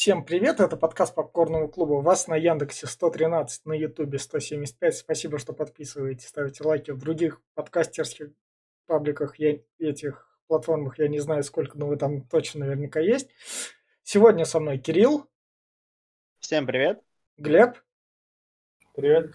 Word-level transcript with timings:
Всем 0.00 0.24
привет, 0.24 0.60
это 0.60 0.78
подкаст 0.78 1.14
Попкорного 1.14 1.68
клуба. 1.68 2.00
Вас 2.00 2.26
на 2.26 2.34
Яндексе 2.34 2.86
113, 2.86 3.66
на 3.66 3.74
Ютубе 3.74 4.18
175. 4.18 4.96
Спасибо, 4.96 5.38
что 5.38 5.52
подписываете, 5.52 6.26
ставите 6.26 6.64
лайки. 6.64 6.90
В 6.90 6.96
других 6.96 7.42
подкастерских 7.52 8.30
пабликах, 8.86 9.38
я, 9.38 9.58
этих 9.78 10.40
платформах, 10.46 10.98
я 10.98 11.06
не 11.06 11.18
знаю 11.18 11.42
сколько, 11.42 11.76
но 11.76 11.86
вы 11.86 11.98
там 11.98 12.22
точно 12.22 12.60
наверняка 12.60 12.98
есть. 12.98 13.28
Сегодня 14.02 14.46
со 14.46 14.58
мной 14.58 14.78
Кирилл. 14.78 15.28
Всем 16.38 16.66
привет. 16.66 17.02
Глеб. 17.36 17.76
Привет. 18.96 19.34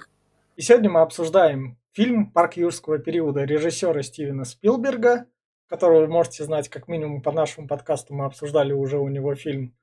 И 0.55 0.63
сегодня 0.63 0.89
мы 0.89 1.01
обсуждаем 1.01 1.77
фильм 1.91 2.31
«Парк 2.31 2.57
юрского 2.57 2.97
периода» 2.97 3.43
режиссера 3.43 4.01
Стивена 4.01 4.45
Спилберга, 4.45 5.27
которого 5.67 5.99
вы 5.99 6.07
можете 6.07 6.43
знать 6.43 6.69
как 6.69 6.87
минимум 6.87 7.21
по 7.21 7.31
нашему 7.31 7.67
подкасту. 7.67 8.15
Мы 8.15 8.25
обсуждали 8.25 8.73
уже 8.73 8.97
у 8.97 9.09
него 9.09 9.35
фильм 9.35 9.75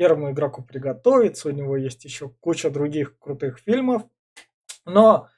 «Первому 0.00 0.30
игроку 0.30 0.62
приготовиться». 0.62 1.50
У 1.50 1.52
него 1.52 1.76
есть 1.76 2.06
еще 2.06 2.30
куча 2.40 2.70
других 2.70 3.18
крутых 3.18 3.58
фильмов. 3.58 4.04
Но 4.86 5.28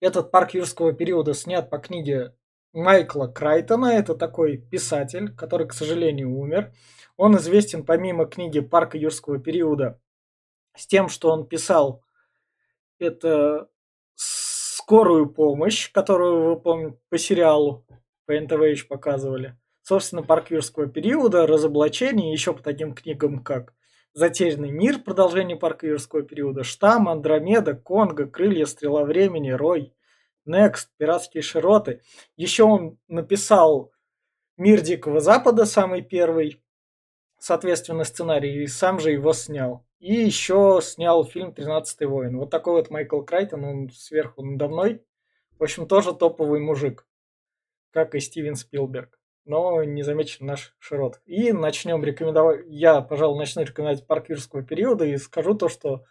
этот 0.00 0.32
«Парк 0.32 0.54
юрского 0.54 0.92
периода» 0.92 1.34
снят 1.34 1.70
по 1.70 1.78
книге 1.78 2.34
Майкла 2.72 3.28
Крайтона. 3.28 3.92
Это 3.92 4.16
такой 4.16 4.56
писатель, 4.56 5.32
который, 5.32 5.68
к 5.68 5.72
сожалению, 5.72 6.36
умер. 6.36 6.72
Он 7.16 7.36
известен 7.36 7.84
помимо 7.84 8.26
книги 8.26 8.58
«Парка 8.58 8.98
юрского 8.98 9.38
периода» 9.38 10.00
с 10.74 10.88
тем, 10.88 11.08
что 11.08 11.30
он 11.30 11.46
писал 11.46 12.02
это 12.98 13.68
скорую 14.16 15.30
помощь, 15.30 15.92
которую 15.92 16.42
вы 16.42 16.60
помните 16.60 16.98
по 17.08 17.18
сериалу, 17.18 17.86
по 18.26 18.32
НТВ 18.32 18.62
еще 18.62 18.86
показывали. 18.86 19.56
Собственно, 19.82 20.24
парк 20.24 20.50
юрского 20.50 20.88
периода, 20.88 21.46
разоблачение, 21.46 22.32
еще 22.32 22.52
по 22.52 22.64
таким 22.64 22.94
книгам, 22.94 23.44
как 23.44 23.74
Затерянный 24.18 24.72
мир, 24.72 24.98
продолжение 24.98 25.56
парка 25.56 25.86
юрского 25.86 26.22
периода, 26.22 26.64
Штамм, 26.64 27.08
Андромеда, 27.08 27.74
Конго, 27.74 28.26
Крылья, 28.26 28.66
Стрела 28.66 29.04
времени, 29.04 29.50
Рой, 29.50 29.94
Next, 30.44 30.88
Пиратские 30.96 31.44
широты. 31.44 32.02
Еще 32.34 32.64
он 32.64 32.98
написал 33.06 33.92
Мир 34.56 34.80
Дикого 34.80 35.20
Запада, 35.20 35.66
самый 35.66 36.02
первый, 36.02 36.60
соответственно, 37.38 38.02
сценарий, 38.02 38.64
и 38.64 38.66
сам 38.66 38.98
же 38.98 39.12
его 39.12 39.32
снял. 39.32 39.86
И 40.00 40.12
еще 40.14 40.80
снял 40.82 41.24
фильм 41.24 41.54
«Тринадцатый 41.54 42.08
воин». 42.08 42.38
Вот 42.38 42.50
такой 42.50 42.72
вот 42.72 42.90
Майкл 42.90 43.20
Крайтон, 43.20 43.64
он 43.64 43.90
сверху 43.90 44.42
надо 44.42 44.66
мной. 44.66 45.00
В 45.60 45.62
общем, 45.62 45.86
тоже 45.86 46.12
топовый 46.12 46.58
мужик, 46.58 47.06
как 47.92 48.16
и 48.16 48.18
Стивен 48.18 48.56
Спилберг. 48.56 49.17
Но 49.48 49.82
не 49.82 50.04
замечен 50.04 50.46
наш 50.46 50.76
широт. 50.78 51.20
И 51.26 51.52
начнем 51.52 52.04
рекомендовать... 52.04 52.60
Я, 52.68 53.00
пожалуй, 53.00 53.36
начну 53.36 53.62
рекомендовать 53.62 54.06
парк 54.06 54.28
юрского 54.28 54.62
периода 54.62 55.04
и 55.04 55.16
скажу 55.16 55.54
то, 55.54 55.68
что 55.68 56.04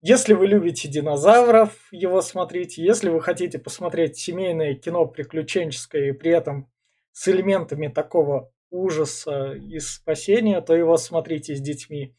если 0.00 0.32
вы 0.32 0.46
любите 0.46 0.88
динозавров, 0.88 1.72
его 1.90 2.22
смотрите. 2.22 2.82
Если 2.82 3.10
вы 3.10 3.20
хотите 3.20 3.58
посмотреть 3.58 4.16
семейное 4.16 4.74
кино 4.74 5.04
приключенческое 5.04 6.08
и 6.08 6.12
при 6.12 6.30
этом 6.30 6.70
с 7.12 7.28
элементами 7.28 7.88
такого 7.88 8.50
ужаса 8.70 9.52
и 9.52 9.78
спасения, 9.80 10.62
то 10.62 10.74
его 10.74 10.96
смотрите 10.96 11.54
с 11.54 11.60
детьми 11.60 12.16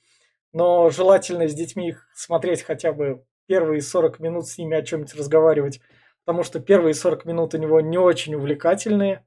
но 0.58 0.90
желательно 0.90 1.48
с 1.48 1.54
детьми 1.54 1.90
их 1.90 2.08
смотреть 2.16 2.64
хотя 2.64 2.92
бы 2.92 3.24
первые 3.46 3.82
40 3.82 4.20
минут 4.20 4.48
с 4.48 4.58
ними 4.58 4.76
о 4.76 4.82
чем-нибудь 4.82 5.16
разговаривать, 5.16 5.80
потому 6.26 6.44
что 6.44 6.60
первые 6.60 6.94
40 6.96 7.26
минут 7.26 7.54
у 7.54 7.58
него 7.58 7.80
не 7.80 7.98
очень 7.98 8.34
увлекательные, 8.34 9.26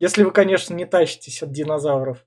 если 0.00 0.24
вы, 0.24 0.32
конечно, 0.32 0.74
не 0.74 0.86
тащитесь 0.86 1.42
от 1.42 1.52
динозавров. 1.52 2.26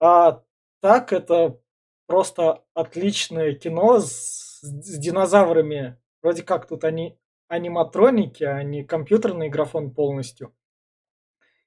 А 0.00 0.42
так 0.80 1.12
это 1.12 1.58
просто 2.06 2.64
отличное 2.74 3.54
кино 3.54 4.00
с, 4.00 4.60
с 4.60 4.98
динозаврами. 4.98 5.98
Вроде 6.20 6.42
как 6.42 6.66
тут 6.66 6.84
они 6.84 7.18
аниматроники, 7.48 8.42
а 8.42 8.62
не 8.62 8.84
компьютерный 8.84 9.48
графон 9.48 9.92
полностью. 9.92 10.54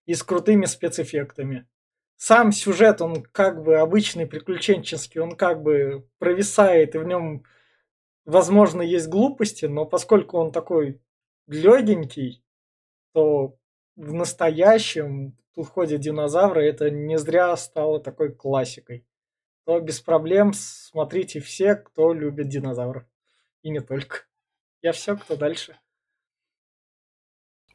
И 0.06 0.14
с 0.14 0.24
крутыми 0.24 0.66
спецэффектами 0.66 1.68
сам 2.18 2.52
сюжет, 2.52 3.02
он 3.02 3.24
как 3.24 3.64
бы 3.64 3.78
обычный 3.78 4.28
приключенческий, 4.28 5.22
он 5.22 5.38
как 5.38 5.64
бы 5.64 6.06
провисает, 6.18 6.96
и 6.96 6.98
в 6.98 7.06
нем, 7.06 7.46
возможно, 8.26 8.82
есть 8.82 9.08
глупости, 9.08 9.66
но 9.66 9.86
поскольку 9.86 10.38
он 10.38 10.52
такой 10.52 11.02
легенький, 11.48 12.44
то 13.14 13.58
в 14.00 14.14
настоящем 14.14 15.38
тут 15.54 15.68
ходят 15.68 16.00
динозавры, 16.00 16.66
это 16.66 16.90
не 16.90 17.18
зря 17.18 17.56
стало 17.58 18.00
такой 18.00 18.34
классикой. 18.34 19.06
То 19.66 19.80
без 19.82 20.00
проблем 20.00 20.54
смотрите 20.54 21.42
все, 21.42 21.76
кто 21.76 22.14
любит 22.14 22.48
динозавров. 22.48 23.04
И 23.62 23.70
не 23.70 23.82
только. 23.82 24.20
Я 24.82 24.94
все, 24.94 25.18
кто 25.18 25.36
дальше. 25.36 25.78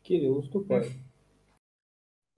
Кирилл, 0.02 0.38
уступай. 0.38 0.88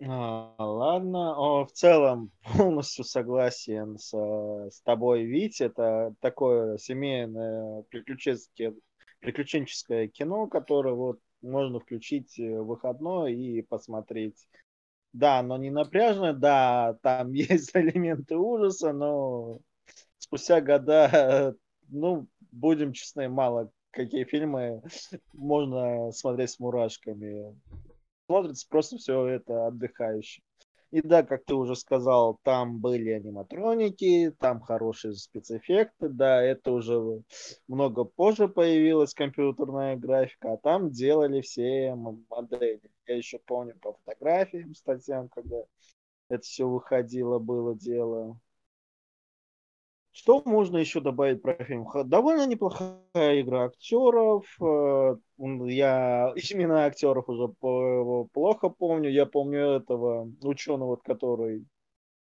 А, 0.04 0.54
ладно, 0.58 1.36
О, 1.36 1.64
в 1.64 1.72
целом 1.72 2.32
полностью 2.56 3.04
согласен 3.04 3.98
с, 3.98 4.10
с 4.12 4.80
тобой, 4.82 5.24
Вить. 5.24 5.60
Это 5.60 6.12
такое 6.20 6.76
семейное 6.76 7.82
приключенческое, 7.82 8.74
приключенческое 9.20 10.08
кино, 10.08 10.48
которое 10.48 10.94
вот 10.94 11.20
можно 11.46 11.80
включить 11.80 12.38
в 12.38 12.62
выходной 12.62 13.34
и 13.34 13.62
посмотреть. 13.62 14.48
Да, 15.12 15.42
но 15.42 15.56
не 15.56 15.70
напряжно, 15.70 16.32
да, 16.34 16.98
там 17.02 17.32
есть 17.32 17.74
элементы 17.74 18.36
ужаса, 18.36 18.92
но 18.92 19.60
спустя 20.18 20.60
года, 20.60 21.54
ну, 21.88 22.28
будем 22.52 22.92
честны, 22.92 23.28
мало 23.28 23.70
какие 23.90 24.24
фильмы 24.24 24.82
можно 25.32 26.12
смотреть 26.12 26.50
с 26.50 26.58
мурашками 26.58 27.56
смотрится 28.26 28.66
просто 28.68 28.98
все 28.98 29.26
это 29.26 29.66
отдыхающе. 29.66 30.42
И 30.96 31.02
да, 31.02 31.22
как 31.22 31.44
ты 31.44 31.54
уже 31.54 31.76
сказал, 31.76 32.40
там 32.42 32.78
были 32.80 33.10
аниматроники, 33.10 34.30
там 34.38 34.62
хорошие 34.62 35.12
спецэффекты, 35.12 36.08
да, 36.08 36.42
это 36.42 36.72
уже 36.72 37.22
много 37.68 38.04
позже 38.04 38.48
появилась 38.48 39.12
компьютерная 39.12 39.96
графика, 39.96 40.54
а 40.54 40.56
там 40.56 40.90
делали 40.90 41.42
все 41.42 41.94
модели. 41.94 42.80
Я 43.06 43.14
еще 43.14 43.38
помню 43.40 43.74
по 43.78 43.92
фотографиям, 43.92 44.74
статьям, 44.74 45.28
когда 45.28 45.56
это 46.30 46.42
все 46.42 46.66
выходило, 46.66 47.38
было 47.38 47.76
дело. 47.76 48.40
Что 50.16 50.40
можно 50.46 50.78
еще 50.78 51.00
добавить 51.02 51.42
про 51.42 51.62
фильм? 51.62 51.86
Довольно 52.06 52.46
неплохая 52.46 52.98
игра 53.42 53.66
актеров. 53.66 54.46
Э, 54.62 55.16
я 55.36 56.32
имена 56.52 56.86
актеров 56.86 57.28
уже 57.28 57.48
плохо 58.32 58.70
помню. 58.70 59.10
Я 59.10 59.26
помню 59.26 59.76
этого 59.76 60.32
ученого, 60.40 60.96
который 60.96 61.66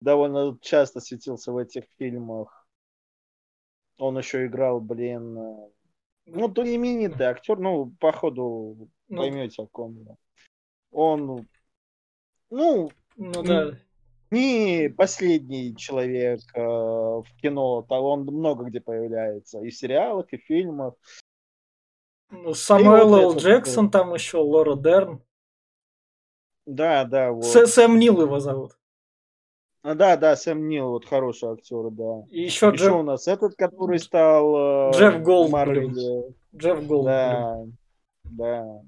довольно 0.01 0.57
часто 0.63 1.01
светился 1.01 1.53
в 1.53 1.59
этих 1.59 1.85
фильмах. 1.99 2.67
Он 3.99 4.17
еще 4.17 4.47
играл, 4.47 4.81
блин, 4.81 5.37
э, 5.37 5.69
ну, 6.25 6.49
то 6.49 6.63
не 6.63 6.77
именитый 6.77 7.27
актер, 7.27 7.59
ну, 7.59 7.93
походу, 8.01 8.89
ну, 9.09 9.19
поймете, 9.19 9.63
о 9.63 9.67
ком 9.67 9.99
я. 9.99 10.17
Он, 10.91 11.47
ну, 12.49 12.91
ну 13.17 13.43
да, 13.43 13.73
не 14.31 14.89
последний 14.89 15.77
человек 15.77 16.41
э, 16.55 16.61
в 16.61 17.27
кино, 17.41 17.83
то 17.83 17.95
он 17.97 18.23
много 18.23 18.65
где 18.65 18.81
появляется, 18.81 19.61
и 19.61 19.71
в 19.71 19.77
сериалах, 19.77 20.33
и 20.33 20.39
в 20.39 20.45
фильмах. 20.45 20.95
Ну, 22.31 22.55
Самуэл 22.55 23.09
вот 23.09 23.23
Л. 23.23 23.37
Джексон, 23.37 23.91
там 23.91 24.15
еще 24.15 24.39
Лора 24.39 24.77
Дерн. 24.77 25.23
Да, 26.67 27.05
да, 27.05 27.33
вот. 27.33 27.45
С 27.45 27.67
Сэм 27.67 27.99
Нил 27.99 28.23
его 28.23 28.41
зовут. 28.41 28.73
А, 29.83 29.95
да, 29.95 30.17
да, 30.17 30.35
Сэм 30.35 30.69
Нил, 30.69 30.91
вот 30.91 31.05
хороший 31.05 31.51
актер, 31.51 31.91
да. 31.91 32.25
И 32.31 32.43
еще, 32.43 32.69
еще 32.69 32.77
Джефф... 32.77 32.95
у 32.95 33.03
нас 33.03 33.29
этот, 33.29 33.55
который 33.55 33.99
стал... 33.99 34.89
Э, 34.89 34.93
Джефф 34.93 35.23
Голдблюм. 35.23 35.95
Джефф 36.57 36.87
Голдблюм. 36.87 37.05
Да, 37.05 37.65
да 38.25 38.81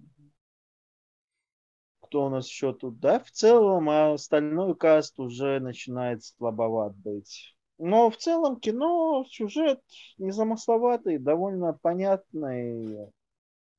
кто 2.07 2.27
у 2.27 2.29
нас 2.29 2.49
еще 2.49 2.73
тут, 2.73 2.99
да, 3.01 3.21
в 3.21 3.31
целом, 3.31 3.91
а 3.91 4.15
остальной 4.15 4.75
каст 4.75 5.19
уже 5.19 5.61
начинает 5.61 6.25
слабоват 6.25 6.97
быть. 6.97 7.57
Но 7.79 8.11
в 8.11 8.17
целом 8.17 8.59
кино, 8.59 9.25
сюжет 9.29 9.81
незамысловатый, 10.19 11.19
довольно 11.19 11.75
понятный. 11.75 13.11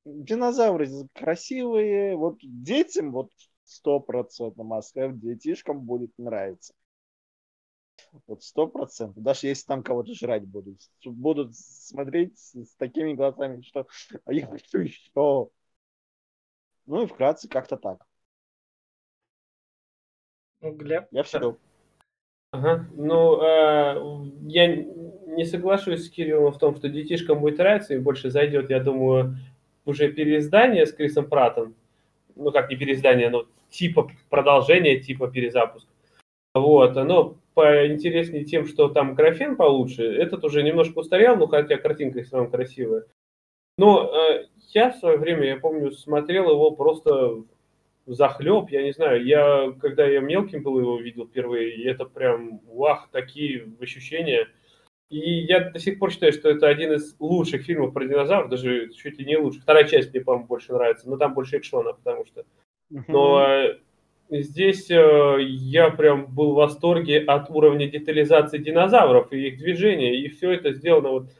Динозавры 0.04 0.88
красивые. 1.12 2.16
Вот 2.16 2.38
детям 2.42 3.10
вот 3.12 3.30
сто 3.64 4.00
процентов 4.00 4.64
Москва 4.64 5.08
детишкам 5.08 5.80
будет 5.80 6.12
нравиться. 6.16 6.72
Вот 8.26 8.42
сто 8.42 8.68
процентов. 8.68 9.22
Даже 9.22 9.48
если 9.48 9.66
там 9.66 9.82
кого-то 9.82 10.14
жрать 10.14 10.46
будут. 10.46 10.80
Будут 11.04 11.56
смотреть 11.56 12.38
с 12.38 12.74
такими 12.76 13.14
глазами, 13.14 13.62
что 13.62 13.86
а 14.24 14.32
я 14.32 14.46
хочу 14.46 14.78
еще. 14.78 15.50
Ну 16.86 17.02
и 17.02 17.06
вкратце 17.06 17.48
как-то 17.48 17.76
так. 17.76 18.07
Ну, 20.60 20.72
Глеб. 20.72 21.06
Я 21.10 21.22
все. 21.22 21.56
Ага. 22.50 22.86
Ну, 22.94 23.40
э, 23.42 24.30
я 24.46 24.66
не 24.76 25.44
соглашусь 25.44 26.06
с 26.06 26.10
Кириллом 26.10 26.52
в 26.52 26.58
том, 26.58 26.76
что 26.76 26.88
детишкам 26.88 27.40
будет 27.40 27.58
нравиться, 27.58 27.94
и 27.94 27.98
больше 27.98 28.30
зайдет, 28.30 28.70
я 28.70 28.80
думаю, 28.80 29.36
уже 29.84 30.10
переиздание 30.10 30.86
с 30.86 30.92
Крисом 30.92 31.28
Пратом. 31.28 31.74
Ну, 32.34 32.50
как 32.50 32.70
не 32.70 32.76
переиздание, 32.76 33.30
но 33.30 33.46
типа 33.68 34.10
продолжение, 34.30 35.00
типа 35.00 35.28
перезапуск. 35.28 35.86
Вот, 36.54 36.96
оно 36.96 37.36
поинтереснее 37.54 38.44
тем, 38.44 38.66
что 38.66 38.88
там 38.88 39.14
графен 39.14 39.56
получше. 39.56 40.04
Этот 40.04 40.44
уже 40.44 40.62
немножко 40.62 40.98
устарел, 40.98 41.36
но 41.36 41.46
хотя 41.46 41.76
картинка 41.76 42.22
все 42.22 42.36
равно 42.36 42.50
красивая. 42.50 43.04
Но 43.76 44.12
э, 44.12 44.46
я 44.70 44.90
в 44.90 44.96
свое 44.96 45.18
время, 45.18 45.44
я 45.46 45.56
помню, 45.56 45.92
смотрел 45.92 46.50
его 46.50 46.70
просто 46.72 47.42
захлеб, 48.14 48.70
я 48.70 48.82
не 48.82 48.92
знаю, 48.92 49.24
я, 49.24 49.72
когда 49.80 50.06
я 50.06 50.20
мелким 50.20 50.62
был, 50.62 50.78
его 50.78 50.98
видел 50.98 51.26
впервые, 51.26 51.76
и 51.76 51.84
это 51.84 52.04
прям, 52.04 52.60
вах, 52.66 53.08
такие 53.12 53.68
ощущения. 53.80 54.48
И 55.10 55.18
я 55.18 55.70
до 55.70 55.78
сих 55.78 55.98
пор 55.98 56.10
считаю, 56.10 56.32
что 56.32 56.50
это 56.50 56.68
один 56.68 56.92
из 56.92 57.16
лучших 57.18 57.62
фильмов 57.62 57.94
про 57.94 58.04
динозавров, 58.04 58.50
даже 58.50 58.90
чуть 58.90 59.18
ли 59.18 59.24
не 59.24 59.38
лучше. 59.38 59.60
Вторая 59.60 59.84
часть 59.84 60.12
мне, 60.12 60.22
по-моему, 60.22 60.46
больше 60.46 60.72
нравится, 60.72 61.08
но 61.08 61.16
там 61.16 61.34
больше 61.34 61.58
экшона, 61.58 61.92
потому 61.92 62.26
что... 62.26 62.44
Но 63.06 63.46
э, 63.46 63.78
здесь 64.30 64.90
э, 64.90 65.36
я 65.40 65.90
прям 65.90 66.26
был 66.34 66.52
в 66.52 66.56
восторге 66.56 67.20
от 67.20 67.50
уровня 67.50 67.90
детализации 67.90 68.58
динозавров 68.58 69.32
и 69.32 69.48
их 69.48 69.58
движения, 69.58 70.18
и 70.18 70.28
все 70.28 70.52
это 70.52 70.72
сделано 70.72 71.10
вот... 71.10 71.30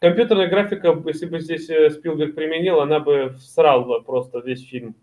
Компьютерная 0.00 0.46
графика, 0.46 0.96
если 1.06 1.26
бы 1.26 1.40
здесь 1.40 1.68
э, 1.70 1.90
Спилберг 1.90 2.36
применил, 2.36 2.80
она 2.80 3.00
бы 3.00 3.34
всрала 3.38 3.98
просто 4.00 4.38
весь 4.38 4.64
фильм 4.64 4.94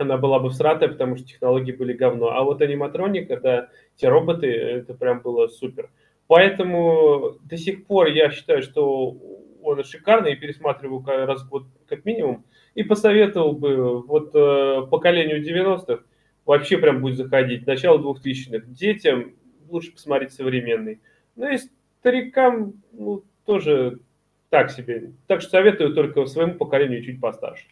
она 0.00 0.16
была 0.16 0.38
бы 0.38 0.50
всратая, 0.50 0.88
потому 0.88 1.16
что 1.16 1.26
технологии 1.26 1.72
были 1.72 1.92
говно. 1.92 2.30
А 2.30 2.42
вот 2.42 2.62
аниматроника, 2.62 3.38
да, 3.38 3.68
те 3.96 4.08
роботы, 4.08 4.46
это 4.46 4.94
прям 4.94 5.20
было 5.20 5.48
супер. 5.48 5.90
Поэтому 6.26 7.36
до 7.42 7.56
сих 7.56 7.86
пор 7.86 8.08
я 8.08 8.30
считаю, 8.30 8.62
что 8.62 9.16
он 9.62 9.84
шикарный, 9.84 10.32
и 10.32 10.36
пересматриваю 10.36 11.04
раз 11.26 11.42
в 11.42 11.48
год 11.48 11.64
как 11.86 12.04
минимум. 12.04 12.44
И 12.74 12.82
посоветовал 12.82 13.52
бы 13.52 14.00
вот 14.02 14.30
э, 14.34 14.86
поколению 14.90 15.44
90-х 15.44 16.04
вообще 16.46 16.78
прям 16.78 17.00
будет 17.00 17.16
заходить, 17.16 17.66
начало 17.66 17.98
2000-х. 17.98 18.66
Детям 18.68 19.34
лучше 19.68 19.92
посмотреть 19.92 20.32
современный. 20.32 21.00
Ну 21.36 21.50
и 21.50 21.58
старикам 22.00 22.74
ну, 22.92 23.24
тоже 23.44 24.00
так 24.48 24.70
себе. 24.70 25.12
Так 25.26 25.40
что 25.40 25.50
советую 25.50 25.94
только 25.94 26.26
своему 26.26 26.54
поколению 26.54 27.02
чуть 27.02 27.20
постарше. 27.20 27.66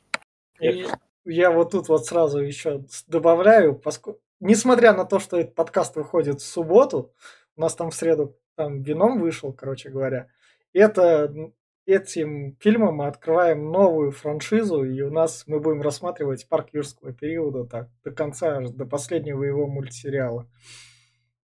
И, 0.60 0.84
я 1.28 1.50
вот 1.50 1.72
тут 1.72 1.88
вот 1.88 2.06
сразу 2.06 2.40
еще 2.40 2.84
добавляю, 3.06 3.74
поскольку, 3.74 4.20
несмотря 4.40 4.92
на 4.92 5.04
то, 5.04 5.18
что 5.18 5.38
этот 5.38 5.54
подкаст 5.54 5.96
выходит 5.96 6.40
в 6.40 6.46
субботу, 6.46 7.12
у 7.56 7.60
нас 7.60 7.74
там 7.74 7.90
в 7.90 7.94
среду 7.94 8.36
там 8.54 8.82
вином 8.82 9.20
вышел, 9.20 9.52
короче 9.52 9.90
говоря, 9.90 10.28
это 10.72 11.32
этим 11.86 12.56
фильмом 12.60 12.96
мы 12.96 13.06
открываем 13.06 13.70
новую 13.70 14.10
франшизу, 14.10 14.84
и 14.84 15.00
у 15.02 15.10
нас 15.10 15.44
мы 15.46 15.60
будем 15.60 15.80
рассматривать 15.80 16.48
парк 16.48 16.68
юрского 16.72 17.12
периода 17.12 17.64
так 17.64 17.88
до 18.04 18.10
конца, 18.10 18.60
до 18.60 18.84
последнего 18.84 19.42
его 19.42 19.66
мультсериала. 19.66 20.50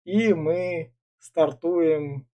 И 0.04 0.32
мы 0.34 0.94
стартуем 1.18 2.28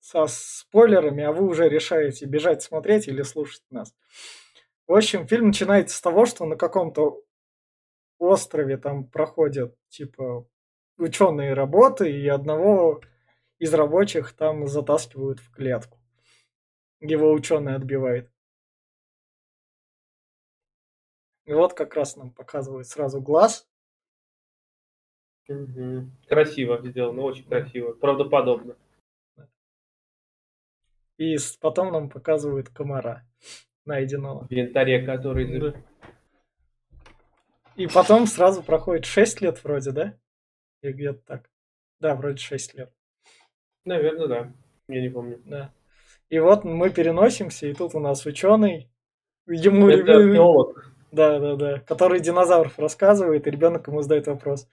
со 0.00 0.26
спойлерами, 0.26 1.24
а 1.24 1.32
вы 1.32 1.46
уже 1.46 1.68
решаете, 1.68 2.26
бежать 2.26 2.62
смотреть 2.62 3.08
или 3.08 3.22
слушать 3.22 3.62
нас. 3.70 3.94
В 4.88 4.94
общем, 4.94 5.28
фильм 5.28 5.48
начинается 5.48 5.94
с 5.94 6.00
того, 6.00 6.24
что 6.24 6.46
на 6.46 6.56
каком-то 6.56 7.22
острове 8.18 8.78
там 8.78 9.06
проходят, 9.06 9.76
типа, 9.88 10.48
ученые 10.96 11.52
работы, 11.52 12.10
и 12.10 12.26
одного 12.26 13.02
из 13.58 13.74
рабочих 13.74 14.32
там 14.32 14.66
затаскивают 14.66 15.40
в 15.40 15.50
клетку. 15.50 15.98
Его 17.00 17.30
ученый 17.32 17.74
отбивает. 17.74 18.32
И 21.44 21.52
вот 21.52 21.74
как 21.74 21.94
раз 21.94 22.16
нам 22.16 22.32
показывают 22.32 22.86
сразу 22.86 23.20
глаз. 23.20 23.68
Угу. 25.48 26.10
Красиво 26.28 26.80
сделано, 26.82 27.22
очень 27.22 27.44
красиво, 27.44 27.92
правдоподобно. 27.92 28.74
И 31.18 31.36
потом 31.60 31.92
нам 31.92 32.08
показывают 32.08 32.70
комара 32.70 33.28
найденного. 33.88 34.46
В 34.46 34.52
янтаре, 34.52 35.02
который... 35.04 35.58
Да. 35.58 35.74
И 37.74 37.86
потом 37.86 38.26
сразу 38.26 38.62
проходит 38.62 39.04
6 39.04 39.40
лет 39.40 39.62
вроде, 39.64 39.90
да? 39.90 40.14
Или 40.82 40.92
где-то 40.92 41.20
так. 41.26 41.50
Да, 42.00 42.14
вроде 42.14 42.38
6 42.38 42.74
лет. 42.74 42.92
Наверное, 43.84 44.28
да. 44.28 44.52
Я 44.88 45.00
не 45.00 45.08
помню. 45.08 45.40
Да. 45.44 45.72
И 46.28 46.38
вот 46.38 46.64
мы 46.64 46.90
переносимся, 46.90 47.66
и 47.66 47.74
тут 47.74 47.94
у 47.94 48.00
нас 48.00 48.26
ученый. 48.26 48.90
Ему... 49.46 49.88
Это 49.88 50.16
археолог. 50.16 50.92
Да, 51.10 51.38
да, 51.38 51.56
да. 51.56 51.78
Который 51.80 52.20
динозавров 52.20 52.78
рассказывает, 52.78 53.46
и 53.46 53.50
ребенок 53.50 53.88
ему 53.88 54.02
задает 54.02 54.26
вопрос. 54.26 54.68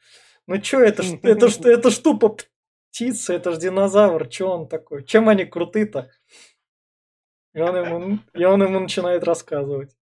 Ну 0.48 0.62
что, 0.62 0.80
это 0.80 1.02
ж, 1.02 1.14
это 1.24 1.48
ж, 1.48 1.60
это 1.62 1.90
ж 1.90 1.98
тупо 1.98 2.38
птица, 2.90 3.34
это 3.34 3.52
ж 3.52 3.58
динозавр, 3.58 4.32
что 4.32 4.52
он 4.52 4.68
такой? 4.68 5.04
Чем 5.06 5.30
они 5.30 5.46
круты-то? 5.46 6.10
И 7.56 7.62
он 7.62 7.76
ему, 7.78 8.20
и 8.34 8.44
он 8.44 8.62
ему 8.62 8.80
начинает 8.82 9.24
рассказывать. 9.24 9.96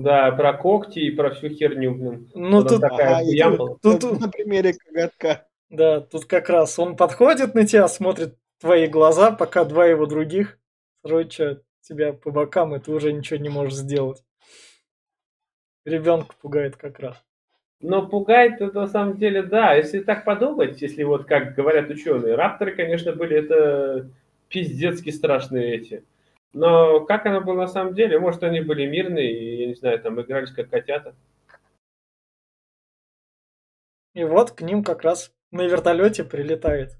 Да, 0.00 0.32
про 0.32 0.52
когти 0.52 0.98
и 0.98 1.10
про 1.12 1.30
всю 1.30 1.48
херню, 1.48 1.94
блин. 1.94 2.28
Ну, 2.34 2.64
тут, 2.64 2.80
такая 2.80 3.18
ага, 3.18 3.56
тут, 3.56 3.80
тут, 3.80 4.00
тут, 4.00 4.20
на 4.20 4.28
примере 4.28 4.74
коготка. 4.74 5.46
Да, 5.70 6.00
тут 6.00 6.24
как 6.24 6.48
раз 6.48 6.76
он 6.80 6.96
подходит 6.96 7.54
на 7.54 7.64
тебя, 7.64 7.86
смотрит 7.86 8.36
твои 8.60 8.88
глаза, 8.88 9.30
пока 9.30 9.64
два 9.64 9.86
его 9.86 10.06
других 10.06 10.58
срочат 11.04 11.62
тебя 11.82 12.12
по 12.12 12.32
бокам, 12.32 12.74
и 12.74 12.80
ты 12.80 12.90
уже 12.90 13.12
ничего 13.12 13.38
не 13.38 13.48
можешь 13.48 13.74
сделать. 13.74 14.24
Ребенка 15.84 16.34
пугает 16.42 16.76
как 16.76 16.98
раз. 16.98 17.16
Но 17.80 18.06
пугает 18.06 18.60
это 18.60 18.80
на 18.80 18.86
самом 18.88 19.18
деле, 19.18 19.42
да. 19.44 19.74
Если 19.74 20.00
так 20.00 20.24
подумать, 20.24 20.82
если 20.82 21.04
вот 21.04 21.26
как 21.26 21.54
говорят 21.54 21.90
ученые, 21.90 22.34
рапторы, 22.34 22.74
конечно, 22.74 23.12
были 23.12 23.36
это 23.36 24.10
пиздецки 24.48 25.10
страшные 25.10 25.76
эти. 25.76 26.04
Но 26.52 27.00
как 27.06 27.26
оно 27.26 27.40
было 27.40 27.54
на 27.62 27.66
самом 27.66 27.94
деле? 27.94 28.18
Может, 28.18 28.42
они 28.42 28.60
были 28.60 28.86
мирные 28.86 29.32
и, 29.32 29.60
я 29.62 29.66
не 29.68 29.74
знаю, 29.74 30.00
там 30.00 30.20
игрались 30.20 30.52
как 30.52 30.68
котята. 30.68 31.14
И 34.14 34.24
вот 34.24 34.50
к 34.50 34.60
ним 34.60 34.84
как 34.84 35.02
раз 35.02 35.32
на 35.50 35.62
вертолете 35.62 36.24
прилетает 36.24 36.98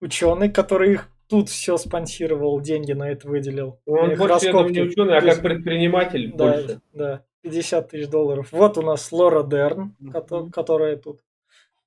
ученый, 0.00 0.50
который 0.50 0.94
их 0.94 1.08
тут 1.28 1.48
все 1.48 1.76
спонсировал, 1.76 2.60
деньги 2.60 2.92
на 2.92 3.10
это 3.10 3.28
выделил. 3.28 3.80
Он 3.86 4.16
больше, 4.16 4.26
раскопки. 4.26 4.46
я 4.46 4.52
думаю, 4.52 4.72
не 4.72 4.80
ученый, 4.80 5.18
а 5.18 5.20
как 5.20 5.42
предприниматель 5.42 6.32
да, 6.34 6.52
больше. 6.52 6.80
Да, 6.92 7.24
50 7.42 7.88
тысяч 7.90 8.08
долларов. 8.08 8.48
Вот 8.50 8.78
у 8.78 8.82
нас 8.82 9.12
Лора 9.12 9.44
Дерн, 9.44 9.94
mm-hmm. 10.00 10.50
которая 10.50 10.96
тут. 10.96 11.20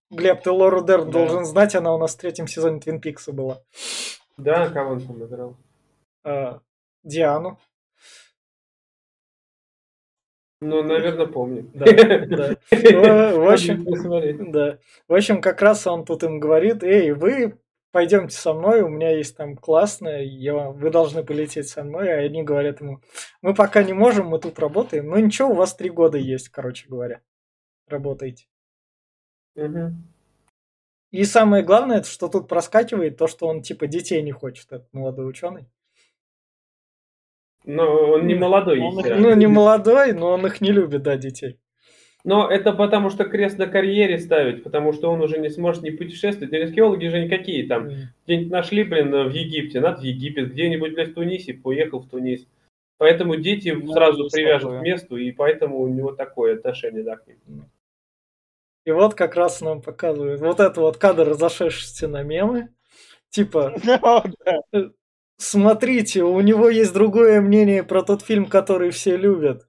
Глеб, 0.10 0.42
ты 0.44 0.52
Лору 0.52 0.84
Дерн 0.84 1.06
да. 1.06 1.12
должен 1.12 1.46
знать, 1.46 1.76
она 1.76 1.94
у 1.94 1.98
нас 1.98 2.16
в 2.16 2.20
третьем 2.20 2.48
сезоне 2.48 2.80
Твин 2.80 3.00
Пикса 3.00 3.32
была. 3.32 3.62
Да, 4.38 4.70
кого 4.70 4.92
он 4.92 5.02
там 5.02 5.24
играл? 5.24 5.58
Э, 6.24 6.60
Диану. 7.04 7.60
Ну, 10.62 10.84
наверное, 10.84 11.26
помню. 11.26 11.70
Да, 11.74 11.86
да. 12.28 12.56
В 12.72 13.52
общем, 13.52 14.52
да. 14.52 14.78
В 15.08 15.14
общем, 15.14 15.42
как 15.42 15.62
раз 15.62 15.88
он 15.88 16.06
тут 16.06 16.24
им 16.24 16.40
говорит, 16.40 16.84
эй, 16.84 17.12
вы 17.12 17.58
пойдемте 17.92 18.36
со 18.36 18.54
мной, 18.54 18.82
у 18.82 18.88
меня 18.88 19.16
есть 19.16 19.36
там 19.36 19.56
классное, 19.56 20.22
я, 20.22 20.70
вы 20.70 20.90
должны 20.90 21.24
полететь 21.24 21.68
со 21.68 21.84
мной, 21.84 22.12
а 22.12 22.20
они 22.20 22.44
говорят 22.44 22.80
ему, 22.82 23.02
мы 23.42 23.54
пока 23.54 23.84
не 23.84 23.94
можем, 23.94 24.28
мы 24.28 24.40
тут 24.40 24.60
работаем, 24.60 25.08
ну 25.08 25.18
ничего, 25.18 25.50
у 25.50 25.56
вас 25.56 25.76
три 25.76 25.90
года 25.90 26.18
есть, 26.18 26.50
короче 26.50 26.88
говоря, 26.88 27.22
работаете. 27.88 28.46
Угу. 29.56 29.94
И 31.12 31.26
самое 31.26 31.64
главное, 31.64 32.04
что 32.04 32.30
тут 32.30 32.48
проскакивает, 32.48 33.18
то, 33.18 33.28
что 33.28 33.48
он 33.48 33.62
типа 33.62 33.88
детей 33.88 34.22
не 34.22 34.32
хочет, 34.32 34.72
этот 34.72 34.94
молодой 34.94 35.30
ученый. 35.30 35.68
Но 37.66 38.12
он 38.14 38.28
не 38.28 38.36
молодой. 38.36 38.80
Он 38.80 39.00
их, 39.00 39.18
ну, 39.18 39.34
не 39.36 39.48
молодой, 39.48 40.14
но 40.14 40.32
он 40.32 40.46
их 40.46 40.62
не 40.62 40.72
любит, 40.72 41.04
да, 41.04 41.16
детей. 41.18 41.58
Но 42.24 42.50
это 42.50 42.74
потому, 42.74 43.10
что 43.10 43.26
крест 43.26 43.58
на 43.58 43.68
карьере 43.68 44.20
ставить, 44.20 44.64
потому 44.64 44.94
что 44.94 45.12
он 45.12 45.22
уже 45.22 45.40
не 45.40 45.50
сможет 45.50 45.82
не 45.82 45.92
путешествовать. 45.92 46.54
Археологи 46.54 47.08
же 47.08 47.24
никакие 47.24 47.68
там. 47.68 47.88
Mm. 47.88 47.96
Где-нибудь 48.26 48.52
нашли, 48.52 48.84
блин, 48.84 49.12
в 49.12 49.32
Египте, 49.32 49.80
надо 49.80 50.02
в 50.02 50.04
Египет, 50.04 50.52
где-нибудь, 50.52 50.94
блядь, 50.94 51.10
в 51.10 51.14
Тунисе, 51.16 51.54
поехал 51.56 52.00
в 52.00 52.10
Тунис. 52.10 52.46
Поэтому 52.98 53.36
дети 53.36 53.70
ну, 53.70 53.92
сразу 53.92 54.30
привяжут 54.30 54.70
такое. 54.70 54.80
к 54.80 54.84
месту, 54.84 55.18
и 55.18 55.32
поэтому 55.32 55.80
у 55.80 55.88
него 55.88 56.12
такое 56.12 56.56
отношение, 56.56 57.04
да, 57.04 57.16
к 57.16 57.26
ним. 57.26 57.66
И 58.86 58.92
вот 58.92 59.16
как 59.16 59.36
раз 59.36 59.62
нам 59.62 59.82
показывают 59.82 60.42
вот 60.42 60.60
это 60.60 60.80
вот 60.80 60.98
кадр, 60.98 61.30
разошедшийся 61.30 62.08
на 62.08 62.22
мемы. 62.22 62.70
Типа, 63.30 63.74
смотрите, 65.42 66.24
у 66.24 66.40
него 66.42 66.70
есть 66.70 66.94
другое 66.94 67.42
мнение 67.42 67.84
про 67.84 68.04
тот 68.04 68.22
фильм, 68.22 68.46
который 68.46 68.92
все 68.92 69.18
любят. 69.18 69.68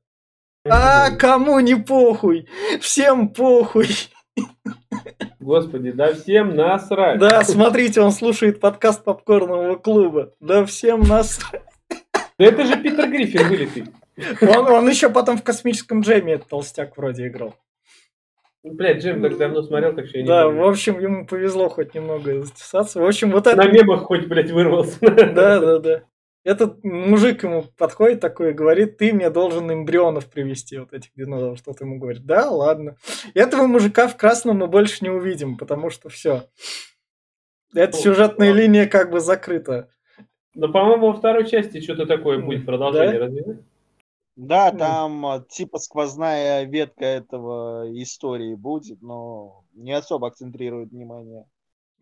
А 0.68 1.10
кому 1.10 1.58
не 1.60 1.74
похуй? 1.74 2.48
Всем 2.80 3.28
похуй. 3.28 3.88
Господи, 5.40 5.90
да 5.90 6.14
всем 6.14 6.54
насрать. 6.54 7.18
Да, 7.18 7.42
смотрите, 7.42 8.00
он 8.00 8.12
слушает 8.12 8.60
подкаст 8.60 9.02
попкорного 9.02 9.74
клуба. 9.76 10.32
Да 10.40 10.64
всем 10.64 11.00
насрать. 11.00 11.62
Да 12.38 12.44
это 12.44 12.64
же 12.64 12.76
Питер 12.76 13.10
Гриффин 13.10 13.48
вылитый. 13.48 13.86
Он, 14.40 14.68
он 14.68 14.88
еще 14.88 15.10
потом 15.10 15.36
в 15.38 15.42
космическом 15.42 16.00
джеме 16.00 16.34
этот 16.34 16.48
толстяк 16.48 16.96
вроде 16.96 17.26
играл. 17.26 17.54
Блядь, 18.64 19.02
Джим 19.02 19.20
так 19.22 19.36
давно 19.38 19.62
смотрел, 19.62 19.94
так 19.94 20.06
что 20.06 20.18
я 20.18 20.22
не 20.22 20.28
Да, 20.28 20.44
помню. 20.44 20.60
в 20.62 20.68
общем, 20.68 21.00
ему 21.00 21.26
повезло 21.26 21.68
хоть 21.68 21.94
немного 21.94 22.42
затесаться. 22.42 23.00
В 23.00 23.04
общем, 23.04 23.32
вот 23.32 23.46
это... 23.46 23.56
На 23.56 23.66
мемах 23.68 24.02
хоть, 24.02 24.26
блядь, 24.28 24.50
вырвался. 24.52 24.98
Да, 25.00 25.58
да, 25.58 25.78
да. 25.78 26.02
Этот 26.44 26.82
мужик 26.82 27.42
ему 27.44 27.64
подходит 27.76 28.20
такой 28.20 28.50
и 28.50 28.54
говорит, 28.54 28.98
ты 28.98 29.12
мне 29.12 29.30
должен 29.30 29.70
эмбрионов 29.72 30.26
привести, 30.28 30.78
вот 30.78 30.92
этих 30.92 31.10
динозавров. 31.14 31.58
Что 31.58 31.72
ты 31.72 31.84
ему 31.84 31.98
говорит? 31.98 32.24
Да, 32.24 32.50
ладно. 32.50 32.96
Этого 33.34 33.66
мужика 33.66 34.08
в 34.08 34.16
красном 34.16 34.58
мы 34.58 34.66
больше 34.68 34.98
не 35.04 35.10
увидим, 35.10 35.56
потому 35.56 35.90
что 35.90 36.08
все. 36.08 36.44
Эта 37.74 37.96
Ну, 37.96 38.02
сюжетная 38.02 38.52
линия 38.52 38.86
как 38.86 39.10
бы 39.10 39.20
закрыта. 39.20 39.88
Но, 40.54 40.68
по-моему, 40.68 41.08
во 41.08 41.12
второй 41.14 41.48
части 41.48 41.80
что-то 41.80 42.06
такое 42.06 42.38
будет 42.38 42.66
продолжение, 42.66 43.18
Да? 43.18 43.24
разве? 43.26 43.58
Да, 44.34 44.70
там 44.72 45.26
а, 45.26 45.40
типа 45.40 45.78
сквозная 45.78 46.64
ветка 46.64 47.04
этого 47.04 47.84
истории 48.02 48.54
будет, 48.54 49.02
но 49.02 49.64
не 49.74 49.92
особо 49.92 50.28
акцентрирует 50.28 50.90
внимание. 50.90 51.44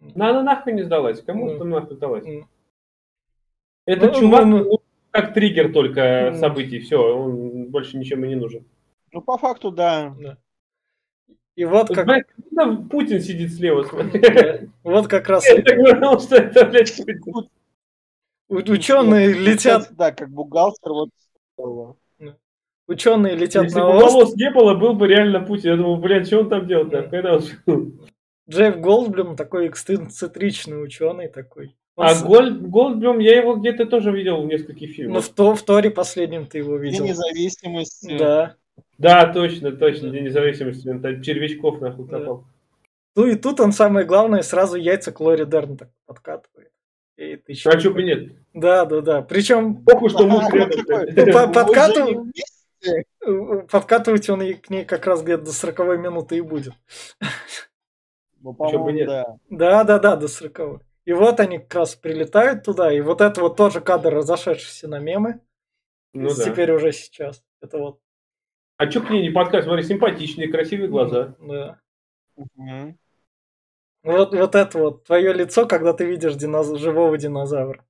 Ну, 0.01 0.25
она 0.25 0.43
нахуй 0.43 0.73
не 0.73 0.83
сдалась. 0.83 1.21
Кому 1.23 1.51
это 1.51 1.65
нахуй 1.65 1.97
сдалась? 1.97 2.25
М. 2.27 2.49
Этот 3.85 4.13
Ну, 4.15 4.21
чувак 4.21 4.45
ну, 4.47 4.59
ну. 4.65 4.79
как 5.11 5.35
триггер 5.35 5.73
только 5.73 6.31
Ну. 6.33 6.39
событий. 6.39 6.79
Все, 6.79 6.97
он 6.99 7.67
больше 7.67 7.97
ничем 7.99 8.25
и 8.25 8.29
не 8.29 8.37
нужен. 8.37 8.65
Ну, 9.13 9.21
по 9.23 9.37
факту, 9.37 9.71
да. 9.73 10.15
И 11.57 11.65
вот 11.65 11.89
как, 11.89 12.07
Блядь, 12.07 12.27
там 12.55 12.89
Путин 12.89 13.21
сидит 13.21 13.53
слева, 13.53 13.83
смотри. 13.83 14.21
да, 14.21 14.61
вот 14.85 15.09
как 15.09 15.29
раз 15.29 15.45
Я 15.47 15.61
так 15.63 15.77
говорил, 15.77 16.21
что 16.21 16.37
это, 16.37 16.65
блядь, 16.65 16.97
Путин. 18.49 18.73
ученые 18.73 19.33
летят, 19.35 19.89
Да, 19.91 20.13
как 20.13 20.31
бухгалтер, 20.31 20.93
вот. 20.93 21.11
Ученые 22.91 23.35
летят 23.37 23.65
Если 23.65 23.79
на 23.79 23.87
бы 23.87 23.93
остров. 23.97 24.13
волос 24.13 24.35
не 24.37 24.51
было, 24.51 24.75
был 24.75 24.93
бы 24.95 25.09
реально 25.09 25.41
Путин. 25.41 25.71
Я 25.71 25.77
думал, 25.77 25.97
блядь, 25.97 26.27
что 26.27 26.41
он 26.41 26.49
там 26.51 26.67
делает? 26.67 26.89
Да. 26.91 27.03
Когда 27.03 27.35
он 27.37 27.41
жил? 27.43 27.93
Джефф 28.51 28.79
Голдблюм 28.81 29.37
такой 29.37 29.69
эксцентричный 29.69 30.83
ученый 30.83 31.29
такой. 31.29 31.77
Он 31.97 32.07
А 32.07 32.15
с- 32.15 32.23
Гольд, 32.23 32.63
Голдблюм, 32.69 33.19
я 33.19 33.37
его 33.37 33.55
где-то 33.55 33.87
тоже 33.87 34.11
видел 34.11 34.43
в 34.43 34.47
нескольких 34.47 34.89
ну, 34.89 34.95
фильмах. 34.95 35.25
в, 35.25 35.29
то, 35.35 35.55
в 35.55 35.63
Торе 35.63 35.91
последнем 35.91 36.47
ты 36.47 36.59
его 36.59 36.79
День 36.79 36.93
видел. 36.93 37.05
независимости. 37.07 38.17
Да. 38.19 38.57
Да, 38.99 39.33
точно, 39.33 39.73
точно, 39.73 40.11
День 40.11 40.25
независимости. 40.25 40.89
Он 40.89 41.01
там 41.01 41.23
червячков 41.23 41.81
нахуй 41.81 42.07
Да. 42.09 42.19
копал. 42.19 42.45
Ну 43.17 43.27
и 43.27 43.35
тут 43.35 43.61
он 43.61 43.73
самое 43.73 44.07
главное 44.07 44.43
сразу 44.43 44.77
яйца 44.77 45.13
к 45.13 45.21
Лори 45.21 45.45
Дерн 45.45 45.77
так 45.77 45.89
подкатывает. 46.07 46.71
И 47.17 47.37
ты? 47.37 47.53
А 47.67 47.79
что 47.79 47.91
бы 47.91 48.03
нет? 48.03 48.33
Да, 48.55 48.85
да, 48.87 49.01
да. 49.01 49.23
Причем 49.23 49.85
Похуй, 49.85 50.09
что 50.11 50.27
муж 50.27 50.45
рядом. 50.53 50.85
такой. 51.53 52.17
Э, 52.87 53.67
подкатывать 53.71 54.29
он 54.31 54.43
и 54.43 54.55
к 54.55 54.71
ней 54.71 54.85
как 54.85 55.07
раз 55.07 55.23
где-то 55.23 55.45
до 55.45 55.53
40 55.53 55.99
минуты 55.99 56.37
и 56.37 56.41
будет. 56.41 56.75
Ну, 58.41 58.55
по-моему, 58.55 59.07
да. 59.07 59.37
Да, 59.51 59.85
да, 59.85 59.99
да, 59.99 60.17
до 60.17 60.29
40 60.29 60.83
И 61.05 61.13
вот 61.13 61.41
они 61.41 61.59
как 61.59 61.75
раз 61.75 61.95
прилетают 61.95 62.65
туда, 62.65 62.93
и 62.93 63.01
вот 63.01 63.21
это 63.21 63.41
вот 63.43 63.57
тоже 63.57 63.81
кадр 63.81 64.15
разошедшийся 64.15 64.89
на 64.89 64.99
мемы. 64.99 65.41
Ну 66.13 66.35
да. 66.35 66.45
Теперь 66.45 66.73
уже 66.73 66.93
сейчас. 66.93 67.45
Это 67.61 67.79
вот. 67.79 68.01
А 68.79 68.91
что 68.91 69.03
к 69.03 69.11
ней 69.11 69.23
не 69.23 69.31
подкаст? 69.31 69.67
Смотри, 69.67 69.85
симпатичные, 69.85 70.49
красивые 70.49 70.89
глаза. 70.89 71.35
Да. 71.39 71.81
Мгм. 72.37 72.99
Вот, 74.03 74.35
вот 74.35 74.55
это 74.55 74.79
вот, 74.79 75.05
твое 75.05 75.33
лицо, 75.35 75.67
когда 75.67 75.93
ты 75.93 76.07
видишь 76.07 76.33
диноз- 76.35 76.79
живого 76.79 77.19
динозавра. 77.19 77.85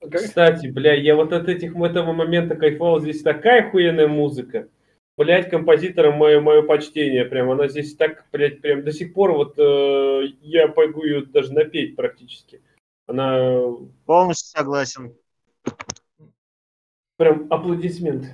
Кстати, 0.00 0.66
бля, 0.68 0.94
я 0.94 1.16
вот 1.16 1.32
от 1.32 1.48
этих 1.48 1.74
этого 1.76 2.12
момента 2.12 2.54
кайфовал. 2.54 3.00
Здесь 3.00 3.22
такая 3.22 3.66
охуенная 3.66 4.08
музыка. 4.08 4.68
Блять, 5.16 5.48
композиторам 5.48 6.14
мое, 6.18 6.40
мое 6.40 6.62
почтение. 6.62 7.24
Прям 7.24 7.50
она 7.50 7.68
здесь 7.68 7.96
так, 7.96 8.26
блядь, 8.32 8.60
прям 8.60 8.84
до 8.84 8.92
сих 8.92 9.14
пор 9.14 9.32
вот 9.32 9.58
э, 9.58 10.24
я 10.42 10.68
могу 10.68 11.04
ее 11.04 11.24
даже 11.24 11.52
напеть 11.54 11.96
практически. 11.96 12.60
Она 13.06 13.62
Полностью 14.04 14.58
согласен. 14.58 15.16
прям 17.16 17.46
аплодисмент. 17.50 18.26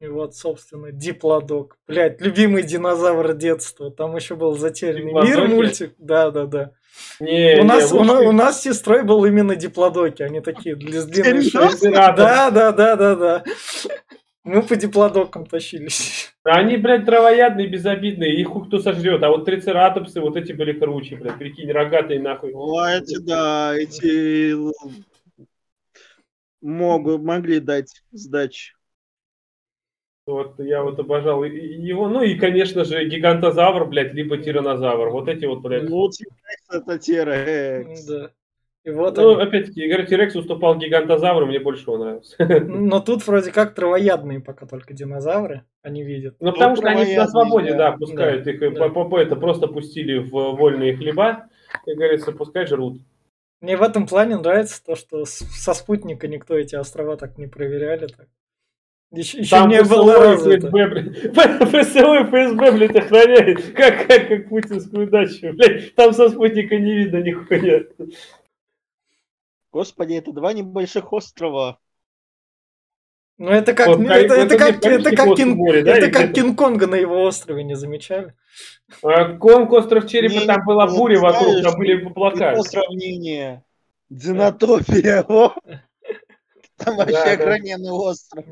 И 0.00 0.06
вот, 0.06 0.34
собственно, 0.34 0.92
Диплодок. 0.92 1.76
Блять, 1.86 2.20
любимый 2.20 2.62
динозавр 2.64 3.34
детства. 3.34 3.90
Там 3.90 4.16
еще 4.16 4.36
был 4.36 4.56
затерянный 4.56 5.12
мир 5.12 5.24
Диплодоки? 5.26 5.52
мультик. 5.54 5.94
Да, 5.98 6.30
да, 6.30 6.46
да. 6.46 6.72
Не, 7.20 7.60
у, 7.60 7.64
нас, 7.64 7.92
не, 7.92 7.98
у, 7.98 8.04
на- 8.04 8.12
лучше- 8.14 8.28
у 8.28 8.32
нас 8.32 8.60
с 8.60 8.62
сестрой 8.62 9.02
был 9.02 9.24
именно 9.24 9.56
Диплодоки. 9.56 10.22
Они 10.22 10.40
такие 10.40 10.76
для. 10.76 11.00
Ребята, 11.02 12.16
Да, 12.16 12.50
да, 12.50 12.72
да, 12.72 12.96
да, 12.96 13.14
да. 13.16 13.44
Мы 14.44 14.62
по 14.62 14.76
диплодокам 14.76 15.44
тащились. 15.44 16.32
Они, 16.42 16.78
блядь, 16.78 17.04
травоядные, 17.04 17.66
безобидные, 17.66 18.34
их 18.40 18.48
кто 18.48 18.78
сожрет. 18.78 19.22
А 19.22 19.28
вот 19.28 19.44
трицератопсы, 19.44 20.20
вот 20.20 20.36
эти 20.36 20.52
были 20.52 20.72
круче, 20.72 21.16
блядь, 21.16 21.36
прикинь, 21.38 21.70
рогатые 21.70 22.20
нахуй. 22.20 22.52
О, 22.54 22.86
эти, 22.88 23.18
да, 23.18 23.74
эти 23.76 24.54
могут, 26.62 27.22
могли 27.22 27.60
дать 27.60 28.02
сдачи. 28.12 28.72
Вот 30.28 30.58
я 30.60 30.82
вот 30.82 30.98
обожал 30.98 31.42
его. 31.42 32.06
Ну 32.08 32.22
и, 32.22 32.34
конечно 32.38 32.84
же, 32.84 33.04
гигантозавр, 33.06 33.86
блядь, 33.86 34.12
либо 34.12 34.36
тиранозавр. 34.36 35.08
Вот 35.08 35.26
эти 35.28 35.46
вот, 35.46 35.60
блядь. 35.62 35.88
Ну, 35.88 36.08
T-Rex 36.08 36.80
это 36.82 36.98
T-Rex. 36.98 37.96
Да. 38.06 38.30
И 38.84 38.90
вот 38.90 39.16
Ну, 39.16 39.32
они. 39.34 39.42
опять-таки, 39.42 39.84
Игорь 39.84 40.06
Тирекс 40.06 40.36
уступал 40.36 40.76
гигантозавру, 40.78 41.46
мне 41.46 41.58
больше 41.58 41.82
его 41.82 41.96
нравился. 41.98 42.36
Но 42.66 43.00
тут 43.00 43.26
вроде 43.26 43.52
как 43.52 43.74
травоядные 43.74 44.40
пока 44.40 44.66
только 44.66 44.92
динозавры. 44.94 45.62
Они 45.82 46.02
видят. 46.04 46.36
Ну, 46.40 46.52
потому 46.52 46.76
что 46.76 46.88
они 46.88 47.16
на 47.16 47.26
свободе, 47.26 47.70
да. 47.72 47.90
да, 47.90 47.96
пускают 47.96 48.46
их, 48.46 48.60
Да. 48.74 48.88
по- 48.90 49.18
это 49.18 49.34
просто 49.36 49.66
пустили 49.66 50.18
в 50.18 50.30
вольные 50.30 50.94
хлеба, 50.96 51.46
как 51.86 51.96
говорится, 51.96 52.32
пускай 52.32 52.66
жрут. 52.66 52.98
Мне 53.60 53.76
в 53.76 53.82
этом 53.82 54.06
плане 54.06 54.36
нравится 54.36 54.82
то, 54.84 54.94
что 54.94 55.24
со 55.24 55.74
спутника 55.74 56.28
никто 56.28 56.56
эти 56.56 56.76
острова 56.76 57.16
так 57.16 57.38
не 57.38 57.46
проверяли. 57.46 58.06
Так. 58.06 58.28
Еще, 59.10 59.38
еще 59.38 59.50
Там 59.50 59.70
не 59.70 59.82
было. 59.82 60.36
ФСБ, 60.36 60.58
ФСБ, 62.24 62.72
блядь, 62.72 62.96
охраняет, 62.96 63.72
как, 63.72 64.06
как, 64.06 64.28
как 64.28 64.48
путинскую 64.50 65.08
дачу, 65.08 65.52
блядь. 65.54 65.94
Там 65.94 66.12
со 66.12 66.28
спутника 66.28 66.76
не 66.76 66.94
видно 66.94 67.22
нихуя. 67.22 67.84
Господи, 69.72 70.14
это 70.14 70.32
два 70.32 70.52
небольших 70.52 71.12
острова. 71.12 71.78
Ну 73.38 73.50
это 73.50 73.72
как, 73.72 73.86
Вот, 73.86 74.00
ну, 74.00 74.10
это, 74.10 74.34
это 74.34 74.56
это 74.56 74.58
как, 74.58 74.84
не 74.84 74.90
это 74.90 75.16
как, 75.16 75.36
Кинг, 75.36 75.56
море, 75.56 75.82
да, 75.82 75.96
это 75.96 76.10
как? 76.10 76.32
Кинг-Конга 76.32 76.88
на 76.88 76.96
его 76.96 77.22
острове, 77.22 77.62
не 77.62 77.76
замечали? 77.76 78.34
А 79.02 79.36
Конг, 79.36 79.70
остров 79.72 80.08
черепа, 80.08 80.40
Не, 80.40 80.46
там 80.46 80.64
была 80.66 80.86
ну, 80.86 80.96
буря 80.96 81.20
вокруг, 81.20 81.50
знаешь, 81.50 81.64
там 81.64 81.78
были 81.78 82.04
облака. 82.04 82.52
Его 82.52 82.64
сравнение. 82.64 83.64
Динотопия. 84.10 85.22
о. 85.28 85.54
Там 86.78 86.96
вообще 86.96 87.12
Да, 87.12 87.24
да. 87.24 87.32
охраненный 87.32 87.90
остров. 87.90 88.44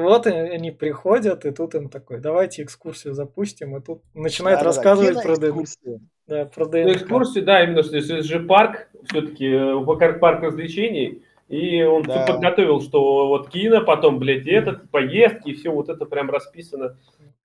Вот 0.00 0.26
и 0.26 0.30
они 0.30 0.70
приходят, 0.70 1.44
и 1.44 1.50
тут 1.50 1.74
им 1.74 1.88
такой, 1.90 2.18
давайте 2.18 2.62
экскурсию 2.62 3.12
запустим, 3.14 3.76
и 3.76 3.80
тут 3.80 4.02
начинает 4.14 4.58
Да-да-да, 4.60 4.76
рассказывать 4.76 5.22
про 5.22 5.36
ДНК. 5.36 5.52
киноэкскурсия. 5.52 6.00
Да, 6.26 6.44
про 6.46 6.64
Ну, 6.64 6.70
ДНК. 6.70 6.96
экскурсию, 6.96 7.44
да, 7.44 7.62
именно 7.62 7.82
что 7.82 7.98
это 7.98 8.22
же 8.22 8.40
парк, 8.40 8.88
все-таки 9.10 9.84
парк, 9.84 10.18
парк 10.20 10.42
развлечений, 10.42 11.22
и 11.48 11.82
он 11.82 12.04
Да. 12.04 12.24
подготовил, 12.26 12.80
что 12.80 13.28
вот 13.28 13.50
кино, 13.50 13.84
потом, 13.84 14.18
блядь, 14.18 14.46
этот, 14.46 14.90
поездки, 14.90 15.50
и 15.50 15.54
все 15.54 15.70
вот 15.70 15.90
это 15.90 16.06
прям 16.06 16.30
расписано 16.30 16.96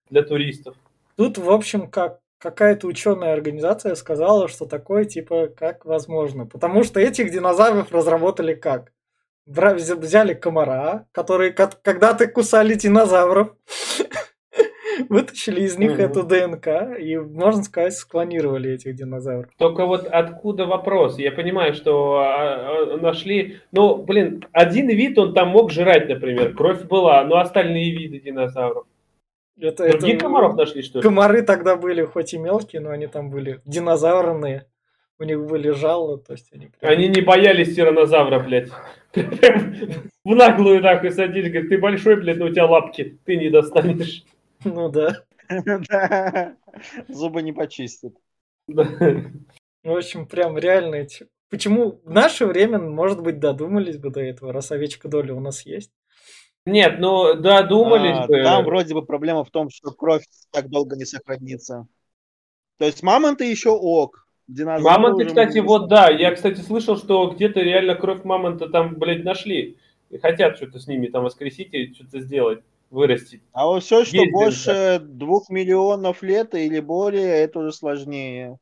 для 0.09 0.23
туристов. 0.23 0.75
Тут, 1.17 1.37
в 1.37 1.51
общем, 1.51 1.89
как 1.89 2.19
какая-то 2.39 2.87
ученая 2.87 3.33
организация 3.33 3.95
сказала, 3.95 4.47
что 4.47 4.65
такое, 4.65 5.05
типа, 5.05 5.47
как 5.47 5.85
возможно. 5.85 6.45
Потому 6.45 6.83
что 6.83 6.99
этих 6.99 7.31
динозавров 7.31 7.91
разработали 7.91 8.53
как? 8.53 8.93
Взяли 9.47 10.33
комара, 10.33 11.05
которые 11.13 11.51
ко- 11.51 11.71
когда-то 11.81 12.27
кусали 12.27 12.73
динозавров, 12.73 13.55
вытащили 15.09 15.61
из 15.61 15.77
них 15.77 15.99
эту 15.99 16.23
ДНК 16.23 16.67
и, 16.99 17.17
можно 17.17 17.63
сказать, 17.63 17.93
склонировали 17.95 18.71
этих 18.73 18.95
динозавров. 18.95 19.49
Только 19.57 19.85
вот 19.85 20.05
откуда 20.05 20.65
вопрос? 20.65 21.17
Я 21.17 21.31
понимаю, 21.31 21.73
что 21.73 22.17
а, 22.19 22.93
а, 22.93 22.97
нашли... 22.97 23.59
Ну, 23.71 23.97
блин, 23.97 24.43
один 24.51 24.89
вид 24.89 25.17
он 25.17 25.33
там 25.33 25.49
мог 25.49 25.71
жрать, 25.71 26.09
например, 26.09 26.53
кровь 26.53 26.83
была, 26.83 27.23
но 27.23 27.37
остальные 27.37 27.91
виды 27.97 28.19
динозавров. 28.19 28.85
Это, 29.59 29.89
Других 29.89 30.15
это- 30.15 30.23
комаров 30.25 30.55
нашли, 30.55 30.81
что 30.81 30.99
ли? 30.99 31.03
Комары 31.03 31.41
тогда 31.41 31.77
были 31.77 32.03
хоть 32.03 32.33
и 32.33 32.37
мелкие, 32.37 32.81
но 32.81 32.89
они 32.89 33.07
там 33.07 33.29
были 33.29 33.61
динозаврные. 33.65 34.65
У 35.19 35.23
них 35.23 35.43
были 35.47 35.71
жало, 35.71 36.19
то 36.19 36.33
есть 36.33 36.49
они... 36.53 36.69
прям- 36.79 36.91
Они 36.91 37.07
не 37.07 37.21
боялись 37.21 37.75
тиранозавра, 37.75 38.39
блядь. 38.39 38.69
В 40.23 40.35
наглую 40.35 40.81
нахуй 40.81 41.11
садились, 41.11 41.51
говорят, 41.51 41.69
ты 41.69 41.77
большой, 41.77 42.17
блядь, 42.17 42.37
но 42.37 42.45
у 42.45 42.49
тебя 42.49 42.65
лапки, 42.65 43.19
ты 43.25 43.37
не 43.37 43.49
достанешь. 43.49 44.23
Ну 44.63 44.89
да. 44.89 45.23
Зубы 47.07 47.41
не 47.41 47.53
почистят. 47.53 48.13
В 48.67 49.31
общем, 49.83 50.27
прям 50.27 50.57
реально 50.57 50.95
эти... 50.95 51.27
Почему 51.49 52.01
в 52.03 52.09
наше 52.09 52.45
время, 52.45 52.77
может 52.77 53.21
быть, 53.21 53.39
додумались 53.39 53.97
бы 53.97 54.09
до 54.09 54.19
этого, 54.19 54.51
раз 54.51 54.71
овечка 54.71 55.07
доля 55.07 55.33
у 55.33 55.39
нас 55.39 55.65
есть? 55.65 55.91
Нет, 56.65 56.99
ну 56.99 57.33
додумались 57.35 58.17
А, 58.17 58.27
бы. 58.27 58.43
Там 58.43 58.65
вроде 58.65 58.93
бы 58.93 59.05
проблема 59.05 59.45
в 59.45 59.51
том, 59.51 59.69
что 59.69 59.91
кровь 59.91 60.25
так 60.51 60.69
долго 60.69 60.97
не 60.97 61.05
сохранится. 61.05 61.87
То 62.77 62.85
есть 62.85 63.01
мамонты 63.01 63.49
еще 63.49 63.69
ок. 63.69 64.26
Динозавры 64.47 64.83
Мамонты, 64.83 65.25
кстати, 65.25 65.59
вот 65.59 65.89
да, 65.89 66.09
я, 66.09 66.33
кстати, 66.33 66.61
слышал, 66.61 66.97
что 66.97 67.29
где-то 67.29 67.59
реально 67.59 67.95
кровь 67.95 68.23
мамонта 68.23 68.69
там, 68.69 68.95
блядь, 68.95 69.23
нашли. 69.23 69.77
И 70.09 70.17
хотят 70.17 70.55
что-то 70.55 70.79
с 70.79 70.87
ними 70.87 71.07
там 71.07 71.25
воскресить 71.25 71.73
и 71.73 71.93
что-то 71.93 72.21
сделать, 72.21 72.59
вырастить. 72.89 73.41
А 73.51 73.67
вот 73.67 73.83
все, 73.83 74.05
что 74.05 74.15
Есть 74.15 74.31
больше 74.31 74.99
двух 75.01 75.49
миллионов 75.49 76.23
лет 76.23 76.55
или 76.55 76.79
более, 76.79 77.43
это 77.43 77.59
уже 77.59 77.73
сложнее. 77.73 78.57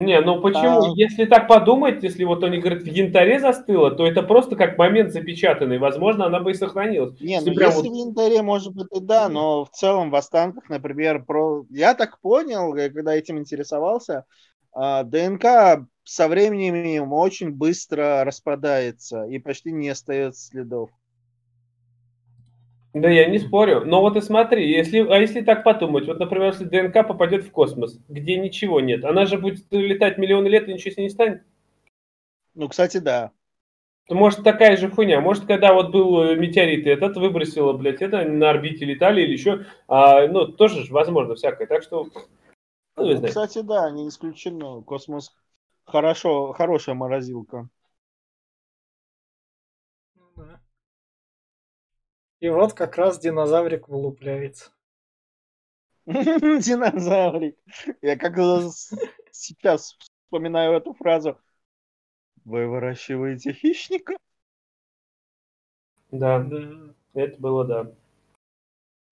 Не, 0.00 0.18
ну 0.22 0.40
почему? 0.40 0.92
А. 0.92 0.96
Если 0.96 1.26
так 1.26 1.46
подумать, 1.46 2.02
если 2.02 2.24
вот 2.24 2.42
они 2.42 2.56
говорят, 2.56 2.82
в 2.82 2.86
янтаре 2.86 3.38
застыло, 3.38 3.90
то 3.90 4.06
это 4.06 4.22
просто 4.22 4.56
как 4.56 4.78
момент 4.78 5.12
запечатанный. 5.12 5.78
Возможно, 5.78 6.24
она 6.24 6.40
бы 6.40 6.52
и 6.52 6.54
сохранилась. 6.54 7.20
Не, 7.20 7.34
Если 7.34 7.50
ну 7.50 7.56
прям 7.56 7.70
если 7.70 7.88
вот- 7.88 7.90
в 7.90 7.98
янтаре, 7.98 8.42
может 8.42 8.74
быть, 8.74 8.86
и 8.92 9.00
да, 9.00 9.28
но 9.28 9.66
в 9.66 9.70
целом 9.70 10.10
в 10.10 10.14
останках, 10.14 10.70
например, 10.70 11.22
про... 11.24 11.66
я 11.68 11.92
так 11.94 12.18
понял, 12.20 12.72
когда 12.72 13.14
этим 13.14 13.38
интересовался, 13.38 14.24
ДНК 14.74 15.86
со 16.04 16.28
временем 16.28 17.12
очень 17.12 17.50
быстро 17.50 18.24
распадается 18.24 19.24
и 19.24 19.38
почти 19.38 19.72
не 19.72 19.88
остается 19.88 20.48
следов. 20.48 20.90
Да, 22.92 23.08
я 23.08 23.26
не 23.26 23.38
спорю. 23.38 23.84
Но 23.84 24.00
вот 24.00 24.16
и 24.16 24.20
смотри, 24.20 24.68
если, 24.68 25.06
а 25.08 25.18
если 25.18 25.42
так 25.42 25.62
подумать, 25.62 26.06
вот, 26.06 26.18
например, 26.18 26.48
если 26.48 26.64
ДНК 26.64 27.06
попадет 27.06 27.44
в 27.44 27.52
космос, 27.52 28.00
где 28.08 28.36
ничего 28.36 28.80
нет, 28.80 29.04
она 29.04 29.26
же 29.26 29.38
будет 29.38 29.64
летать 29.70 30.18
миллионы 30.18 30.48
лет 30.48 30.68
и 30.68 30.72
ничего 30.72 30.92
с 30.92 30.96
ней 30.96 31.04
не 31.04 31.10
станет. 31.10 31.42
Ну, 32.54 32.68
кстати, 32.68 32.98
да. 32.98 33.30
То 34.08 34.16
может 34.16 34.42
такая 34.42 34.76
же 34.76 34.90
хуйня. 34.90 35.20
Может, 35.20 35.44
когда 35.46 35.72
вот 35.72 35.92
был 35.92 36.24
э, 36.24 36.34
метеорит, 36.34 36.84
и 36.84 36.90
этот 36.90 37.16
выбросило, 37.16 37.72
блядь, 37.74 38.02
это 38.02 38.24
на 38.24 38.50
орбите 38.50 38.84
летали 38.84 39.22
или 39.22 39.32
еще. 39.34 39.66
А, 39.86 40.26
ну, 40.26 40.48
тоже 40.48 40.82
же 40.82 40.92
возможно 40.92 41.36
всякое. 41.36 41.68
Так 41.68 41.84
что, 41.84 42.08
ну, 43.00 43.20
Ну, 43.20 43.26
кстати, 43.28 43.62
да, 43.62 43.90
не 43.90 44.08
исключено. 44.08 44.82
Космос 44.82 45.32
хорошо, 45.84 46.52
хорошая 46.52 46.94
морозилка. 46.94 47.68
Ну 50.14 50.30
да. 50.36 50.60
И 52.40 52.50
вот 52.50 52.74
как 52.74 52.98
раз 52.98 53.18
динозаврик 53.18 53.88
вылупляется. 53.88 54.72
Динозаврик. 56.06 57.56
Я 58.02 58.16
как 58.16 58.34
сейчас 59.30 59.96
вспоминаю 59.98 60.74
эту 60.76 60.92
фразу. 60.94 61.38
Вы 62.44 62.66
выращиваете 62.68 63.52
хищника? 63.54 64.16
Да, 66.12 66.38
Да. 66.40 66.94
это 67.14 67.40
было 67.40 67.64
да. 67.64 67.92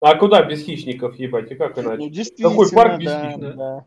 А 0.01 0.15
куда 0.15 0.43
без 0.43 0.63
хищников, 0.65 1.15
ебать, 1.15 1.51
и 1.51 1.55
как 1.55 1.77
Ну, 1.77 1.83
иначе? 1.83 2.09
действительно, 2.09 2.69
парк 2.73 2.99
без 2.99 3.05
да, 3.05 3.29
хищников? 3.29 3.55
да. 3.55 3.85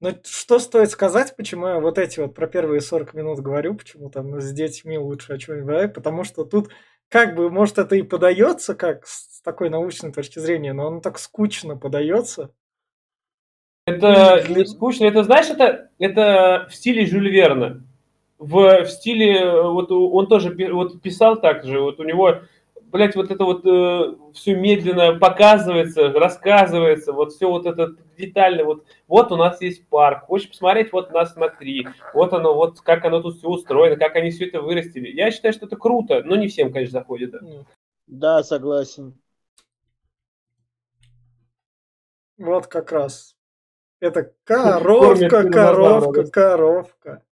Но 0.00 0.12
что 0.24 0.58
стоит 0.58 0.90
сказать, 0.90 1.34
почему 1.36 1.68
я 1.68 1.80
вот 1.80 1.96
эти 1.96 2.20
вот 2.20 2.34
про 2.34 2.46
первые 2.46 2.80
40 2.80 3.14
минут 3.14 3.38
говорю, 3.40 3.74
почему 3.76 4.10
там 4.10 4.40
с 4.40 4.52
детьми 4.52 4.98
лучше 4.98 5.32
о 5.32 5.38
чем-нибудь 5.38 5.66
говорить, 5.68 5.94
потому 5.94 6.24
что 6.24 6.44
тут 6.44 6.70
как 7.08 7.36
бы, 7.36 7.50
может, 7.50 7.78
это 7.78 7.94
и 7.94 8.02
подается 8.02 8.74
как 8.74 9.06
с 9.06 9.40
такой 9.42 9.70
научной 9.70 10.12
точки 10.12 10.40
зрения, 10.40 10.72
но 10.72 10.88
оно 10.88 11.00
так 11.00 11.18
скучно 11.18 11.76
подается. 11.76 12.52
Это 13.86 14.42
Блин. 14.44 14.58
не 14.58 14.64
скучно. 14.66 15.04
Это, 15.04 15.22
знаешь, 15.22 15.48
это, 15.48 15.90
это 16.00 16.66
в 16.68 16.74
стиле 16.74 17.06
Жюль 17.06 17.30
Верна. 17.30 17.82
В, 18.38 18.82
в 18.84 18.90
стиле, 18.90 19.36
э, 19.38 19.62
вот 19.62 19.90
он 19.92 20.26
тоже 20.26 20.54
вот 20.72 21.00
писал 21.00 21.40
так 21.40 21.64
же, 21.64 21.80
вот 21.80 22.00
у 22.00 22.04
него, 22.04 22.40
блядь, 22.90 23.16
вот 23.16 23.30
это 23.30 23.44
вот 23.44 23.62
все 24.34 24.54
медленно 24.54 25.18
показывается, 25.18 26.12
рассказывается, 26.12 27.12
вот 27.12 27.32
все 27.32 27.48
вот 27.48 27.66
это 27.66 27.96
детально, 28.16 28.64
вот, 28.64 28.84
вот 29.06 29.32
у 29.32 29.36
нас 29.36 29.60
есть 29.60 29.86
парк, 29.88 30.24
хочешь 30.24 30.48
посмотреть, 30.48 30.92
вот 30.92 31.10
нас 31.12 31.34
смотри, 31.34 31.88
вот 32.14 32.32
оно, 32.32 32.54
вот 32.54 32.80
как 32.80 33.04
оно 33.04 33.20
тут 33.20 33.38
все 33.38 33.48
устроено, 33.48 33.96
как 33.96 34.16
они 34.16 34.30
все 34.30 34.46
это 34.46 34.60
вырастили. 34.60 35.08
Я 35.08 35.30
считаю, 35.30 35.52
что 35.52 35.66
это 35.66 35.76
круто, 35.76 36.22
но 36.24 36.36
не 36.36 36.48
всем, 36.48 36.72
конечно, 36.72 37.00
заходит. 37.00 37.32
да. 37.32 37.40
Да, 38.06 38.42
согласен. 38.44 39.20
Вот 42.38 42.66
как 42.66 42.92
раз. 42.92 43.36
Это 43.98 44.32
коровка, 44.44 45.50
коровка, 45.50 46.26
коровка. 46.26 47.22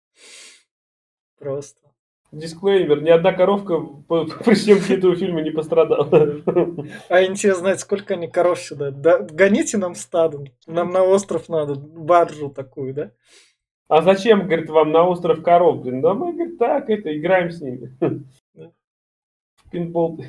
Просто. 1.39 1.84
Дисклеймер, 2.35 3.03
ни 3.03 3.11
одна 3.11 3.33
коровка 3.33 3.79
по- 3.81 4.27
при 4.45 4.55
съемке 4.55 4.95
этого 4.97 5.17
фильма 5.17 5.41
не 5.43 5.51
пострадала. 5.51 6.09
А 7.09 7.23
интересно 7.25 7.61
знать, 7.61 7.81
сколько 7.81 8.15
они 8.15 8.29
коров 8.29 8.59
сюда. 8.61 8.91
Да, 8.91 9.19
гоните 9.19 9.79
нам 9.79 9.95
стадо. 9.95 10.45
Нам 10.67 10.93
на 10.93 11.03
остров 11.03 11.49
надо 11.49 11.75
баржу 11.75 12.51
такую, 12.51 12.95
да? 12.95 13.11
А 13.89 14.03
зачем, 14.03 14.47
говорит, 14.47 14.69
вам 14.71 14.93
на 14.93 15.05
остров 15.05 15.43
коров? 15.43 15.83
Блин, 15.83 16.01
да 16.01 16.15
мы, 16.15 16.33
говорит, 16.33 16.59
так, 16.59 16.91
это, 16.91 17.17
играем 17.17 17.51
с 17.51 17.61
ними. 17.61 17.93
Да. 18.55 18.71
В 19.57 19.71
пинбол. 19.71 20.25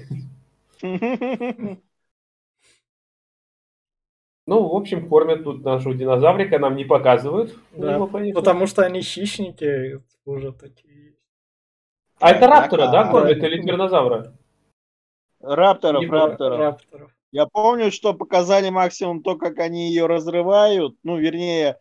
Ну, 4.47 4.67
в 4.69 4.75
общем, 4.75 5.09
кормят 5.09 5.43
тут 5.43 5.63
нашего 5.63 5.95
динозаврика, 5.95 6.59
нам 6.59 6.75
не 6.75 6.85
показывают. 6.85 7.57
Да, 7.75 7.95
его. 7.95 8.07
Потому 8.35 8.67
что 8.67 8.83
они 8.83 9.01
хищники 9.01 10.01
уже 10.25 10.51
такие. 10.51 10.94
А 12.19 12.31
это 12.31 12.47
раптора, 12.47 12.87
да, 12.87 13.03
Да. 13.05 13.11
кормят 13.11 13.37
или 13.37 13.61
тирнозавра? 13.61 14.33
Рапторов, 15.41 16.01
Не 16.01 16.07
рапторов. 16.09 16.59
Рапторов. 16.59 17.11
Я 17.31 17.45
помню, 17.47 17.91
что 17.91 18.13
показали 18.13 18.69
максимум 18.69 19.21
то, 19.21 19.35
как 19.35 19.59
они 19.59 19.89
ее 19.89 20.05
разрывают. 20.05 20.95
Ну, 21.03 21.17
вернее, 21.17 21.77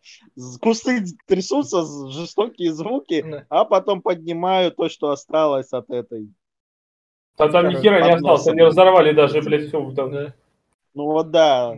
кусты 0.61 1.05
трясутся, 1.27 1.83
жестокие 2.11 2.73
звуки, 2.73 3.21
Да. 3.21 3.45
а 3.49 3.63
потом 3.65 4.01
поднимают 4.01 4.75
то, 4.75 4.89
что 4.89 5.11
осталось 5.11 5.71
от 5.71 5.89
этой. 5.89 6.29
А 7.37 7.47
там 7.49 7.69
ни 7.69 7.75
хера 7.75 8.01
не 8.01 8.13
осталось, 8.13 8.47
они 8.47 8.61
разорвали 8.63 9.13
даже, 9.13 9.41
блядь, 9.41 9.67
все 9.69 9.91
там. 9.91 10.11
Да. 10.11 10.33
Ну 10.93 11.05
вот 11.05 11.31
да. 11.31 11.75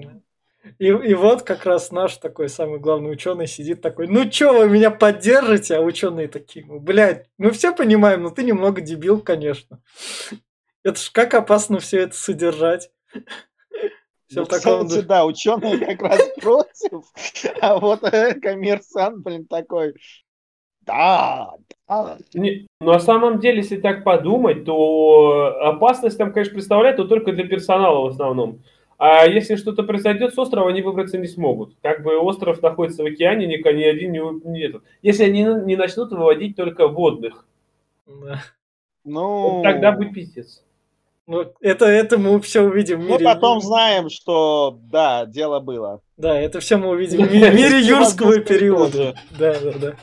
И, 0.79 0.87
и 0.87 1.13
вот 1.13 1.43
как 1.43 1.65
раз 1.65 1.91
наш 1.91 2.17
такой 2.17 2.49
самый 2.49 2.79
главный 2.79 3.11
ученый 3.11 3.47
сидит 3.47 3.81
такой, 3.81 4.07
ну 4.07 4.29
чё 4.29 4.57
вы 4.57 4.69
меня 4.69 4.91
поддержите, 4.91 5.75
а 5.75 5.81
ученые 5.81 6.27
такие, 6.27 6.65
ну, 6.65 6.79
блядь, 6.79 7.29
мы 7.37 7.51
все 7.51 7.73
понимаем, 7.73 8.23
но 8.23 8.29
ты 8.29 8.43
немного 8.43 8.81
дебил, 8.81 9.21
конечно. 9.21 9.81
Это 10.83 10.99
ж 10.99 11.09
как 11.11 11.33
опасно 11.33 11.79
все 11.79 12.01
это 12.01 12.15
содержать. 12.15 12.91
Всё 14.27 14.41
Ну, 14.41 14.45
таком 14.45 14.87
кстати, 14.87 15.05
да, 15.05 15.25
ученые 15.25 15.77
как 15.77 16.01
раз 16.01 16.21
против, 16.41 17.05
а 17.61 17.77
вот 17.77 18.03
э, 18.03 18.33
коммерсант, 18.41 19.23
блин, 19.23 19.45
такой, 19.45 19.93
да, 20.81 21.51
да. 21.87 22.17
Не, 22.33 22.67
ну, 22.79 22.93
на 22.93 22.99
самом 22.99 23.39
деле, 23.39 23.57
если 23.57 23.75
так 23.77 24.05
подумать, 24.05 24.63
то 24.63 25.57
опасность 25.61 26.17
там, 26.17 26.31
конечно, 26.31 26.53
представляет, 26.53 26.97
но 26.97 27.03
только 27.03 27.33
для 27.33 27.45
персонала 27.45 28.03
в 28.03 28.13
основном. 28.13 28.63
А 28.97 29.25
если 29.27 29.55
что-то 29.55 29.83
произойдет 29.83 30.33
с 30.33 30.37
острова, 30.39 30.69
они 30.69 30.81
выбраться 30.81 31.17
не 31.19 31.27
смогут. 31.27 31.75
Как 31.83 32.01
бы 32.03 32.17
остров 32.17 32.61
находится 32.63 33.03
в 33.03 33.05
океане, 33.05 33.45
ни, 33.45 33.57
ни 33.57 33.83
один 33.83 34.11
не, 34.11 34.49
не 34.49 34.61
этот. 34.63 34.83
Если 35.03 35.23
они 35.23 35.43
не 35.43 35.75
начнут 35.75 36.11
выводить 36.11 36.55
только 36.55 36.87
водных, 36.87 37.45
Да. 38.07 38.41
Ну, 39.03 39.61
тогда 39.63 39.91
будет 39.93 40.13
пиздец. 40.13 40.63
Ну, 41.27 41.45
это, 41.61 41.85
это 41.85 42.17
мы 42.17 42.39
все 42.41 42.61
увидим 42.61 42.99
в 43.01 43.03
мы 43.03 43.09
мире. 43.11 43.25
потом 43.25 43.61
знаем, 43.61 44.09
что, 44.09 44.79
да, 44.89 45.25
дело 45.25 45.59
было. 45.59 46.01
Да, 46.15 46.39
это 46.39 46.59
все 46.61 46.77
мы 46.77 46.89
увидим 46.89 47.25
в 47.25 47.31
ми- 47.33 47.39
мире 47.51 47.79
юрского 47.81 48.39
периода. 48.39 49.13
Да, 49.37 49.59
да, 49.59 49.71
да. 49.79 49.93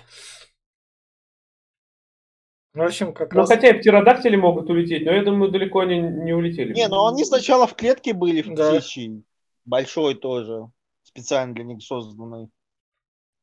В 2.75 2.83
общем, 2.83 3.13
как 3.15 3.33
Ну, 3.33 3.41
раз... 3.41 3.49
хотя 3.49 3.69
и 3.69 3.79
птеродактили 3.79 4.35
могут 4.35 4.69
улететь, 4.69 5.05
но 5.07 5.13
я 5.13 5.23
думаю, 5.23 5.51
далеко 5.53 5.81
они 5.81 6.01
не 6.01 6.33
улетели. 6.33 6.75
Не, 6.75 6.89
ну 6.89 7.07
они 7.07 7.25
сначала 7.25 7.67
в 7.69 7.75
клетке 7.75 8.13
были, 8.13 8.43
в 8.43 8.53
Да. 8.53 8.73
птичьей. 8.75 9.23
Большой 9.65 10.15
тоже, 10.17 10.67
специально 11.05 11.55
для 11.55 11.65
них 11.65 11.83
созданный. 11.83 12.49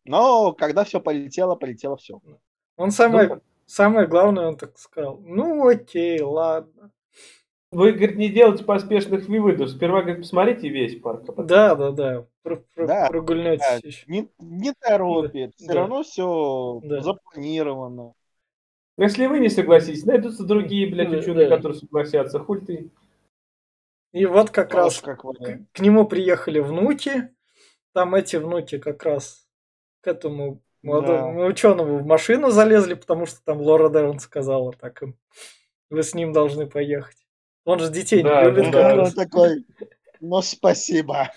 Но 0.03 0.51
когда 0.53 0.83
все 0.83 0.99
полетело, 0.99 1.55
полетело 1.55 1.95
все. 1.95 2.19
Он 2.75 2.91
самое, 2.91 3.27
Ну, 3.29 3.41
самое 3.65 4.05
главное, 4.07 4.47
он 4.49 4.57
так 4.57 4.77
сказал. 4.77 5.17
Ну, 5.23 5.65
окей, 5.67 6.19
ладно. 6.21 6.91
Вы, 7.71 7.93
говорит, 7.93 8.17
не 8.17 8.27
делайте 8.27 8.65
поспешных 8.65 9.29
выводов. 9.29 9.69
Сперва, 9.69 10.01
говорит, 10.01 10.21
посмотрите 10.23 10.67
весь 10.67 10.99
парк. 10.99 11.21
а 11.23 11.25
потом- 11.27 11.47
Да, 11.47 11.75
да, 11.75 11.91
да. 11.91 12.25
Про- 12.43 12.63
про- 12.75 12.87
Да, 12.87 13.07
прогульнетесь 13.07 13.61
да. 13.81 13.87
еще. 13.87 14.03
Не, 14.07 14.27
не 14.39 14.73
торопит, 14.73 15.55
все 15.55 15.67
Да. 15.67 15.73
равно 15.75 16.03
все 16.03 16.81
Да. 16.83 16.99
запланировано. 17.01 18.13
Но 18.97 19.05
если 19.05 19.25
вы 19.27 19.39
не 19.39 19.49
согласитесь, 19.49 20.05
найдутся 20.05 20.43
другие, 20.43 20.87
блядь, 20.91 21.09
Да, 21.09 21.17
ученые, 21.17 21.47
да. 21.49 21.55
которые 21.57 21.79
согласятся. 21.79 22.39
Хуй 22.39 22.61
ты. 22.65 22.89
И 24.13 24.25
вот 24.25 24.49
как 24.51 24.69
уж 24.69 24.75
раз 24.75 25.01
как 25.01 25.21
к, 25.21 25.59
к 25.71 25.79
нему 25.79 26.05
приехали 26.05 26.59
внуки. 26.59 27.29
Там 27.93 28.15
эти 28.15 28.35
внуки 28.37 28.77
как 28.77 29.03
раз 29.03 29.47
к 30.01 30.07
этому 30.07 30.61
молодому 30.81 31.45
ученому 31.45 31.97
в 31.99 32.05
машину 32.05 32.49
залезли, 32.51 32.93
потому 32.95 33.25
что 33.25 33.41
там 33.43 33.61
Лора 33.61 33.89
Дерн 33.89 34.19
сказала 34.19 34.73
так 34.73 35.01
им. 35.03 35.17
Вы 35.89 36.03
с 36.03 36.13
ним 36.13 36.31
должны 36.33 36.67
поехать. 36.67 37.17
Он 37.65 37.79
же 37.79 37.91
детей 37.91 38.23
Да, 38.23 38.43
не 38.43 38.49
любит. 38.51 38.71
да. 38.71 38.81
как 38.81 38.93
Он 38.93 38.99
раз. 38.99 39.13
такой, 39.13 39.65
ну 40.19 40.41
спасибо. 40.41 41.31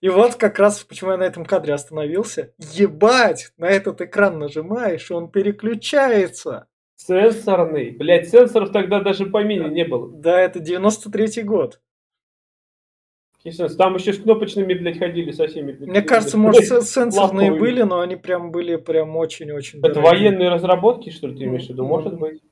И 0.00 0.08
вот 0.08 0.36
как 0.36 0.58
раз 0.58 0.82
почему 0.82 1.10
я 1.10 1.18
на 1.18 1.24
этом 1.24 1.44
кадре 1.44 1.74
остановился. 1.74 2.52
Ебать! 2.58 3.52
На 3.58 3.66
этот 3.68 4.00
экран 4.00 4.38
нажимаешь, 4.38 5.10
и 5.10 5.14
он 5.14 5.30
переключается. 5.30 6.66
Сенсорный. 6.96 7.90
Блять, 7.90 8.28
сенсоров 8.28 8.72
тогда 8.72 9.00
даже 9.00 9.24
в 9.26 9.30
помине 9.30 9.68
не 9.68 9.84
было. 9.84 10.10
Да, 10.10 10.40
это 10.40 10.58
93-й 10.58 11.42
год. 11.42 11.80
Там 13.78 13.94
еще 13.94 14.12
с 14.12 14.18
кнопочными, 14.18 14.74
блядь, 14.74 14.98
ходили 14.98 15.30
со 15.32 15.46
всеми. 15.46 15.72
блядь. 15.72 15.88
Мне 15.88 16.02
кажется, 16.02 16.36
может, 16.36 16.64
сенсорные 16.64 17.52
были, 17.52 17.82
но 17.82 18.00
они 18.00 18.16
прям 18.16 18.50
были 18.50 18.76
прям 18.76 19.16
очень-очень 19.16 19.78
Это 19.78 19.94
дорогие. 19.94 20.10
военные 20.28 20.48
разработки, 20.50 21.08
что 21.10 21.26
ли, 21.26 21.38
ты 21.38 21.44
имеешь 21.44 21.66
в 21.66 21.70
виду? 21.70 21.86
Может 21.86 22.18
быть. 22.18 22.42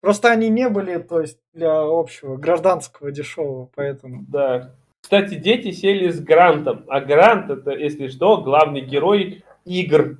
Просто 0.00 0.30
они 0.30 0.48
не 0.48 0.68
были, 0.68 0.96
то 0.98 1.20
есть, 1.20 1.38
для 1.52 1.80
общего, 1.82 2.36
гражданского, 2.36 3.10
дешевого, 3.10 3.68
поэтому. 3.74 4.24
Да. 4.28 4.74
Кстати, 5.08 5.36
дети 5.36 5.70
сели 5.70 6.10
с 6.10 6.20
Грантом. 6.20 6.84
А 6.86 7.00
Грант 7.00 7.48
это, 7.48 7.70
если 7.70 8.08
что, 8.08 8.42
главный 8.42 8.82
герой 8.82 9.42
игр. 9.64 10.18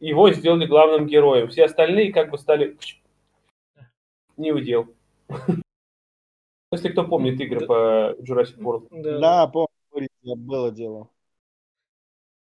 Его 0.00 0.32
сделали 0.32 0.64
главным 0.64 1.06
героем. 1.06 1.48
Все 1.48 1.66
остальные 1.66 2.14
как 2.14 2.30
бы 2.30 2.38
стали 2.38 2.78
не 4.38 4.50
удел. 4.50 4.86
Если 6.72 6.88
кто 6.88 7.06
помнит 7.06 7.38
игры 7.42 7.60
Да. 7.60 7.66
по 7.66 7.74
Jurassic 8.22 8.56
World. 8.56 8.86
Да. 8.90 9.18
Да, 9.18 9.46
помню, 9.48 10.08
было 10.22 10.70
дело. 10.70 11.10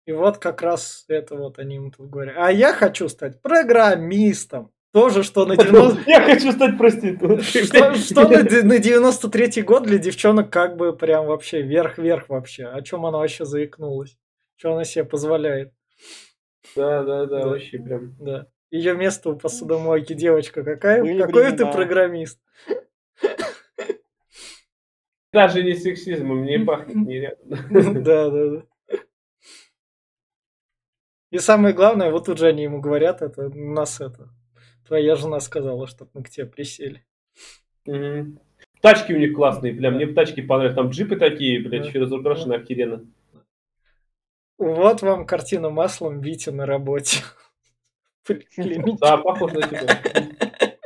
И 0.04 0.12
вот 0.12 0.36
как 0.36 0.60
раз 0.60 1.06
это 1.08 1.36
вот 1.36 1.58
они 1.58 1.76
ему 1.76 1.90
тут 1.90 2.10
говорят. 2.10 2.36
А 2.36 2.52
я 2.52 2.74
хочу 2.74 3.08
стать 3.08 3.40
программистом. 3.40 4.70
Тоже, 4.98 5.22
что 5.22 5.46
на 5.46 5.56
90... 5.56 6.10
Я 6.10 6.22
хочу 6.22 6.50
стать 6.50 6.76
проституткой. 6.76 7.40
Что, 7.42 7.94
что 7.94 8.28
на, 8.28 8.42
на 8.64 8.78
93-й 8.80 9.62
год 9.62 9.84
для 9.84 9.98
девчонок 9.98 10.50
как 10.50 10.76
бы 10.76 10.92
прям 10.96 11.26
вообще 11.26 11.62
вверх-вверх 11.62 12.28
вообще. 12.28 12.64
О 12.66 12.82
чем 12.82 13.06
она 13.06 13.18
вообще 13.18 13.44
заикнулась? 13.44 14.18
Что 14.56 14.72
она 14.72 14.82
себе 14.82 15.04
позволяет? 15.04 15.72
Да, 16.74 17.04
да, 17.04 17.26
да, 17.26 17.42
Да. 17.42 17.46
вообще 17.46 17.78
прям. 17.78 18.16
Да. 18.18 18.48
Ее 18.72 18.96
место 18.96 19.30
у 19.30 19.36
посудомойки 19.36 20.14
девочка 20.14 20.64
какая? 20.64 21.00
Были 21.00 21.22
Какой 21.22 21.44
ты 21.44 21.50
времена. 21.58 21.72
программист? 21.72 22.40
Даже 25.32 25.62
не 25.62 25.74
сексизмом, 25.74 26.42
не 26.42 26.58
пахнет 26.58 26.96
нереально. 27.06 28.02
Да, 28.02 28.30
да, 28.30 28.48
да. 28.48 28.62
И 31.30 31.38
самое 31.38 31.72
главное, 31.72 32.10
вот 32.10 32.26
тут 32.26 32.38
же 32.38 32.48
они 32.48 32.64
ему 32.64 32.80
говорят, 32.80 33.22
это 33.22 33.46
у 33.46 33.72
нас 33.72 34.00
это. 34.00 34.28
Твоя 34.88 35.16
жена 35.16 35.38
сказала, 35.40 35.86
чтобы 35.86 36.10
мы 36.14 36.22
к 36.22 36.30
тебе 36.30 36.46
присели. 36.46 37.04
Мгм. 37.84 38.40
Тачки 38.80 39.12
у 39.12 39.18
них 39.18 39.34
классные, 39.34 39.74
прям 39.74 39.94
мне 39.96 40.06
тачки 40.06 40.40
понравились. 40.40 40.76
Там 40.76 40.88
джипы 40.90 41.16
такие, 41.16 41.60
блядь, 41.60 41.82
Да. 41.82 41.88
еще 41.88 41.98
разукрашены 42.00 42.54
охеренно. 42.54 43.06
Вот 44.56 45.02
вам 45.02 45.26
картина 45.26 45.68
маслом 45.70 46.20
Витя 46.20 46.50
на 46.50 46.66
работе. 46.66 47.18
Да, 49.00 49.16
похож 49.18 49.52
на 49.52 49.62
тебя. 49.62 50.02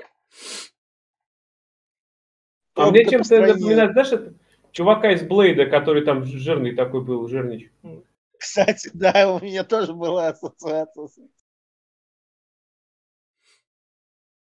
А 2.75 2.91
мне 2.91 3.05
чем-то 3.05 3.39
напоминает, 3.41 3.93
знаешь, 3.93 4.13
это 4.13 4.35
чувака 4.73 5.13
из 5.13 5.23
Блейда, 5.23 5.67
который 5.67 6.05
там 6.05 6.25
жирный 6.25 6.75
такой 6.75 7.05
был, 7.05 7.29
жирнич. 7.29 7.71
Кстати, 8.39 8.91
да, 8.95 9.33
у 9.35 9.41
меня 9.45 9.63
тоже 9.63 9.93
была 9.93 10.29
ассоциация. 10.29 11.07
с- 11.07 11.19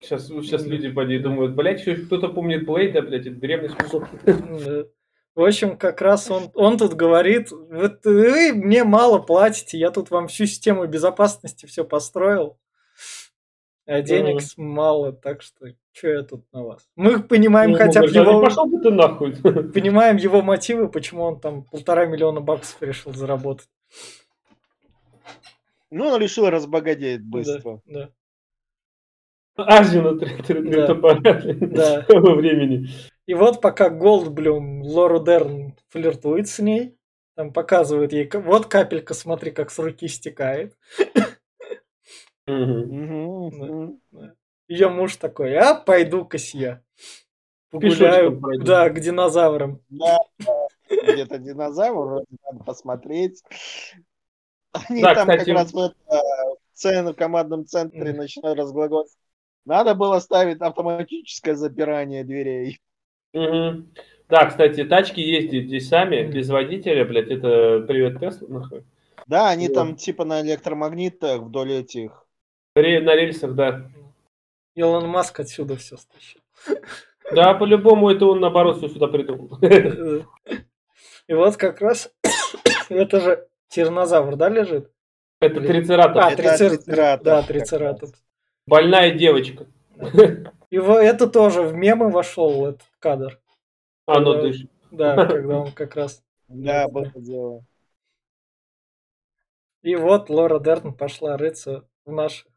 Сейчас, 0.01 0.27
сейчас 0.27 0.65
люди 0.65 0.89
поди 0.91 1.19
думают, 1.19 1.53
блядь, 1.55 1.79
еще 1.81 1.95
кто-то 1.95 2.27
помнит 2.29 2.65
Блейда, 2.65 3.01
блядь, 3.03 3.27
это 3.27 3.35
древний. 3.35 3.69
Да. 4.23 4.85
В 5.35 5.45
общем, 5.45 5.77
как 5.77 6.01
раз 6.01 6.29
он, 6.29 6.49
он 6.55 6.77
тут 6.77 6.93
говорит, 6.95 7.51
вот 7.51 8.03
вы 8.03 8.51
мне 8.53 8.83
мало 8.83 9.19
платите, 9.19 9.77
я 9.77 9.89
тут 9.91 10.09
вам 10.11 10.27
всю 10.27 10.45
систему 10.45 10.85
безопасности 10.87 11.67
все 11.67 11.85
построил, 11.85 12.57
а 13.85 14.01
денег 14.01 14.41
с- 14.41 14.57
мало, 14.57 15.13
так 15.13 15.41
что 15.41 15.67
что 15.93 16.07
я 16.09 16.23
тут 16.23 16.45
на 16.51 16.63
вас? 16.63 16.89
Мы 16.95 17.21
понимаем 17.21 17.71
Ну, 17.71 17.77
хотя 17.77 18.01
бы 18.01 18.07
говорит, 18.07 18.17
«А 18.17 18.23
ну 18.23 18.31
его, 18.31 18.41
Пошел 18.43 18.65
бы 18.65 18.79
ты 18.81 18.89
нахуй. 18.91 19.35
понимаем 19.73 20.17
его 20.17 20.41
мотивы, 20.41 20.89
почему 20.89 21.23
он 21.23 21.39
там 21.39 21.63
полтора 21.63 22.05
миллиона 22.07 22.41
баксов 22.41 22.81
решил 22.81 23.13
заработать. 23.13 23.69
Ну, 25.89 26.07
он 26.07 26.21
решил 26.21 26.49
разбогатеть 26.49 27.21
быстро. 27.23 27.81
Да, 27.85 28.09
Азию 29.57 30.03
на 30.03 30.19
три- 30.19 30.41
три- 30.43 30.61
три 30.61 30.75
Да. 30.75 30.87
топора 30.87 31.19
Да. 31.21 32.05
во 32.09 32.35
времени. 32.35 32.87
И 33.25 33.33
вот 33.33 33.61
пока 33.61 33.89
Голдблюм, 33.89 34.81
Лору 34.81 35.23
Дерн 35.23 35.75
флиртует 35.89 36.47
с 36.47 36.59
ней, 36.59 36.97
там 37.35 37.53
показывает 37.53 38.13
ей, 38.13 38.29
вот 38.33 38.65
капелька, 38.67 39.13
смотри, 39.13 39.51
как 39.51 39.71
с 39.71 39.79
руки 39.79 40.07
стекает. 40.07 40.75
Ее 44.67 44.89
муж 44.89 45.15
такой, 45.17 45.55
а 45.57 45.75
пойду-ка 45.75 46.37
я. 46.53 46.81
Погуляю, 47.69 48.41
да, 48.59 48.89
к 48.89 48.99
динозаврам. 48.99 49.79
Да, 49.89 50.17
где-то 50.89 51.37
динозавр, 51.37 52.23
надо 52.43 52.63
посмотреть. 52.65 53.41
Они 54.73 55.01
Да, 55.01 55.15
там 55.15 55.27
кстати, 55.27 55.45
как 55.45 55.55
раз 55.55 55.73
в, 55.73 55.77
это, 55.77 57.13
в 57.13 57.13
командном 57.13 57.65
центре 57.65 58.13
начинают 58.13 58.59
разглагольствовать. 58.59 59.20
Надо 59.65 59.95
было 59.95 60.19
ставить 60.19 60.61
автоматическое 60.61 61.55
запирание 61.55 62.23
дверей. 62.23 62.79
Мгм. 63.33 63.93
Да, 64.27 64.45
кстати, 64.45 64.83
тачки 64.85 65.19
ездят 65.19 65.65
здесь 65.65 65.87
сами, 65.89 66.23
без 66.23 66.49
водителя, 66.49 67.05
блядь, 67.05 67.29
это 67.29 67.83
привет 67.87 68.19
Тесла, 68.19 68.47
нахуй. 68.47 68.83
Да, 69.27 69.49
они 69.49 69.67
Вот. 69.67 69.73
там 69.75 69.95
типа 69.95 70.25
на 70.25 70.41
электромагнитах 70.41 71.41
вдоль 71.41 71.73
этих. 71.73 72.25
Ре- 72.75 73.01
На 73.01 73.15
рельсах, 73.15 73.53
да. 73.55 73.89
Илон 74.75 75.07
Маск 75.07 75.39
отсюда 75.39 75.75
все 75.75 75.97
стащил. 75.97 76.41
Да, 77.33 77.53
по-любому 77.53 78.09
это 78.09 78.25
он, 78.25 78.39
наоборот, 78.39 78.77
все 78.77 78.87
сюда 78.89 79.07
придумал. 79.07 79.57
И 81.27 81.33
вот 81.33 81.55
как 81.57 81.81
раз 81.81 82.11
это 82.89 83.19
же 83.19 83.47
тиранозавр, 83.69 84.35
да, 84.35 84.49
лежит? 84.49 84.91
Это 85.39 85.59
трицератоп. 85.61 86.23
А, 86.23 86.31
Это 86.31 86.41
трицер- 86.43 86.69
трицератопс 86.77 87.23
Да, 87.25 87.37
как 87.39 87.47
трицератопс. 87.47 88.23
Больная 88.67 89.11
девочка. 89.11 89.65
И 90.69 90.77
это 90.77 91.27
тоже 91.27 91.63
в 91.63 91.73
мемы 91.73 92.09
вошел 92.09 92.67
этот 92.67 92.83
кадр. 92.99 93.39
Оно 94.05 94.35
Да. 94.35 94.41
дышит. 94.41 94.71
Да, 94.91 95.25
когда 95.25 95.57
он 95.59 95.71
как 95.71 95.95
раз. 95.95 96.23
Да, 96.47 96.87
было 96.87 97.11
дело. 97.15 97.63
И 99.83 99.95
вот 99.95 100.29
Лора 100.29 100.59
Дерн 100.59 100.93
пошла 100.93 101.37
рыться 101.37 101.87
в 102.05 102.11
наших 102.11 102.47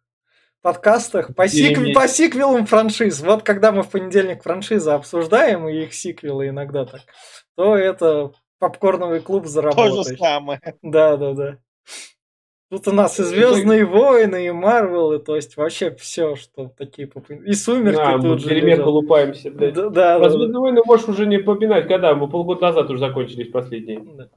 подкастах 0.62 1.34
по, 1.34 1.44
Охереть. 1.44 1.94
по 1.94 2.06
сиквелам 2.08 2.66
франшиз. 2.66 3.20
Вот 3.20 3.42
когда 3.42 3.72
мы 3.72 3.82
в 3.82 3.90
понедельник 3.90 4.42
франшизы 4.42 4.90
обсуждаем, 4.90 5.68
и 5.68 5.82
их 5.84 5.94
сиквелы 5.94 6.48
иногда 6.48 6.84
так, 6.86 7.02
то 7.54 7.76
это 7.76 8.32
попкорновый 8.58 9.20
клуб 9.20 9.42
То 9.44 9.48
же 9.48 9.52
заработает. 9.54 10.18
самое. 10.18 10.60
Да, 10.82 11.16
да, 11.16 11.32
да. 11.34 11.58
Тут 12.70 12.88
у 12.88 12.92
нас 12.92 13.20
и 13.20 13.22
Звездные 13.22 13.84
войны, 13.84 14.46
и 14.46 14.50
Марвелы, 14.50 15.18
то 15.18 15.36
есть 15.36 15.56
вообще 15.56 15.94
все, 15.94 16.34
что 16.34 16.68
такие 16.68 17.06
популярные. 17.06 17.50
И 17.50 17.54
Сумерки 17.54 18.00
А, 18.00 18.16
мы 18.16 18.22
тут 18.30 18.40
же 18.40 18.48
перемен 18.48 18.68
лежат. 18.70 18.84
колупаемся, 18.84 19.50
блядь. 19.50 19.74
Да, 19.74 19.90
да, 19.90 20.18
да, 20.18 20.30
Звездные 20.30 20.60
войны 20.60 20.80
можешь 20.84 21.08
уже 21.08 21.26
не 21.26 21.38
попинать, 21.38 21.86
когда? 21.86 22.14
Мы 22.14 22.28
полгода 22.28 22.62
назад 22.62 22.90
уже 22.90 22.98
закончились 22.98 23.50
последние. 23.50 24.00
да. 24.00 24.30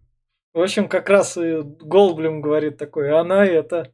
В 0.53 0.61
общем, 0.61 0.87
как 0.89 1.09
раз 1.09 1.37
и 1.37 1.61
Голдблюм 1.61 2.41
говорит 2.41 2.77
такой, 2.77 3.11
она 3.11 3.45
это, 3.45 3.93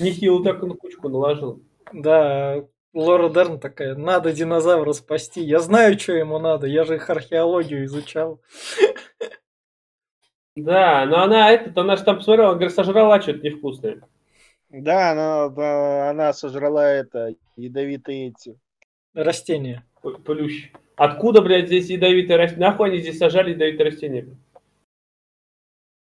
Нехило 0.00 0.42
так 0.44 0.62
на 0.62 0.74
кучку 0.74 1.08
наложил. 1.08 1.62
да, 1.92 2.64
Лора 2.94 3.28
Дерн 3.28 3.58
такая, 3.60 3.94
надо 3.96 4.32
динозавра 4.32 4.92
спасти. 4.92 5.42
Я 5.42 5.60
знаю, 5.60 5.98
что 5.98 6.12
ему 6.12 6.38
надо, 6.38 6.66
я 6.66 6.84
же 6.84 6.96
их 6.96 7.10
археологию 7.10 7.84
изучал. 7.84 8.40
Да, 10.62 11.04
но 11.06 11.22
она 11.22 11.50
этот, 11.50 11.76
она 11.78 11.96
же 11.96 12.04
там 12.04 12.16
посмотрела, 12.18 12.54
говорит, 12.54 12.72
сожрала 12.74 13.20
что-то 13.20 13.40
невкусное. 13.40 14.00
Да, 14.70 15.12
она, 15.12 15.48
да, 15.48 16.10
она 16.10 16.32
сожрала 16.32 16.90
это, 16.90 17.34
ядовитые 17.56 18.28
эти. 18.28 18.58
Растения. 19.14 19.84
Плющ. 20.02 20.70
Откуда, 20.96 21.42
блядь, 21.42 21.66
здесь 21.66 21.88
ядовитые 21.88 22.36
растения? 22.36 22.66
Нахуй 22.66 22.88
они 22.90 22.98
здесь 22.98 23.18
сажали 23.18 23.50
ядовитые 23.52 23.90
растения? 23.90 24.28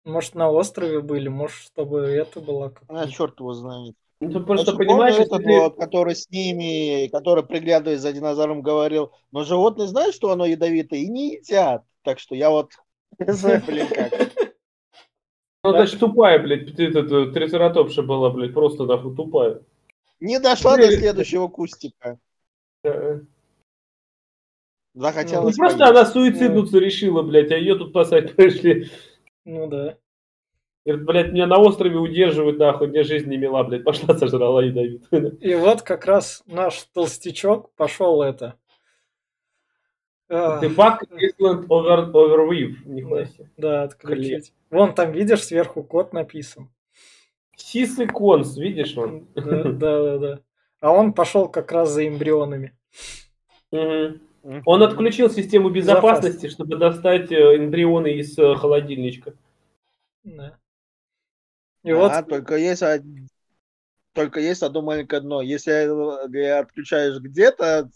Может, 0.05 0.35
на 0.35 0.51
острове 0.51 1.01
были, 1.01 1.29
может, 1.29 1.57
чтобы 1.57 2.01
это 2.01 2.41
было 2.41 2.69
как 2.69 2.83
А, 2.89 3.09
черт 3.09 3.41
его 3.41 3.55
знает. 3.55 3.95
Ну, 4.21 4.31
ты 4.31 4.41
просто 4.41 4.73
Значит, 4.73 4.79
понимаешь, 4.79 5.15
этот 5.17 5.41
если- 5.41 5.59
вот, 5.59 5.77
который 5.77 6.15
с 6.15 6.31
ними, 6.31 7.09
который 7.09 7.45
приглядывая 7.45 7.97
за 7.99 8.13
динозавром, 8.13 8.63
говорил, 8.63 9.13
но 9.33 9.45
животные 9.45 9.89
знают, 9.89 10.15
что 10.15 10.31
оно 10.31 10.45
ядовитое, 10.47 11.01
и 11.01 11.09
не 11.09 11.35
едят. 11.37 11.85
Так 12.03 12.19
что 12.19 12.35
я 12.35 12.51
вот 12.51 12.73
не 13.19 13.33
знаю, 13.33 13.63
блин, 13.67 13.87
как. 13.89 14.13
Ну, 15.65 15.71
значит, 15.71 15.99
тупая, 15.99 16.39
блядь, 16.43 16.77
ты- 16.77 16.93
трицератопша 16.93 18.03
была, 18.03 18.31
блядь, 18.31 18.53
просто 18.53 18.85
нахуй 18.85 19.17
тупая. 19.17 19.61
Не 20.21 20.39
дошла 20.39 20.77
до 20.77 20.87
Блин. 20.87 20.99
следующего 21.01 21.49
кустика. 21.49 22.19
Э, 22.85 23.21
Ну, 24.95 25.01
Захотелось 25.01 25.57
просто 25.57 25.79
поесть. 25.79 25.91
она 25.91 26.07
суициднуться 26.07 26.79
решила, 26.79 27.23
блядь, 27.23 27.51
а 27.51 27.57
ее 27.57 27.77
тут 27.77 27.91
спасать 27.91 28.33
пришли. 28.37 28.91
Ну 29.45 29.67
да. 29.67 29.97
Говорит, 30.87 31.07
блядь, 31.07 31.33
меня 31.33 31.47
на 31.47 31.59
острове 31.59 31.97
удерживают, 31.97 32.59
нахуй, 32.59 32.89
мне 32.89 33.03
жизнь 33.03 33.29
не 33.31 33.39
мила, 33.39 33.65
блядь, 33.65 33.85
пошла 33.85 34.15
сожрала 34.19 34.63
ядовитую. 34.63 35.37
И 35.39 35.55
вот 35.55 35.83
как 35.83 36.05
раз 36.05 36.43
наш 36.47 36.83
толстячок 36.93 37.73
пошел 37.75 38.23
это. 38.23 38.55
Fuck 40.35 41.01
Island 41.11 41.67
over, 41.69 42.11
overweave. 42.13 42.77
Нихуя 42.85 43.27
себе. 43.27 43.51
Да, 43.57 43.85
отключить. 43.85 44.53
Вон 44.71 44.95
там, 44.95 45.13
видишь, 45.13 45.45
сверху 45.45 45.83
код 45.83 46.13
написан. 46.13 46.71
Сисы 47.57 48.07
конс, 48.07 48.57
видишь 48.57 48.97
он? 48.97 49.29
Да, 49.35 49.63
да, 49.73 50.19
да. 50.19 50.41
А 50.81 50.93
он 50.93 51.13
пошел 51.13 51.49
как 51.49 51.73
раз 51.73 51.91
за 51.91 52.07
эмбрионами. 52.09 52.77
Он 53.71 54.83
отключил 54.83 55.31
систему 55.31 55.71
безопасности, 55.71 56.49
чтобы 56.49 56.77
достать 56.77 57.33
э, 57.33 57.57
эмбрионы 57.57 58.13
из 58.13 58.39
э, 58.39 58.55
холодильничка. 58.57 59.33
Да. 60.23 60.59
И 61.83 61.93
вот, 61.93 62.13
А, 62.13 62.23
только 62.23 62.57
есть 62.57 62.83
только 64.13 64.41
есть 64.41 64.63
одно 64.63 64.83
маленькое 64.83 65.23
дно. 65.23 65.41
Если 65.41 65.73
э, 65.73 66.59
отключаешь 66.59 67.19
где-то 67.21 67.91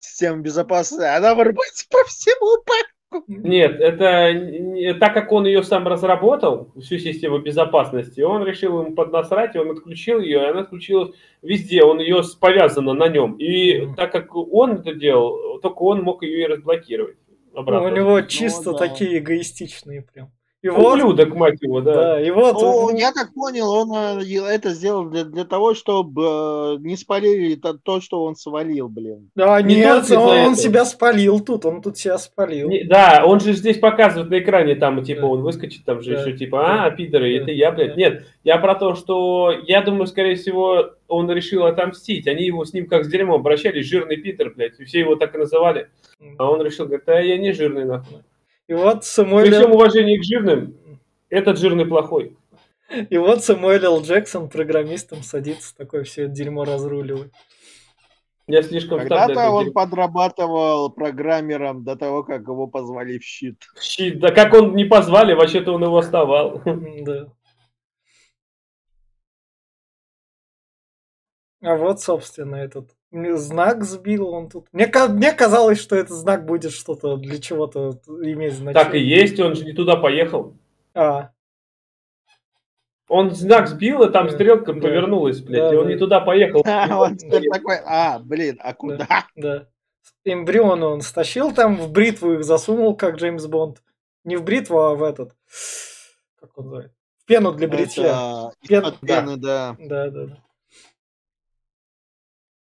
систему 0.00 0.42
безопасности, 0.42 1.04
она 1.04 1.34
вырубается 1.34 1.86
по 1.90 2.04
всему 2.04 2.62
парку. 2.64 3.24
Нет, 3.28 3.80
это 3.80 4.98
так 4.98 5.14
как 5.14 5.32
он 5.32 5.46
ее 5.46 5.62
сам 5.62 5.86
разработал, 5.86 6.72
всю 6.80 6.98
систему 6.98 7.38
безопасности, 7.38 8.20
он 8.20 8.44
решил 8.44 8.80
ему 8.80 8.94
поднасрать, 8.94 9.54
и 9.54 9.58
он 9.58 9.70
отключил 9.70 10.20
ее, 10.20 10.40
и 10.40 10.44
она 10.44 10.60
отключилась 10.60 11.14
везде, 11.40 11.82
он 11.82 12.00
ее 12.00 12.22
повязана 12.40 12.92
на 12.94 13.08
нем. 13.08 13.36
И 13.38 13.94
так 13.94 14.12
как 14.12 14.34
он 14.34 14.72
это 14.72 14.92
делал, 14.92 15.60
только 15.60 15.82
он 15.82 16.02
мог 16.02 16.22
ее 16.22 16.42
и 16.42 16.46
разблокировать. 16.46 17.16
ну, 17.52 17.60
обратно. 17.60 17.88
у 17.88 17.94
него 17.94 18.20
чисто 18.22 18.72
да. 18.72 18.78
такие 18.78 19.18
эгоистичные 19.18 20.02
прям. 20.02 20.30
И 20.62 20.68
вот, 20.68 20.94
Ублюдок, 20.94 21.34
мать 21.34 21.58
его, 21.60 21.80
да. 21.80 21.94
да, 21.94 22.20
и 22.20 22.30
вот, 22.30 22.54
Ну, 22.54 22.90
ну, 22.90 22.96
я 22.96 23.12
так 23.12 23.32
понял, 23.34 23.70
он 23.70 23.92
э, 24.20 24.54
это 24.54 24.70
сделал 24.70 25.04
для, 25.04 25.24
для 25.24 25.44
того, 25.44 25.74
чтобы 25.74 26.22
э, 26.22 26.76
не 26.80 26.96
спалили 26.96 27.54
то, 27.56 27.74
то, 27.74 28.00
что 28.00 28.24
он 28.24 28.34
свалил, 28.36 28.88
блин. 28.88 29.30
а 29.38 29.60
не 29.60 29.76
нет, 29.76 30.08
только 30.08 30.18
он, 30.20 30.38
он 30.38 30.56
себя 30.56 30.84
спалил 30.86 31.40
тут, 31.40 31.66
он 31.66 31.82
тут 31.82 31.98
себя 31.98 32.16
спалил. 32.18 32.68
Не- 32.70 32.84
да, 32.84 33.22
он 33.24 33.38
же 33.40 33.52
здесь 33.52 33.78
показывает 33.78 34.30
на 34.30 34.38
экране, 34.38 34.74
там, 34.76 35.04
типа, 35.04 35.20
Да. 35.20 35.26
он 35.28 35.42
выскочит, 35.42 35.84
там 35.84 36.00
же 36.00 36.14
Да. 36.14 36.22
еще, 36.22 36.36
типа, 36.36 36.84
а, 36.86 36.90
пидоры, 36.90 37.36
Да. 37.36 37.42
это 37.42 37.50
я, 37.52 37.70
блядь. 37.70 37.90
Да. 37.90 37.94
Нет, 37.96 38.26
я 38.42 38.56
про 38.58 38.74
то, 38.74 38.94
что, 38.96 39.52
я 39.66 39.82
думаю, 39.82 40.06
скорее 40.06 40.36
всего, 40.36 40.90
он 41.06 41.30
решил 41.30 41.66
отомстить. 41.66 42.26
Они 42.26 42.44
его 42.44 42.64
с 42.64 42.72
ним 42.72 42.86
как 42.86 43.04
с 43.04 43.08
дерьмом 43.08 43.36
обращались, 43.40 43.86
жирный 43.86 44.16
пидор, 44.16 44.52
блядь, 44.56 44.80
и 44.80 44.84
все 44.84 45.00
его 45.00 45.16
так 45.16 45.34
и 45.34 45.38
называли. 45.38 45.90
А 46.38 46.50
он 46.50 46.62
решил, 46.62 46.86
говорит, 46.86 47.08
а 47.08 47.20
я 47.20 47.36
не 47.36 47.52
жирный, 47.52 47.84
нахуй. 47.84 48.22
И 48.68 48.74
вот 48.74 49.00
При 49.00 49.06
Самуэль, 49.06 49.52
всем 49.54 49.72
уважении 49.72 50.18
к 50.18 50.24
жирным, 50.24 50.76
этот 51.28 51.58
жирный 51.58 51.86
плохой. 51.86 52.36
и 53.10 53.16
вот 53.18 53.44
Самуэль 53.44 53.84
Л. 53.84 54.02
Джексон 54.02 54.48
программистом 54.48 55.22
садится, 55.22 55.76
такое 55.76 56.04
все 56.04 56.24
это 56.24 56.32
дерьмо 56.32 56.64
разруливает. 56.64 57.32
Я 58.48 58.62
слишком 58.62 58.98
Когда-то 58.98 59.50
он 59.50 59.64
дерьма. 59.66 59.82
подрабатывал 59.86 60.90
программером 60.90 61.82
до 61.82 61.96
того, 61.96 62.22
как 62.22 62.42
его 62.42 62.68
позвали 62.68 63.18
в 63.18 63.24
щит. 63.24 63.64
Щит, 63.80 64.20
Да 64.20 64.30
как 64.30 64.54
он 64.54 64.76
не 64.76 64.84
позвали, 64.84 65.32
вообще-то 65.34 65.72
он 65.72 65.82
его 65.82 65.98
оставал. 65.98 66.62
Да. 67.02 67.26
А 71.62 71.74
вот, 71.76 72.00
собственно, 72.00 72.56
этот 72.56 72.90
знак 73.36 73.84
сбил 73.84 74.28
он 74.28 74.48
тут. 74.48 74.66
Мне, 74.72 74.90
мне 75.08 75.32
казалось, 75.32 75.78
что 75.80 75.96
этот 75.96 76.16
знак 76.16 76.44
будет 76.46 76.72
что-то 76.72 77.16
для 77.16 77.38
чего-то 77.40 77.98
иметь 78.06 78.54
значение. 78.54 78.84
Так 78.84 78.94
и 78.94 78.98
есть, 79.00 79.38
он 79.40 79.54
же 79.54 79.64
не 79.64 79.72
туда 79.72 79.96
поехал. 79.96 80.54
А, 80.94 81.30
Он 83.08 83.30
знак 83.30 83.68
сбил, 83.68 84.02
и 84.02 84.10
там 84.12 84.26
Да, 84.26 84.32
стрелка 84.32 84.72
да. 84.72 84.80
повернулась, 84.80 85.40
блядь, 85.40 85.62
Да, 85.70 85.74
и 85.74 85.76
он 85.76 85.86
да. 85.86 85.92
не 85.92 85.98
туда 85.98 86.20
поехал. 86.20 86.62
А, 86.66 86.98
он 86.98 87.16
теперь 87.16 87.48
такой, 87.52 87.76
а, 87.84 88.18
блин, 88.18 88.58
а 88.62 88.74
куда? 88.74 89.06
да. 89.36 89.66
Эмбрионы 90.24 90.86
он 90.86 91.00
стащил 91.02 91.52
там, 91.52 91.76
в 91.76 91.92
бритву 91.92 92.32
их 92.34 92.44
засунул, 92.44 92.96
как 92.96 93.16
Джеймс 93.16 93.46
Бонд. 93.46 93.82
Не 94.24 94.36
в 94.36 94.42
бритву, 94.42 94.80
а 94.80 94.94
в 94.96 95.04
этот... 95.04 95.32
Как 96.40 96.56
он 96.58 96.64
называется? 96.64 96.96
В 97.22 97.26
пену 97.26 97.52
для 97.52 97.68
бритья. 97.68 98.50
Это 98.62 98.68
Пен- 98.68 98.82
из-под 98.82 98.98
да. 99.02 99.20
пены, 99.20 99.36
да. 99.36 99.76
Да, 99.78 100.10
да, 100.10 100.26
да. 100.26 100.38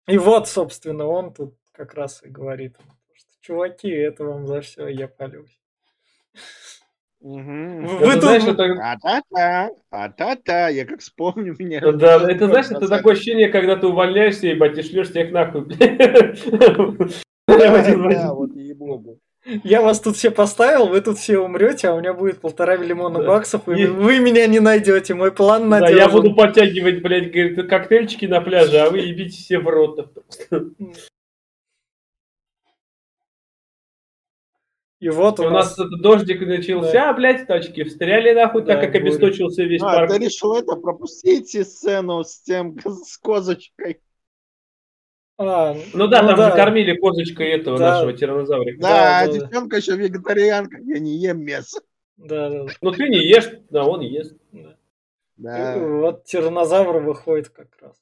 И 0.06 0.18
вот, 0.18 0.48
собственно, 0.48 1.06
он 1.06 1.32
тут 1.32 1.54
как 1.72 1.94
раз 1.94 2.22
и 2.22 2.28
говорит, 2.28 2.76
что, 3.14 3.28
чуваки, 3.40 3.88
это 3.88 4.24
вам 4.24 4.46
за 4.46 4.60
все, 4.60 4.88
я 4.88 5.08
палюсь. 5.08 5.58
Мгм. 7.20 7.86
Вы 7.86 7.94
Это, 7.96 8.12
тут- 8.12 8.22
знаешь, 8.22 8.44
это, 8.44 8.64
А-та-та, 8.82 9.70
а-та-та, 9.90 10.68
я 10.68 10.84
как 10.84 11.00
вспомню 11.00 11.56
меня. 11.58 11.80
да, 11.92 12.30
это, 12.30 12.48
знаешь, 12.48 12.66
это 12.66 12.86
такое 12.86 13.14
ощущение, 13.14 13.48
когда 13.48 13.76
ты 13.76 13.86
увольняешься, 13.86 14.48
ебать, 14.48 14.76
и 14.76 14.82
шлешь 14.82 15.08
всех 15.10 15.32
нахуй. 15.32 15.66
Да, 17.46 18.34
вот 18.34 18.54
ей-богу. 18.56 19.20
Я 19.44 19.82
вас 19.82 20.00
тут 20.00 20.16
все 20.16 20.30
поставил, 20.30 20.86
вы 20.86 21.02
тут 21.02 21.18
все 21.18 21.38
умрете, 21.38 21.88
а 21.88 21.94
у 21.94 22.00
меня 22.00 22.14
будет 22.14 22.40
полтора 22.40 22.78
миллиона 22.78 23.18
Да. 23.20 23.26
баксов, 23.26 23.68
и 23.68 23.82
И- 23.82 23.86
вы 23.86 24.18
меня 24.18 24.46
не 24.46 24.58
найдете, 24.58 25.12
мой 25.14 25.32
план 25.32 25.68
Да, 25.68 25.80
надежен. 25.80 25.98
я 25.98 26.08
буду 26.08 26.34
подтягивать, 26.34 27.02
блядь, 27.02 27.30
говорит, 27.30 27.68
коктейльчики 27.68 28.24
на 28.24 28.40
пляже, 28.40 28.78
а 28.78 28.88
вы 28.90 29.00
ебите 29.00 29.36
все 29.36 29.58
в 29.58 29.68
рот. 29.68 30.10
И 35.00 35.10
вот 35.10 35.38
И 35.38 35.42
у 35.42 35.46
у 35.46 35.50
нас 35.50 35.76
нас... 35.76 35.86
этот 35.86 36.00
дождик 36.00 36.40
начался, 36.40 37.12
блядь, 37.12 37.46
тачки 37.46 37.84
встряли 37.84 38.32
нахуй, 38.32 38.62
Да, 38.62 38.74
так 38.74 38.80
как 38.80 38.92
буря. 38.92 39.02
обесточился 39.02 39.64
весь 39.64 39.82
А, 39.82 39.86
парк. 39.96 40.10
ты 40.10 40.18
решил 40.24 40.54
это 40.54 40.76
пропустить 40.76 41.50
сцену 41.68 42.24
с 42.24 42.40
тем, 42.40 42.78
с 42.82 43.18
козочкой. 43.18 44.00
А, 45.36 45.74
Ну 45.92 46.06
да, 46.06 46.20
там 46.20 46.36
же 46.36 46.50
кормили 46.56 46.96
козочкой 46.96 47.48
этого 47.50 47.78
Да. 47.78 47.90
нашего 47.94 48.12
тиранозаврика. 48.12 48.80
Да, 48.80 48.88
Да, 48.88 49.26
да, 49.26 49.32
да. 49.32 49.46
девчонка 49.46 49.76
еще 49.76 49.96
вегетарианка, 49.96 50.78
я 50.80 50.98
не 51.00 51.16
ем 51.16 51.42
мясо. 51.44 51.80
Да, 52.16 52.48
да, 52.50 52.64
да. 52.64 52.72
Ну 52.80 52.92
ты 52.92 53.08
не 53.08 53.18
ешь, 53.18 53.50
да, 53.70 53.84
он 53.84 54.00
ест. 54.00 54.36
Да. 55.36 55.74
И 55.76 55.80
Вот 55.80 56.24
тиранозавр 56.24 56.98
выходит 56.98 57.48
как 57.48 57.68
раз. 57.80 57.96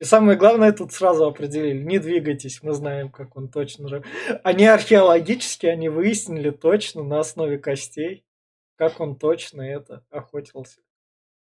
И 0.00 0.04
самое 0.04 0.38
главное 0.38 0.70
тут 0.72 0.92
сразу 0.92 1.26
определили, 1.26 1.82
не 1.82 1.98
двигайтесь, 1.98 2.62
мы 2.62 2.72
знаем, 2.72 3.10
как 3.10 3.36
он 3.36 3.48
точно 3.48 3.88
же. 3.88 4.04
Они 4.44 4.64
археологически, 4.64 5.66
они 5.66 5.88
выяснили 5.88 6.50
точно 6.50 7.02
на 7.02 7.18
основе 7.18 7.58
костей, 7.58 8.24
как 8.76 9.00
он 9.00 9.16
точно 9.16 9.62
это 9.62 10.04
охотился. 10.10 10.78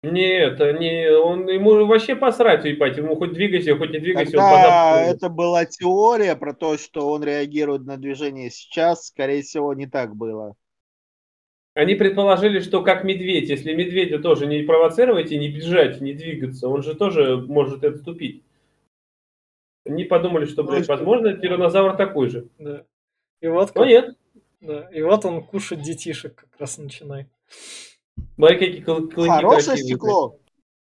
Нет, 0.03 0.59
не, 0.59 1.09
он 1.17 1.47
ему 1.47 1.85
вообще 1.85 2.15
посрать, 2.17 2.65
ебать, 2.65 2.97
ему 2.97 3.15
хоть 3.15 3.31
двигайся, 3.31 3.77
хоть 3.77 3.91
не 3.91 3.99
двигайся, 3.99 4.37
он 4.37 4.43
Когда 4.43 4.91
позапомнит. 4.91 5.15
это 5.15 5.29
была 5.29 5.65
теория 5.65 6.35
про 6.35 6.53
то, 6.53 6.77
что 6.77 7.09
он 7.09 7.23
реагирует 7.23 7.85
на 7.85 7.95
движение 7.95 8.49
сейчас, 8.49 9.07
скорее 9.07 9.43
всего, 9.43 9.73
не 9.73 9.87
так 9.87 10.13
было. 10.15 10.55
Они 11.73 11.95
предположили, 11.95 12.59
что 12.59 12.83
как 12.83 13.05
медведь, 13.05 13.49
если 13.49 13.73
медведя 13.73 14.19
тоже 14.19 14.45
не 14.45 14.61
провоцировать 14.63 15.31
и 15.31 15.39
не 15.39 15.47
бежать, 15.47 16.01
не 16.01 16.13
двигаться, 16.13 16.67
он 16.67 16.83
же 16.83 16.95
тоже 16.95 17.37
может 17.37 17.83
отступить. 17.85 18.43
Они 19.85 20.03
подумали, 20.03 20.45
что, 20.45 20.63
блядь, 20.63 20.79
Точно. 20.85 20.95
возможно, 20.97 21.33
тиранозавр 21.33 21.95
такой 21.95 22.29
же. 22.29 22.49
Да. 22.59 22.83
И 23.41 23.47
вот, 23.47 23.73
Но 23.73 23.81
как- 23.81 23.87
нет. 23.89 24.17
да, 24.59 24.89
и 24.91 25.01
вот 25.01 25.23
он 25.25 25.43
кушать 25.45 25.81
детишек 25.81 26.35
как 26.35 26.59
раз 26.59 26.77
начинает. 26.77 27.27
Смотри, 28.36 28.58
какие 28.58 28.84
клы- 28.84 29.08
клыки 29.12 29.30
Хорошее 29.32 29.63
красивые. 29.65 29.84
стекло. 29.86 30.39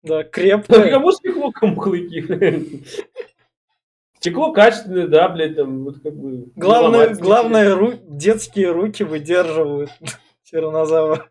Да, 0.03 0.19
Да 0.19 0.25
крепкое. 0.25 0.91
Кому 0.91 1.13
стекло, 1.13 1.51
кому 1.53 1.77
клыки? 1.81 2.83
Стекло 4.19 4.53
качественное, 4.53 5.07
да, 5.07 5.29
блядь, 5.29 5.57
там, 5.57 5.85
вот 5.85 6.01
как 6.03 6.15
бы... 6.15 6.47
Главное, 6.57 7.15
главное 7.15 7.75
ру- 7.77 7.99
детские 8.09 8.71
руки 8.71 9.03
выдерживают 9.03 9.91
тиранозавр. 10.45 11.31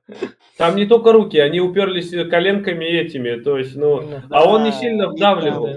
Там 0.58 0.76
не 0.76 0.86
только 0.86 1.12
руки, 1.12 1.38
они 1.40 1.60
уперлись 1.60 2.12
коленками 2.30 2.86
этими, 2.86 3.36
то 3.42 3.58
есть, 3.58 3.76
ну... 3.76 4.02
Да. 4.02 4.24
А 4.30 4.48
он 4.48 4.64
не 4.64 4.70
Да, 4.72 4.78
сильно 4.78 5.02
не 5.04 5.08
вдавливал. 5.16 5.70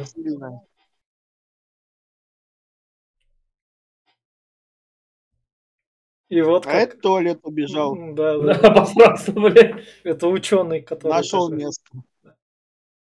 И 6.28 6.40
вот 6.42 6.66
А 6.66 6.70
как... 6.70 6.88
это 6.90 6.98
туалет 7.00 7.38
убежал. 7.42 7.96
Да, 8.14 8.38
Да, 8.38 8.52
обосрался, 8.68 9.32
блядь. 9.32 9.84
Это 10.02 10.28
ученый, 10.28 10.82
который... 10.82 11.12
Нашел 11.12 11.48
место. 11.50 11.84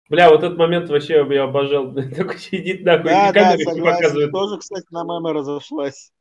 Бля, 0.09 0.29
вот 0.29 0.43
этот 0.43 0.57
момент 0.57 0.89
вообще 0.89 1.23
я 1.29 1.43
обожал. 1.43 1.93
Такой 2.15 2.37
сидит 2.37 2.83
нахуй, 2.83 3.05
Да, 3.11 3.29
и 3.29 3.33
да, 3.33 3.57
согласен. 3.57 3.81
показывают. 3.83 4.31
Тоже, 4.31 4.57
кстати, 4.57 4.85
на 4.91 5.03
мемы 5.03 5.33
разошлась. 5.33 6.11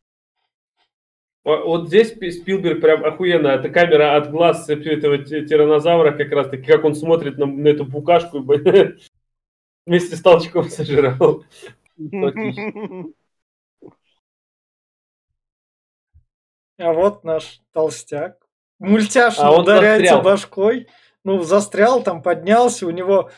Во- 1.45 1.65
Вот 1.65 1.89
здесь 1.89 2.09
Спи- 2.13 2.31
Спилберг 2.31 2.81
прям 2.81 3.05
охуенно. 3.05 3.49
Это 3.49 3.71
камера 3.71 4.17
от 4.17 4.31
глаз 4.31 4.69
этого 4.69 5.19
ти- 5.19 5.47
тиранозавра, 5.47 6.13
как 6.13 6.31
раз 6.33 6.49
таки, 6.51 6.65
как 6.65 6.85
он 6.85 6.95
смотрит 6.95 7.39
на, 7.39 7.47
на 7.47 7.69
эту 7.69 7.85
букашку, 7.85 8.41
вместе 9.87 10.17
с 10.17 10.21
толчком 10.21 10.65
сожрал. 10.65 11.45
А 16.79 16.93
вот 16.93 17.25
наш 17.25 17.61
толстяк. 17.73 18.39
Мультяшно 18.79 19.49
А 19.49 19.53
он 19.53 19.63
ударяется 19.63 20.15
застрял. 20.15 20.23
башкой. 20.23 20.87
Ну, 21.25 21.43
застрял, 21.43 22.03
там 22.03 22.23
поднялся, 22.23 22.87
у 22.87 22.91
него 22.91 23.31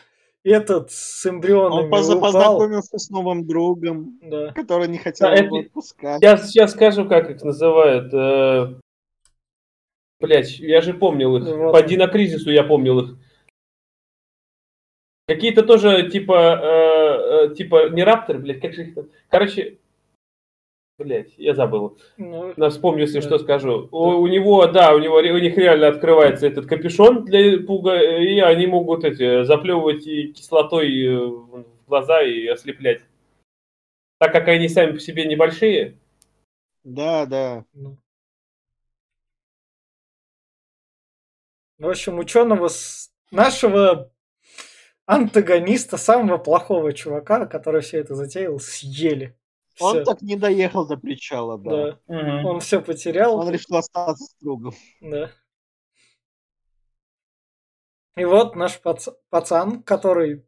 этот 0.44 0.90
с 0.90 1.26
эмбрионами 1.26 1.84
Он 1.84 1.86
упал. 1.88 2.20
познакомился 2.20 2.98
с 2.98 3.08
новым 3.10 3.46
другом, 3.46 4.18
Да. 4.22 4.52
который 4.52 4.88
не 4.88 4.98
хотел 4.98 5.28
Да, 5.28 5.34
его 5.34 5.58
это- 5.60 5.66
отпускать. 5.68 6.22
Я 6.22 6.36
сейчас 6.36 6.72
скажу, 6.72 7.08
как 7.08 7.30
их 7.30 7.42
называют. 7.42 8.12
Э... 8.12 8.78
Блять, 10.20 10.58
я 10.58 10.82
же 10.82 10.92
помнил 10.92 11.36
их. 11.38 11.44
Вот. 11.56 11.72
По 11.72 11.82
Динокризису 11.82 12.50
я 12.50 12.62
помнил 12.62 13.00
их. 13.00 13.16
Какие-то 15.26 15.62
тоже, 15.62 16.10
типа, 16.10 16.60
э, 16.62 17.46
э, 17.52 17.54
типа, 17.54 17.88
не 17.90 18.02
рапторы, 18.04 18.40
блядь, 18.40 18.60
как 18.60 18.74
же 18.74 18.82
их 18.82 18.94
там? 18.94 19.08
Короче, 19.28 19.78
блядь, 21.00 21.32
я 21.38 21.54
забыл. 21.54 21.98
Ну, 22.18 22.54
вспомню, 22.70 23.02
если 23.02 23.20
Да. 23.20 23.26
что 23.26 23.38
скажу. 23.38 23.88
У, 23.90 23.98
у 24.20 24.26
него, 24.26 24.66
да, 24.66 24.94
у 24.94 24.98
него 24.98 25.16
у 25.16 25.38
них 25.38 25.56
реально 25.56 25.88
открывается 25.88 26.46
этот 26.46 26.66
капюшон 26.66 27.24
для 27.24 27.58
пуга, 27.66 27.98
и 28.00 28.38
они 28.40 28.66
могут 28.66 29.04
эти 29.04 29.44
заплевывать 29.44 30.06
и 30.06 30.32
кислотой 30.32 30.88
э, 31.04 31.16
в 31.18 31.64
глаза 31.86 32.22
и 32.22 32.46
ослеплять. 32.46 33.00
Так 34.18 34.32
как 34.32 34.48
они 34.48 34.68
сами 34.68 34.92
по 34.92 35.00
себе 35.00 35.24
небольшие, 35.24 35.98
Да, 36.84 37.24
да. 37.26 37.64
ну. 37.72 37.96
В 41.78 41.88
общем, 41.88 42.18
ученого 42.18 42.68
с- 42.68 43.10
нашего 43.30 44.12
антагониста, 45.06 45.96
самого 45.96 46.36
плохого 46.36 46.92
чувака, 46.92 47.46
который 47.46 47.80
все 47.80 47.98
это 48.00 48.14
затеял, 48.14 48.58
съели. 48.60 49.34
Он 49.80 49.94
Всё. 49.96 50.04
так 50.04 50.22
не 50.22 50.36
доехал 50.36 50.86
до 50.86 50.96
причала, 50.96 51.58
да. 51.58 51.98
Да. 52.06 52.42
Он 52.44 52.60
все 52.60 52.80
потерял. 52.80 53.36
Он 53.36 53.50
решил 53.50 53.76
остаться 53.76 54.24
с 54.24 54.36
другом. 54.40 54.74
Да. 55.00 55.30
И 58.16 58.24
вот 58.24 58.56
наш 58.56 58.80
пац- 58.82 59.14
пацан, 59.30 59.82
который 59.82 60.44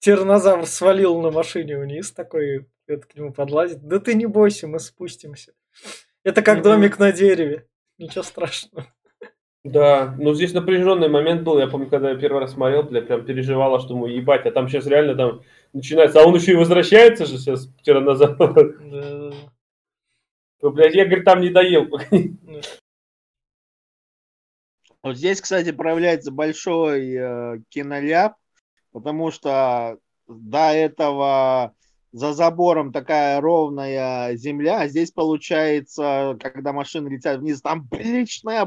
тиранозавр 0.00 0.66
свалил 0.66 1.20
на 1.20 1.30
машине 1.30 1.78
вниз, 1.78 2.12
такой 2.12 2.68
это 2.86 3.06
к 3.06 3.14
нему 3.14 3.32
подлазит. 3.32 3.82
Да 3.86 3.98
ты 3.98 4.14
не 4.14 4.26
бойся, 4.26 4.68
мы 4.68 4.78
спустимся. 4.78 5.54
Это 6.24 6.42
как 6.42 6.62
домик 6.62 6.98
на 6.98 7.12
дереве. 7.12 7.68
Ничего 7.98 8.22
страшного. 8.22 8.86
Да, 9.66 10.14
ну 10.18 10.32
здесь 10.32 10.54
напряженный 10.54 11.08
момент 11.08 11.42
был. 11.42 11.58
Я 11.58 11.66
помню, 11.66 11.88
когда 11.88 12.10
я 12.10 12.16
первый 12.16 12.40
раз 12.40 12.52
смотрел, 12.52 12.84
бля, 12.84 13.02
прям 13.02 13.24
переживала, 13.24 13.80
что 13.80 13.94
ему 13.94 14.06
ебать, 14.06 14.46
а 14.46 14.52
там 14.52 14.68
сейчас 14.68 14.86
реально 14.86 15.16
там 15.16 15.42
начинается. 15.72 16.20
А 16.20 16.26
он 16.26 16.36
еще 16.36 16.52
и 16.52 16.56
возвращается 16.56 17.26
же 17.26 17.36
сейчас, 17.36 17.68
тиранозавр. 17.82 18.36
Да, 18.54 19.30
да, 19.30 19.36
Ну, 20.62 20.70
Блядь, 20.70 20.94
я, 20.94 21.04
говорит, 21.04 21.24
там 21.24 21.40
не 21.40 21.50
доел. 21.50 21.88
да. 21.88 22.60
Вот 25.02 25.16
здесь, 25.16 25.40
кстати, 25.40 25.72
проявляется 25.72 26.30
большой 26.30 27.14
э, 27.14 27.58
киноляп, 27.68 28.34
потому 28.92 29.30
что 29.30 29.98
до 30.28 30.72
этого 30.72 31.74
за 32.12 32.32
забором 32.32 32.92
такая 32.92 33.40
ровная 33.40 34.36
земля, 34.36 34.80
а 34.80 34.88
здесь 34.88 35.10
получается, 35.10 36.36
когда 36.40 36.72
машины 36.72 37.08
летят 37.08 37.40
вниз, 37.40 37.60
там 37.62 37.86
приличная, 37.88 38.64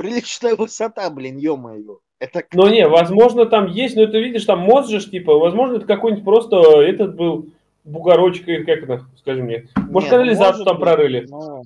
приличная 0.00 0.56
высота, 0.56 1.10
блин, 1.10 1.36
ё-моё. 1.36 1.98
Это 2.20 2.42
Ну 2.54 2.68
не, 2.68 2.88
возможно, 2.88 3.44
там 3.44 3.66
есть, 3.66 3.96
но 3.96 4.02
это 4.04 4.16
видишь, 4.18 4.46
там 4.46 4.60
мост 4.60 4.88
же, 4.88 4.98
типа, 5.10 5.34
возможно, 5.38 5.76
это 5.76 5.86
какой-нибудь 5.86 6.24
просто 6.24 6.56
этот 6.80 7.14
был 7.16 7.50
бугорочек, 7.84 8.48
или 8.48 8.64
как 8.64 8.82
это, 8.84 9.06
скажи 9.18 9.42
мне. 9.42 9.68
Может, 9.76 10.10
Нет, 10.10 10.18
канализацию 10.18 10.64
там 10.64 10.76
быть, 10.76 10.84
прорыли. 10.84 11.26
но 11.28 11.62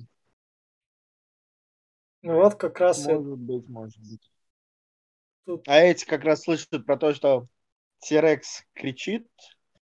Ну 2.23 2.33
вот 2.35 2.55
как 2.55 2.77
раз 2.81 3.05
это- 3.05 3.19
Может 3.19 3.37
быть, 3.39 3.69
может 3.69 3.99
быть. 3.99 4.31
Тут- 5.45 5.63
А 5.67 5.79
эти 5.79 6.03
как 6.05 6.25
раз 6.25 6.41
слышат 6.43 6.85
про 6.85 6.97
то, 6.97 7.13
что 7.13 7.45
Тирекс 7.99 8.63
кричит, 8.73 9.27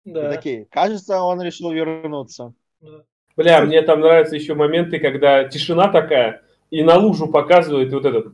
и 0.05 0.13
да, 0.13 0.31
такие, 0.31 0.67
кажется, 0.67 1.23
он 1.23 1.41
решил 1.41 1.73
вернуться. 1.73 2.53
да. 2.83 3.05
Бля, 3.37 3.63
мне 3.63 3.81
там 3.83 4.01
нравятся 4.01 4.37
еще 4.37 4.55
моменты, 4.55 4.99
когда 5.01 5.45
тишина 5.49 5.89
такая, 5.89 6.43
и 6.75 6.83
на 6.83 6.97
лужу 6.99 7.29
показывает 7.29 7.93
и 7.93 7.95
вот 7.95 8.05
этот 8.05 8.27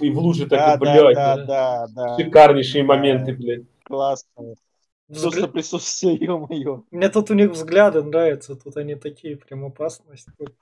и 0.00 0.10
в 0.10 0.18
луже 0.18 0.46
Да, 0.46 0.56
так, 0.76 0.80
да, 0.80 0.92
блядь, 1.02 1.14
да, 1.14 1.36
да, 1.46 1.86
да, 1.94 2.16
шикарнейшие 2.18 2.84
моменты, 2.84 3.32
блядь. 3.32 3.62
классно. 3.84 4.54
Взгля- 5.08 5.22
Чувство 5.22 5.46
присутствия, 5.48 6.14
ё-моё. 6.14 6.82
Мне 6.90 7.08
тут 7.08 7.30
у 7.30 7.34
них 7.34 7.50
взгляды 7.50 8.02
нравятся, 8.02 8.56
тут 8.56 8.76
они 8.76 8.94
такие 8.94 9.36
прям 9.36 9.64
опасность. 9.66 10.28
Тут 10.38 10.54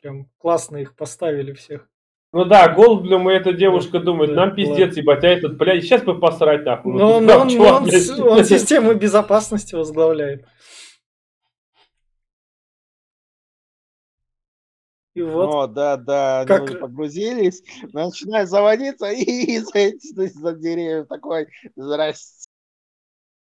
прям 0.00 0.26
классно 0.38 0.76
их 0.78 0.94
поставили 0.96 1.52
всех. 1.52 1.88
Ну 2.32 2.44
да, 2.44 2.68
Голдблюм 2.68 3.28
и 3.30 3.34
эта 3.34 3.52
девушка 3.52 4.00
думает, 4.00 4.30
да, 4.34 4.46
нам 4.46 4.54
пиздец, 4.54 4.96
ебать, 4.96 5.24
а 5.24 5.28
этот, 5.28 5.56
блядь, 5.56 5.82
сейчас 5.82 6.02
бы 6.02 6.18
посрать 6.18 6.64
нахуй. 6.64 6.92
Вот 6.92 6.98
Но, 7.00 7.12
тут 7.14 7.22
но 7.22 7.26
прям 7.28 7.40
он, 7.42 7.48
чувак, 7.48 7.76
он 7.76 7.84
блядь. 7.88 8.02
с- 8.02 8.18
он 8.20 8.44
систему 8.44 8.94
безопасности 8.94 9.74
возглавляет. 9.74 10.44
И 15.18 15.22
вот, 15.22 15.52
О, 15.52 15.66
да, 15.66 15.96
да, 15.96 16.40
они 16.40 16.46
как- 16.46 16.62
уже 16.62 16.78
погрузились, 16.78 17.60
начинают 17.92 18.48
заводиться, 18.48 19.06
и 19.10 19.24
из-за 19.56 19.78
этих- 19.78 20.16
из-за 20.16 20.52
деревьев 20.52 21.08
такой, 21.08 21.48
здрасте. 21.74 22.46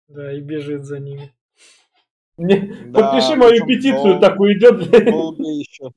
да, 0.08 0.32
и 0.32 0.40
бежит 0.40 0.84
за 0.84 1.00
ними. 1.00 1.34
Не, 2.38 2.60
Да, 2.86 3.00
Подпиши 3.12 3.36
мою 3.36 3.66
петицию, 3.66 4.12
дол- 4.14 4.20
такую 4.20 4.56
идет, 4.58 4.88
блядь. 4.88 5.10
Долго 5.10 5.42
еще. 5.42 5.90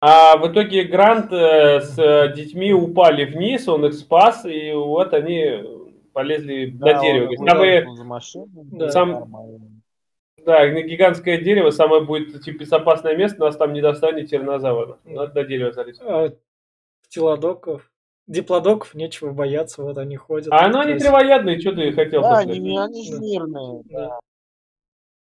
А 0.00 0.36
в 0.36 0.52
итоге 0.52 0.84
Грант 0.84 1.32
э, 1.32 1.80
с 1.80 1.98
э, 1.98 2.32
детьми 2.34 2.72
упали 2.72 3.24
вниз, 3.24 3.66
он 3.66 3.86
их 3.86 3.94
спас, 3.94 4.44
и 4.44 4.72
вот 4.72 5.14
они 5.14 5.62
полезли 6.12 6.70
на 6.78 7.00
дерево. 7.00 7.32
Самые- 7.46 7.96
за 7.96 8.04
машину, 8.04 8.46
Да. 8.54 8.90
Сам- 8.90 9.12
нормально. 9.12 9.75
Да, 10.46 10.64
на 10.64 10.80
гигантское 10.80 11.38
дерево, 11.38 11.70
самое 11.70 12.02
будет 12.02 12.40
типа, 12.42 12.60
безопасное 12.60 13.16
место, 13.16 13.40
нас 13.40 13.56
там 13.56 13.72
не 13.72 13.82
достанет 13.82 14.30
тиранозавр. 14.30 14.98
Надо 15.04 15.34
на 15.34 15.44
дерево 15.44 15.72
залезть. 15.72 16.00
А 16.02 16.30
пчелодоков, 17.08 17.90
диплодоков 18.28 18.94
нечего 18.94 19.32
бояться, 19.32 19.82
вот 19.82 19.98
они 19.98 20.16
ходят. 20.16 20.48
А 20.52 20.68
ну 20.68 20.78
они 20.78 20.94
травоядные, 20.98 21.58
что 21.60 21.72
ты 21.72 21.92
хотел 21.92 22.22
Да, 22.22 22.36
сказать? 22.36 22.56
они, 22.56 22.78
они 22.78 23.04
же 23.04 23.18
мирные. 23.18 23.82
Да. 23.90 24.20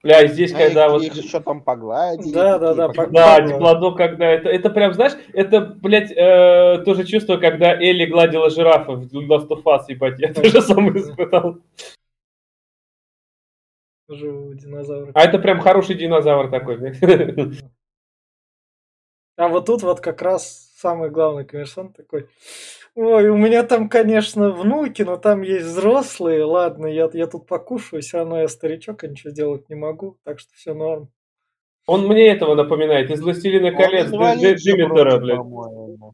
Бля, 0.01 0.27
здесь 0.27 0.51
А 0.53 0.57
когда 0.57 0.87
их, 0.87 0.91
вот... 0.91 1.03
их 1.03 1.13
еще 1.15 1.39
там 1.39 1.61
погладили. 1.61 2.33
Да, 2.33 2.57
да, 2.59 2.73
да, 2.73 2.89
прям- 2.89 3.05
пог- 3.05 3.13
Да, 3.13 3.39
диплодок, 3.39 3.95
когда 3.95 4.25
это... 4.25 4.49
Это 4.49 4.69
прям, 4.71 4.93
знаешь, 4.93 5.13
это, 5.31 5.61
блядь, 5.61 6.11
э, 6.11 6.83
то 6.83 6.93
же 6.95 7.05
чувство, 7.05 7.37
когда 7.37 7.73
Элли 7.73 8.05
гладила 8.05 8.49
жирафа 8.49 8.93
в 8.93 9.03
Last 9.13 9.47
of 9.47 9.63
Us, 9.63 9.83
ебать, 9.87 10.19
я 10.19 10.33
то 10.33 10.43
же 10.43 10.61
самое 10.61 10.97
испытал. 10.97 11.57
Живого 14.07 14.53
динозавра. 14.55 15.11
А 15.13 15.23
это 15.23 15.39
прям 15.39 15.59
хороший 15.59 15.95
динозавр 15.95 16.49
такой, 16.49 16.77
блядь. 16.77 16.99
А 19.35 19.47
вот 19.47 19.65
тут 19.65 19.81
вот 19.81 19.99
как 19.99 20.21
раз 20.21 20.71
самый 20.75 21.09
главный 21.09 21.43
коммерсант 21.43 21.95
такой. 21.97 22.27
Ой, 22.93 23.29
у 23.29 23.35
меня 23.35 23.63
там, 23.63 23.89
конечно, 23.89 24.51
внуки, 24.51 25.01
но 25.01 25.17
там 25.17 25.41
есть 25.41 25.65
взрослые. 25.65 26.43
Ладно, 26.43 26.85
я, 26.85 27.09
я 27.13 27.25
тут 27.25 27.47
покушаю, 27.47 28.03
все 28.03 28.19
равно 28.19 28.41
я 28.41 28.47
старичок, 28.47 29.03
а 29.03 29.07
ничего 29.07 29.31
сделать 29.31 29.67
не 29.69 29.75
могу, 29.75 30.19
так 30.23 30.39
что 30.39 30.53
все 30.53 30.75
норм. 30.75 31.09
Он 31.87 32.07
мне 32.07 32.27
этого 32.31 32.53
напоминает, 32.53 33.09
из 33.09 33.21
«Властелина 33.21 33.71
колец», 33.71 34.09
Джиммитера, 34.09 35.17
блядь. 35.19 35.37
по-моему. 35.37 36.13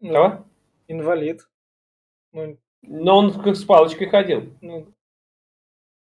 Ну, 0.00 0.12
Кого? 0.12 0.46
Инвалид. 0.88 1.48
Ну, 2.32 2.58
Но 2.82 3.16
он 3.18 3.42
как 3.42 3.56
с 3.56 3.64
палочкой 3.64 4.08
ходил. 4.10 4.52
ну. 4.60 4.92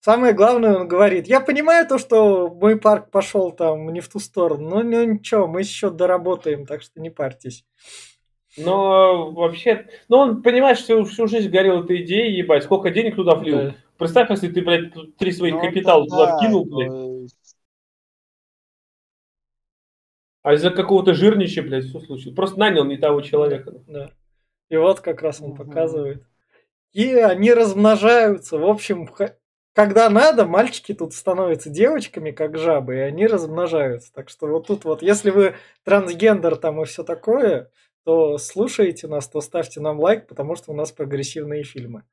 Самое 0.02 0.34
главное, 0.34 0.78
он 0.78 0.88
говорит, 0.88 1.28
я 1.28 1.42
понимаю 1.42 1.86
то, 1.86 1.98
что 1.98 2.50
мой 2.50 2.80
парк 2.80 3.12
пошел 3.12 3.52
там 3.52 3.92
не 3.92 4.00
в 4.00 4.08
ту 4.08 4.20
сторону, 4.20 4.70
но 4.70 4.84
ну, 4.84 5.04
ничего, 5.04 5.46
мы 5.46 5.60
еще 5.60 5.90
доработаем, 5.90 6.66
так 6.66 6.82
что 6.82 7.02
не 7.02 7.10
парьтесь. 7.10 7.66
Но 8.58 9.32
вообще, 9.32 9.88
ну 10.08 10.18
он, 10.18 10.42
понимаешь, 10.42 10.80
всю, 10.80 11.04
всю 11.04 11.28
жизнь 11.28 11.50
горел 11.50 11.84
этой 11.84 12.04
идеей, 12.04 12.38
ебать, 12.38 12.64
сколько 12.64 12.92
денег 12.92 13.16
туда 13.16 13.36
влил. 13.36 13.58
Да. 13.58 13.76
Представь, 13.98 14.30
если 14.30 14.48
ты, 14.48 14.62
блядь, 14.62 14.94
три 15.18 15.32
своих 15.34 15.56
Ну, 15.56 15.62
капитала 15.62 16.06
да, 16.06 16.10
туда 16.10 16.26
да, 16.26 16.38
вкинул, 16.38 16.66
блядь. 16.66 17.32
А 20.42 20.54
из-за 20.54 20.72
какого-то 20.72 21.14
жирнича, 21.14 21.62
блядь, 21.62 21.86
все 21.86 22.00
случилось. 22.00 22.36
Просто 22.36 22.58
нанял 22.58 22.86
не 22.86 22.98
того 22.98 23.22
человека. 23.22 23.74
Да. 23.86 24.12
И 24.70 24.78
вот 24.78 25.02
как 25.02 25.22
раз 25.22 25.42
он 25.42 25.50
Мгм. 25.50 25.58
показывает. 25.58 26.24
И 26.94 27.14
они 27.14 27.54
размножаются. 27.54 28.58
В 28.58 28.66
общем, 28.66 29.08
когда 29.80 30.10
надо, 30.10 30.46
мальчики 30.46 30.94
тут 30.94 31.14
становятся 31.14 31.70
девочками, 31.70 32.32
как 32.32 32.58
жабы, 32.58 32.98
и 32.98 33.00
они 33.00 33.26
размножаются. 33.28 34.12
Так 34.14 34.28
что 34.28 34.48
вот 34.48 34.68
тут 34.68 34.84
вот, 34.84 35.02
если 35.02 35.30
вы 35.30 35.56
трансгендер 35.86 36.58
там 36.58 36.82
и 36.82 36.86
все 36.86 37.06
такое, 37.06 37.72
то 38.04 38.38
слушайте 38.38 39.08
нас, 39.08 39.30
то 39.30 39.40
ставьте 39.40 39.80
нам 39.80 39.98
лайк, 40.02 40.28
потому 40.28 40.58
что 40.58 40.74
у 40.74 40.76
нас 40.76 40.92
прогрессивные 40.92 41.64
фильмы. 41.64 42.04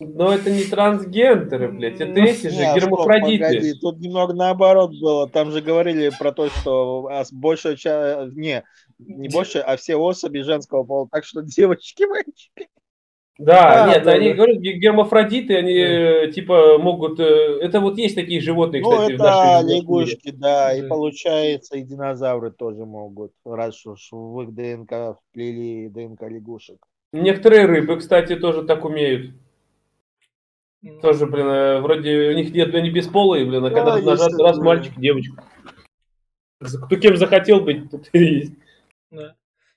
Но 0.00 0.32
это 0.32 0.50
не 0.50 0.64
трансгендеры, 0.64 1.70
блядь, 1.70 2.00
это 2.00 2.06
Ну, 2.06 2.24
эти 2.24 2.46
же 2.48 2.54
стоп, 2.54 2.74
гермафродиты. 2.74 3.44
погоди, 3.44 3.72
Тут 3.74 3.98
немного 4.00 4.32
наоборот 4.32 4.92
было. 4.98 5.28
Там 5.28 5.50
же 5.50 5.60
говорили 5.60 6.10
про 6.18 6.32
то, 6.32 6.48
что 6.48 7.08
ас- 7.08 7.30
большая 7.30 7.76
часть... 7.76 8.34
Не, 8.34 8.64
не 8.98 9.28
больше, 9.28 9.58
а 9.58 9.76
все 9.76 9.96
особи 9.96 10.38
женского 10.38 10.84
пола. 10.84 11.06
Так 11.12 11.26
что 11.26 11.42
девочки, 11.42 12.04
мальчики. 12.04 12.68
Да, 13.36 13.86
Да, 13.86 13.92
нет, 13.94 14.04
да, 14.04 14.12
они 14.12 14.28
да. 14.30 14.34
говорят, 14.36 14.58
ге- 14.58 14.74
гермафродиты, 14.78 15.56
они 15.56 15.72
э, 15.72 16.30
типа 16.32 16.78
могут... 16.78 17.18
э, 17.18 17.58
Это 17.60 17.80
вот 17.80 17.98
есть 17.98 18.14
такие 18.14 18.40
животные, 18.40 18.80
Ну, 18.80 18.90
кстати, 18.92 19.10
в 19.10 19.14
это 19.16 19.24
нашем 19.24 19.66
мире. 19.66 19.80
лягушки, 19.80 20.30
да. 20.30 20.72
И 20.76 20.82
Да. 20.82 20.88
получается, 20.88 21.76
и 21.76 21.82
динозавры 21.82 22.52
тоже 22.52 22.84
могут. 22.84 23.32
Раз 23.44 23.84
уж 23.86 24.08
в 24.12 24.40
их 24.42 24.54
ДНК 24.54 25.18
вплели 25.30 25.88
ДНК 25.88 26.22
лягушек. 26.30 26.76
Некоторые 27.12 27.66
рыбы, 27.66 27.96
кстати, 27.96 28.36
тоже 28.36 28.62
так 28.62 28.84
умеют. 28.84 29.34
М, 30.84 31.00
Тоже, 31.00 31.26
блин, 31.26 31.46
э, 31.46 31.80
вроде 31.80 32.28
у 32.30 32.34
них 32.34 32.52
нет, 32.54 32.72
они 32.74 32.90
бесполые, 32.90 33.44
блин, 33.46 33.64
а 33.64 33.70
Да, 33.70 33.74
когда 33.74 33.96
нажат, 34.00 34.28
есть, 34.30 34.40
раз 34.40 34.58
мальчик, 34.58 34.92
девочка. 34.96 35.42
Кто 36.60 36.96
кем 36.96 37.16
захотел 37.16 37.60
быть, 37.60 37.90
тут 37.90 38.08
и 38.12 38.18
есть. 38.18 38.52
да. 39.10 39.34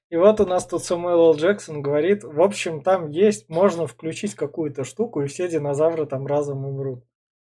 И 0.09 0.15
вот 0.15 0.39
у 0.39 0.45
нас 0.45 0.65
тут 0.65 0.83
Самуэл 0.83 1.31
Л. 1.31 1.35
Джексон 1.35 1.81
говорит, 1.81 2.23
в 2.23 2.41
общем, 2.41 2.81
там 2.81 3.09
есть, 3.09 3.49
можно 3.49 3.87
включить 3.87 4.35
какую-то 4.35 4.85
штуку, 4.85 5.21
и 5.21 5.27
все 5.27 5.49
динозавры 5.49 6.05
там 6.05 6.25
разом 6.25 6.65
умрут. 6.65 7.03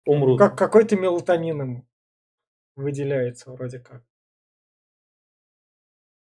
Умрут. 0.05 0.39
Как 0.39 0.59
какой-то 0.59 0.97
мелатонин 0.97 1.63
им 1.63 1.87
выделяется 2.77 3.51
вроде 3.53 3.79
как. 3.79 4.03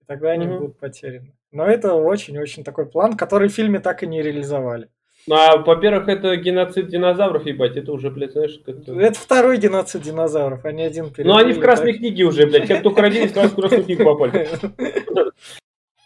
И 0.02 0.06
тогда 0.06 0.32
они 0.32 0.46
Мгм. 0.46 0.58
будут 0.60 0.80
потеряны. 0.80 1.34
Но 1.52 1.66
это 1.66 1.96
очень-очень 1.96 2.64
такой 2.64 2.86
план, 2.86 3.18
который 3.18 3.50
в 3.50 3.54
фильме 3.54 3.80
так 3.80 4.04
и 4.04 4.08
не 4.08 4.22
реализовали. 4.22 4.90
Ну, 5.28 5.36
а, 5.36 5.58
во-первых, 5.58 6.08
это 6.08 6.36
геноцид 6.38 6.88
динозавров, 6.90 7.46
ебать, 7.46 7.76
это 7.76 7.92
уже, 7.92 8.10
блядь, 8.12 8.32
знаешь, 8.34 8.62
как-то... 8.66 9.00
Это 9.00 9.20
второй 9.20 9.58
геноцид 9.58 10.02
динозавров, 10.04 10.64
они 10.64 10.84
один 10.84 11.12
Ну, 11.18 11.36
они 11.36 11.54
в 11.54 11.60
красной 11.60 11.92
так- 11.94 12.00
книге 12.02 12.24
уже, 12.24 12.46
блядь, 12.46 12.68
как 12.68 12.84
только 12.84 13.02
родились, 13.02 13.34
сразу 13.34 13.50
в 13.50 13.56
красную 13.56 13.84
книгу 13.84 14.04
попали. 14.06 14.48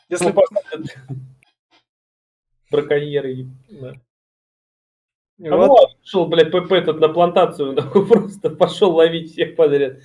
Если 0.10 0.26
Ну, 0.26 0.34
посадят. 0.34 0.98
Браконьеры. 2.72 3.48
Да. 3.70 3.96
А 5.52 5.58
вот- 5.58 5.70
вот 5.70 5.90
шел, 6.04 6.28
блядь, 6.28 6.52
ПП 6.52 6.72
этот 6.74 7.00
на 7.00 7.10
плантацию, 7.10 7.74
нахуй, 7.74 8.08
просто 8.08 8.50
пошел 8.52 8.94
ловить 8.96 9.32
всех 9.32 9.56
подряд. 9.56 9.98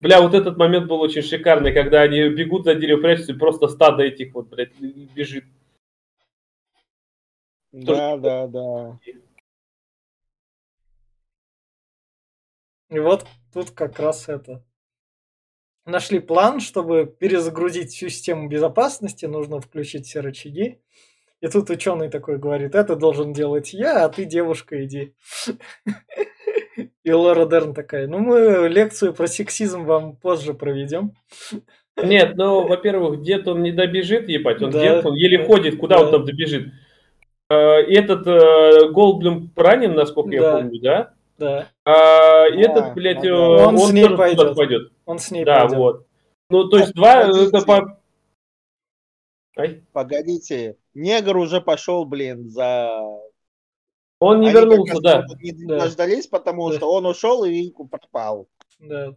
Бля, 0.00 0.22
вот 0.22 0.32
этот 0.34 0.56
момент 0.56 0.86
был 0.86 1.00
очень 1.00 1.22
шикарный, 1.22 1.72
когда 1.74 2.02
они 2.02 2.28
бегут 2.28 2.64
за 2.64 2.74
дерево, 2.76 3.00
прячутся, 3.00 3.32
и 3.32 3.36
просто 3.36 3.66
стадо 3.66 4.04
этих 4.04 4.32
вот, 4.34 4.48
блядь, 4.48 4.78
бежит. 4.78 5.44
Да, 7.72 8.16
да, 8.16 8.46
да. 8.46 8.98
И 12.90 12.98
вот 13.00 13.26
тут 13.52 13.72
как 13.72 13.98
раз 13.98 14.28
это. 14.28 14.62
Нашли 15.86 16.18
план, 16.18 16.58
чтобы 16.58 17.06
перезагрузить 17.06 17.92
всю 17.92 18.08
систему 18.08 18.48
безопасности, 18.48 19.24
нужно 19.26 19.60
включить 19.60 20.06
все 20.06 20.18
рычаги. 20.20 20.80
И 21.40 21.46
тут 21.48 21.70
ученый 21.70 22.08
такой 22.08 22.38
говорит, 22.38 22.74
это 22.74 22.96
должен 22.96 23.32
делать 23.32 23.72
я, 23.72 24.04
а 24.04 24.08
ты, 24.08 24.24
девушка, 24.24 24.84
иди. 24.84 25.14
И 27.04 27.12
Лора 27.12 27.46
Дерн 27.46 27.72
такая, 27.72 28.08
ну 28.08 28.18
мы 28.18 28.68
лекцию 28.68 29.14
про 29.14 29.28
сексизм 29.28 29.84
вам 29.84 30.16
позже 30.16 30.54
проведем. 30.54 31.12
Нет, 32.02 32.36
ну, 32.36 32.66
во-первых, 32.66 33.22
дед 33.22 33.46
он 33.46 33.62
не 33.62 33.70
добежит, 33.70 34.28
ебать, 34.28 34.60
он 34.62 34.70
Да. 34.72 34.80
дед, 34.82 35.06
он 35.06 35.14
еле 35.14 35.38
Да. 35.38 35.44
ходит, 35.44 35.78
куда 35.78 36.00
он 36.00 36.06
Да. 36.06 36.12
там 36.12 36.24
добежит. 36.26 36.66
И 37.48 37.54
этот 37.94 38.26
э, 38.26 38.88
Голдблюм 38.90 39.52
ранен, 39.54 39.94
насколько 39.94 40.30
я 40.30 40.40
Да. 40.40 40.52
помню, 40.58 40.80
да? 40.80 41.12
Да, 41.38 41.68
А 41.84 42.46
этот, 42.48 42.94
блядь, 42.94 43.24
э. 43.24 43.30
Он 43.32 43.76
он, 43.76 43.78
с 43.78 43.92
ней 43.92 44.02
тоже 44.04 44.16
пойдет. 44.16 44.56
пойдет. 44.56 44.92
Он 45.06 45.18
с 45.18 45.30
ней 45.30 45.44
Да, 45.44 45.60
пойдет. 45.62 45.78
вот. 45.78 46.06
Ну, 46.50 46.68
то 46.68 46.78
есть 46.78 46.92
два, 46.94 47.22
э, 47.22 47.26
Погодите. 47.26 47.48
это 47.56 47.66
по... 47.66 48.00
Ай, 49.58 49.82
Погодите, 49.92 50.76
негр 50.94 51.36
уже 51.38 51.60
пошел, 51.62 52.04
блин, 52.04 52.50
за... 52.50 53.00
он 54.20 54.40
не 54.40 54.48
Они 54.50 54.54
вернулся, 54.54 55.00
да. 55.00 55.24
Не 55.40 55.52
Да. 55.66 55.80
дождались, 55.80 56.26
потому 56.26 56.68
Да. 56.70 56.76
что 56.76 56.92
он 56.92 57.06
ушел 57.06 57.44
и 57.44 57.50
Винку 57.50 57.88
пропал. 57.88 58.48
Да. 58.78 59.16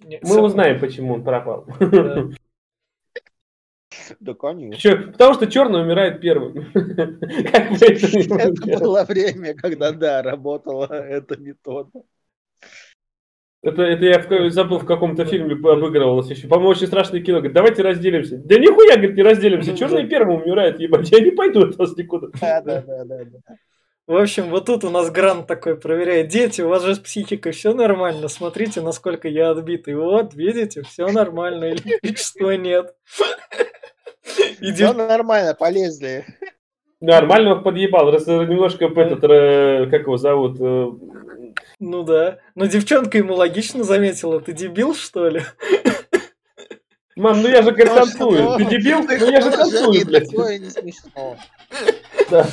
Не, 0.00 0.18
Мы 0.22 0.26
сам- 0.28 0.44
узнаем, 0.44 0.80
почему 0.80 1.14
он 1.14 1.24
пропал. 1.24 1.64
да. 1.78 2.26
Да, 4.20 4.32
конечно. 4.34 5.12
Потому 5.12 5.34
что 5.34 5.46
черный 5.48 5.82
умирает 5.82 6.20
первым. 6.20 6.58
Это 6.74 8.78
было 8.78 9.04
время, 9.04 9.54
когда, 9.54 9.92
да, 9.92 10.22
работала 10.22 10.86
эта 10.86 11.36
метода. 11.36 11.90
Это, 13.68 13.82
это 13.82 14.04
я 14.04 14.18
в- 14.20 14.50
забыл, 14.50 14.78
в 14.78 14.86
каком-то 14.86 15.24
фильме 15.24 15.54
обыгрывалось 15.54 16.30
еще. 16.30 16.48
По-моему, 16.48 16.70
очень 16.70 16.86
страшное 16.86 17.20
кино. 17.20 17.38
Говорит, 17.38 17.54
давайте 17.54 17.82
разделимся. 17.82 18.38
Да 18.44 18.58
нихуя, 18.58 18.96
говорит, 18.96 19.16
не 19.16 19.22
разделимся. 19.22 19.76
Черный 19.76 20.06
первым 20.06 20.42
умирает, 20.42 20.80
ебать. 20.80 21.10
Я 21.10 21.20
не 21.20 21.30
пойду 21.30 21.64
от 21.64 21.76
вас 21.76 21.96
никуда. 21.96 22.28
Да, 22.40 22.60
да, 22.60 22.82
да, 22.82 23.04
да. 23.04 23.24
да. 23.24 23.54
В 24.08 24.16
общем, 24.16 24.48
вот 24.48 24.64
тут 24.64 24.84
у 24.84 24.90
нас 24.90 25.10
Грант 25.10 25.46
такой 25.46 25.76
проверяет. 25.76 26.28
Дети, 26.28 26.62
у 26.62 26.68
вас 26.68 26.82
же 26.82 26.94
с 26.94 26.98
психикой 26.98 27.52
все 27.52 27.74
нормально. 27.74 28.28
Смотрите, 28.28 28.80
насколько 28.80 29.28
я 29.28 29.50
отбитый. 29.50 29.94
Вот, 29.96 30.32
видите, 30.32 30.82
все 30.82 31.08
нормально. 31.08 31.72
Электричества 31.72 32.56
нет. 32.56 32.94
Все 34.62 34.92
нормально, 34.94 35.54
полезли. 35.54 36.24
Нормально 37.00 37.56
он 37.56 37.62
подъебал. 37.62 38.10
Раз 38.10 38.26
э, 38.26 38.44
немножко 38.46 38.86
этот, 38.86 39.22
э, 39.24 39.86
как 39.90 40.02
его 40.02 40.16
зовут, 40.16 40.56
э, 40.58 40.90
Ну 41.80 42.02
да. 42.02 42.38
Но 42.54 42.66
девчонка 42.66 43.18
ему 43.18 43.34
логично 43.34 43.84
заметила. 43.84 44.40
Ты 44.40 44.52
дебил, 44.52 44.94
что 44.94 45.28
ли? 45.28 45.42
Мам, 47.16 47.42
ну 47.42 47.48
я 47.48 47.62
же 47.62 47.70
Ну, 47.72 47.76
танцую. 47.94 48.56
Ты 48.58 48.64
дебил? 48.64 49.00
Ну 49.02 49.30
я 49.30 49.40
же 49.40 49.50
танцую, 49.50 50.06
блядь. 50.06 50.30
Такое 50.30 50.58
не 50.58 50.70
смешно. 50.70 51.36
Да. 52.30 52.46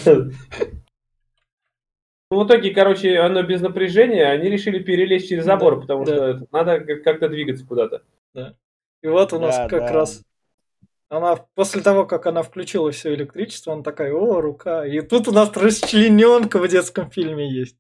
Ну, 2.32 2.44
в 2.44 2.48
итоге, 2.48 2.72
короче, 2.74 3.20
оно 3.20 3.44
без 3.44 3.62
напряжения, 3.62 4.26
они 4.26 4.50
решили 4.50 4.80
перелезть 4.80 5.30
через 5.30 5.46
забор, 5.46 5.76
Да, 5.76 5.82
потому 5.82 6.06
да. 6.06 6.14
что 6.38 6.48
надо 6.52 6.80
как- 6.80 7.04
как-то 7.04 7.30
двигаться 7.30 7.66
куда-то. 7.66 8.02
И 9.04 9.08
вот 9.08 9.32
у 9.34 9.40
нас 9.40 9.56
Да, 9.56 9.70
как 9.70 9.82
да. 9.82 9.92
раз 9.94 10.22
она 11.10 11.36
после 11.56 11.82
того, 11.82 12.06
как 12.06 12.26
она 12.26 12.42
включила 12.42 12.92
все 12.92 13.14
электричество, 13.14 13.74
она 13.74 13.84
такая, 13.84 14.14
о, 14.14 14.42
рука. 14.42 14.86
И 14.86 15.02
тут 15.02 15.28
у 15.28 15.32
нас 15.32 15.56
расчлененка 15.56 16.60
в 16.60 16.68
детском 16.68 17.12
фильме 17.12 17.52
есть. 17.52 17.78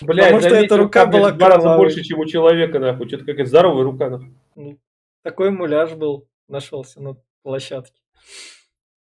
Блядь, 0.00 0.32
Потому 0.32 0.40
что 0.40 0.54
эта 0.54 0.76
рука 0.76 1.06
блядь, 1.06 1.20
была 1.20 1.30
два 1.32 1.48
раза 1.48 1.76
больше, 1.76 2.02
чем 2.02 2.20
у 2.20 2.26
человека, 2.26 2.78
нахуй. 2.78 3.08
Что-то 3.08 3.24
какая 3.24 3.46
здоровая 3.46 3.84
рука, 3.84 4.10
нахуй. 4.10 4.34
Ну, 4.54 4.78
такой 5.22 5.50
муляж 5.50 5.94
был, 5.94 6.28
нашелся 6.48 7.00
на 7.00 7.16
площадке. 7.42 8.00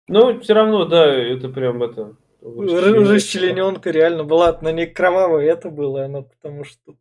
Ну, 0.07 0.39
все 0.39 0.53
равно, 0.53 0.85
да, 0.85 1.05
это 1.13 1.49
прям 1.49 1.83
это... 1.83 2.15
Расчлененка 2.41 3.91
реально 3.91 4.23
была, 4.23 4.57
на 4.61 4.71
ней 4.71 4.87
кровавая 4.87 5.45
это 5.45 5.69
было, 5.69 6.05
она 6.05 6.23
потому 6.23 6.63
что... 6.63 6.95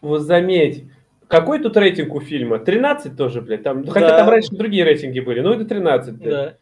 Вот 0.00 0.20
заметь, 0.20 0.90
какой 1.28 1.60
тут 1.62 1.76
рейтинг 1.76 2.14
у 2.14 2.20
фильма? 2.20 2.58
13 2.58 3.16
тоже, 3.16 3.40
блядь. 3.42 3.62
Там, 3.62 3.82
ну, 3.82 3.90
Хотя 3.90 4.08
Да. 4.10 4.18
там 4.18 4.28
раньше 4.30 4.50
другие 4.50 4.84
рейтинги 4.84 5.20
были, 5.20 5.40
ну 5.40 5.52
это 5.52 5.64
13, 5.64 6.14
блядь. 6.16 6.30
Да. 6.30 6.58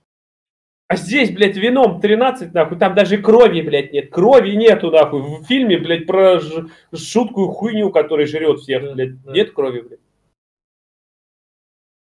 А 0.89 0.97
здесь, 0.97 1.33
блядь, 1.33 1.57
вином 1.57 2.01
13, 2.01 2.55
нахуй, 2.55 2.79
там 2.79 2.95
даже 2.95 3.19
крови, 3.19 3.61
блядь, 3.61 3.93
нет. 3.93 4.11
Крови 4.11 4.51
нету, 4.53 4.91
нахуй. 4.93 5.21
В 5.21 5.43
фильме, 5.45 5.79
блядь, 5.79 6.07
про 6.07 6.39
ж- 6.39 6.69
жуткую 6.93 7.49
хуйню, 7.49 7.91
которая 7.91 8.27
жрет 8.27 8.61
всех, 8.61 8.83
Да, 8.85 8.93
блядь. 8.95 9.21
да. 9.23 9.33
Нет 9.33 9.51
крови, 9.53 9.81
блядь. 9.81 10.01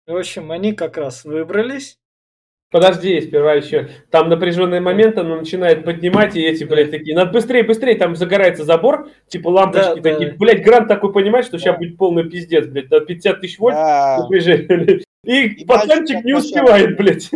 В 0.07 0.15
общем, 0.15 0.51
они 0.51 0.73
как 0.73 0.97
раз 0.97 1.25
выбрались. 1.25 1.98
Подожди, 2.71 3.19
сперва 3.21 3.53
еще. 3.55 3.89
Там 4.11 4.29
напряженный 4.29 4.79
момент, 4.79 5.17
она 5.17 5.37
начинает 5.37 5.83
поднимать, 5.83 6.35
и 6.35 6.41
эти, 6.45 6.63
блядь, 6.63 6.91
такие, 6.91 7.15
надо 7.15 7.31
быстрее, 7.31 7.63
быстрее, 7.63 7.95
там 7.95 8.15
загорается 8.15 8.63
забор, 8.63 9.09
типа 9.27 9.47
лампочки 9.49 9.99
Да, 10.01 10.11
такие. 10.11 10.31
да. 10.31 10.37
Блядь, 10.37 10.63
Грант 10.63 10.87
такой 10.87 11.11
понимает, 11.11 11.45
что 11.45 11.57
сейчас 11.57 11.73
Да. 11.73 11.79
будет 11.79 11.97
полный 11.97 12.29
пиздец, 12.29 12.67
блядь, 12.67 12.87
до 12.89 12.99
50 13.01 13.41
тысяч 13.41 13.57
вольт 13.57 13.75
Да. 13.75 14.19
напряжение. 14.21 15.01
И, 15.23 15.47
И 15.47 15.65
пацанчик 15.65 16.23
не 16.23 16.33
успевает, 16.33 16.95
блядь. 16.95 17.31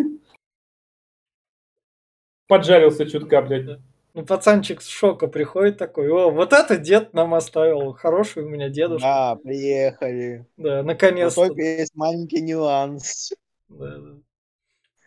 Поджарился 2.47 3.05
чутка, 3.09 3.41
блядь. 3.41 3.79
Ну, 4.13 4.23
пацанчик 4.25 4.81
с 4.81 4.87
шока 4.87 5.27
приходит 5.27 5.79
такой, 5.79 6.07
о, 6.09 6.29
вот 6.29 6.53
это 6.53 6.77
дед 6.77 7.13
нам 7.15 7.33
оставил, 7.33 7.93
хороший 7.93 8.43
у 8.43 8.49
меня 8.49 8.69
дедушка. 8.69 9.07
Да, 9.07 9.35
приехали. 9.43 10.45
Да, 10.57 10.83
наконец-то. 10.83 11.47
только 11.47 11.61
есть 11.63 11.95
маленький 11.95 12.41
нюанс. 12.41 13.31
Да, 13.69 13.97
да. 13.97 14.11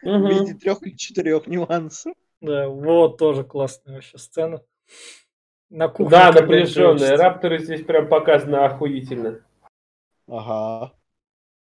В 0.02 0.06
Мгм. 0.06 0.28
виде 0.28 0.54
трех 0.54 0.86
или 0.86 0.94
четырех 0.96 1.46
нюансов. 1.46 2.14
Да, 2.40 2.68
вот 2.68 3.18
тоже 3.18 3.44
классная 3.44 3.94
вообще 3.94 4.18
сцена. 4.18 4.62
На 5.70 5.88
кухне. 5.88 6.10
Да, 6.10 6.32
прячется. 6.32 7.16
Рапторы 7.16 7.58
здесь 7.58 7.82
прям 7.82 8.08
показаны 8.08 8.56
охуительно. 8.56 9.40
Ага. 10.28 10.92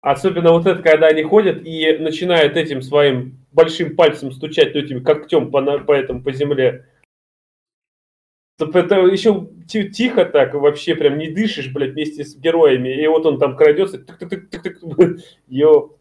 Особенно 0.00 0.50
вот 0.52 0.66
это, 0.66 0.82
когда 0.82 1.06
они 1.08 1.22
ходят 1.22 1.64
и 1.64 1.98
начинают 1.98 2.56
этим 2.56 2.82
своим 2.82 3.38
большим 3.52 3.94
пальцем 3.94 4.32
стучать, 4.32 4.74
ну, 4.74 4.80
этим 4.80 5.04
когтем 5.04 5.50
по, 5.52 5.62
по 5.80 5.92
этому, 5.92 6.22
по 6.22 6.32
земле. 6.32 6.88
Это 8.58 8.96
еще 9.06 9.48
ти- 9.68 9.90
тихо 9.90 10.24
так, 10.24 10.54
вообще 10.54 10.94
прям 10.94 11.18
не 11.18 11.28
дышишь, 11.30 11.72
блядь, 11.72 11.92
вместе 11.92 12.24
с 12.24 12.36
героями. 12.36 12.88
И 13.02 13.06
вот 13.06 13.26
он 13.26 13.38
там 13.38 13.56
крадется. 13.56 13.98
тык-тык-тык-тык-тык. 13.98 15.20
Йо, 15.48 15.96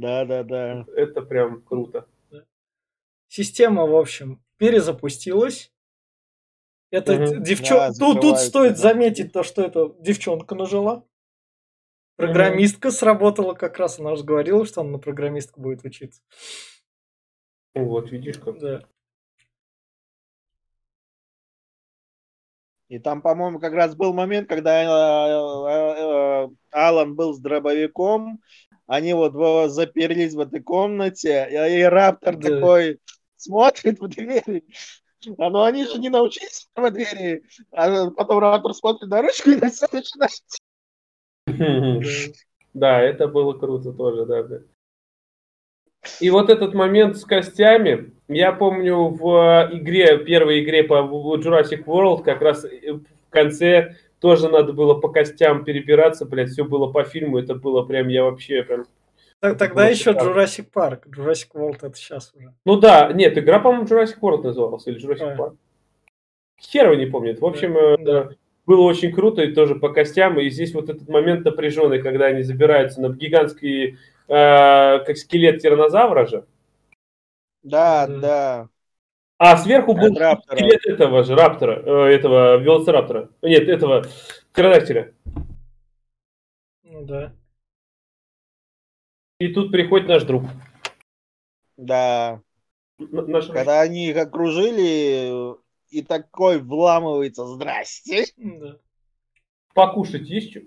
Да-да-да. 0.00 0.84
это 0.94 1.22
прям 1.22 1.62
круто. 1.62 2.06
Система, 3.28 3.86
в 3.86 3.94
общем, 3.94 4.42
перезапустилась. 4.56 5.72
Это 6.90 7.14
Мгм. 7.14 7.42
девчонка. 7.42 7.92
Да, 7.98 7.98
тут, 7.98 8.20
тут 8.20 8.38
стоит 8.38 8.72
да. 8.72 8.78
заметить 8.78 9.32
то, 9.32 9.42
что 9.42 9.62
это 9.62 9.94
девчонка 10.00 10.54
нажила. 10.54 11.04
Программистка 12.16 12.90
сработала 12.90 13.54
как 13.54 13.78
раз. 13.78 13.98
Она 13.98 14.16
же 14.16 14.24
говорила, 14.24 14.64
что 14.64 14.80
она 14.80 14.92
на 14.92 14.98
программистку 14.98 15.60
будет 15.60 15.84
учиться. 15.84 16.22
Вот, 17.74 18.10
видишь 18.10 18.38
как. 18.38 18.58
Да. 18.58 18.84
И 22.88 22.98
там, 22.98 23.20
по-моему, 23.20 23.60
как 23.60 23.74
раз 23.74 23.94
был 23.94 24.14
момент, 24.14 24.48
когда 24.48 24.82
э, 24.82 24.86
э, 24.86 26.46
э, 26.46 26.48
Алан 26.70 27.14
был 27.14 27.34
с 27.34 27.38
дробовиком, 27.38 28.40
они 28.88 29.12
вот 29.12 29.34
во- 29.34 29.68
заперлись 29.68 30.34
в 30.34 30.40
этой 30.40 30.60
комнате, 30.60 31.46
и, 31.50 31.80
и 31.80 31.82
Раптор 31.82 32.36
Да. 32.36 32.50
такой 32.50 32.98
смотрит 33.36 34.00
в 34.00 34.08
двери. 34.08 34.64
А 35.36 35.50
ну 35.50 35.62
они 35.62 35.84
же 35.84 35.98
не 35.98 36.08
научились 36.08 36.68
в 36.74 36.90
двери. 36.90 37.44
А 37.70 38.10
потом 38.10 38.38
Раптор 38.38 38.74
смотрит 38.74 39.10
на 39.10 39.22
ручку 39.22 39.50
и 39.50 39.56
на 39.56 39.70
всё 39.70 39.86
начинает. 39.92 40.42
Да, 42.74 43.00
это 43.00 43.26
было 43.28 43.54
круто 43.54 43.92
тоже, 43.92 44.26
да, 44.26 44.42
да. 44.42 44.60
И 46.20 46.30
вот 46.30 46.48
этот 46.48 46.74
момент 46.74 47.16
с 47.16 47.24
костями, 47.24 48.12
я 48.28 48.52
помню 48.52 49.08
в 49.08 49.68
игре, 49.72 50.18
первой 50.18 50.62
игре 50.62 50.84
по 50.84 50.94
Jurassic 51.36 51.84
World, 51.84 52.22
как 52.22 52.40
раз 52.40 52.64
в 52.64 53.30
конце 53.30 53.96
тоже 54.20 54.48
надо 54.48 54.72
было 54.72 54.94
по 54.94 55.08
костям 55.08 55.64
перебираться, 55.64 56.24
блядь, 56.26 56.50
все 56.50 56.64
было 56.64 56.90
по 56.92 57.04
фильму, 57.04 57.38
это 57.38 57.54
было 57.54 57.82
прям, 57.84 58.08
я 58.08 58.24
вообще 58.24 58.62
прям... 58.62 58.84
Так- 59.40 59.56
Тогда 59.58 59.82
было 59.84 59.90
еще. 59.90 60.10
Jurassic 60.10 60.66
Park. 60.74 61.02
Jurassic 61.08 61.48
World 61.54 61.78
это 61.82 61.94
сейчас 61.96 62.32
уже. 62.34 62.52
Ну 62.64 62.76
да, 62.80 63.12
нет, 63.12 63.38
игра, 63.38 63.60
по-моему, 63.60 63.86
Jurassic 63.86 64.18
World 64.20 64.42
называлась, 64.42 64.86
или 64.88 64.98
Jurassic 65.00 65.32
А. 65.32 65.36
Park. 65.36 65.56
Хер 66.60 66.96
не 66.96 67.06
помнит. 67.06 67.40
В 67.40 67.46
общем, 67.46 67.76
э, 67.76 67.96
Да. 67.98 68.30
было 68.66 68.80
очень 68.82 69.12
круто 69.12 69.42
и 69.42 69.54
тоже 69.54 69.76
по 69.76 69.90
костям. 69.90 70.40
И 70.40 70.50
здесь 70.50 70.74
вот 70.74 70.90
этот 70.90 71.08
момент 71.08 71.44
напряженный, 71.44 72.02
когда 72.02 72.26
они 72.26 72.42
забираются 72.42 73.00
на 73.00 73.10
гигантский, 73.10 73.90
э, 73.92 73.94
как 74.26 75.16
скелет 75.16 75.62
тиранозавра 75.62 76.26
же. 76.26 76.44
Да, 77.62 78.08
Да. 78.08 78.68
А 79.38 79.56
сверху 79.56 79.94
был 79.94 80.14
Раптора. 80.16 80.56
скелет 80.56 80.84
этого 80.86 81.22
же 81.22 81.36
раптора, 81.36 81.80
э, 81.84 82.14
этого 82.14 82.56
велоцираптора. 82.58 83.30
Нет, 83.42 83.68
этого 83.68 84.04
птеродактиля. 84.52 85.14
Ну 86.82 87.04
да. 87.04 87.32
И 89.38 89.52
тут 89.54 89.70
приходит 89.70 90.08
наш 90.08 90.24
друг. 90.24 90.42
Да. 91.76 92.40
Н- 92.98 93.30
Наш... 93.30 93.46
Когда 93.46 93.80
они 93.80 94.08
их 94.08 94.16
окружили, 94.16 95.54
и 95.90 96.02
такой 96.02 96.58
вламывается, 96.58 97.46
здрасте. 97.46 98.24
Да. 98.36 98.76
Покушать 99.72 100.28
есть 100.28 100.50
что? 100.50 100.60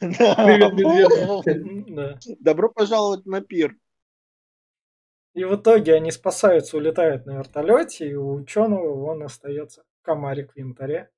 Добро 2.40 2.68
пожаловать 2.70 3.24
на 3.24 3.40
пир. 3.40 3.76
И 5.34 5.44
в 5.44 5.56
итоге 5.56 5.94
они 5.94 6.10
спасаются, 6.10 6.76
улетают 6.76 7.24
на 7.26 7.38
вертолете, 7.38 8.08
и 8.08 8.14
у 8.14 8.34
ученого 8.34 9.04
он 9.06 9.22
остается 9.22 9.82
комарик 10.02 10.52
в 10.52 10.58
янтаре. 10.58 11.10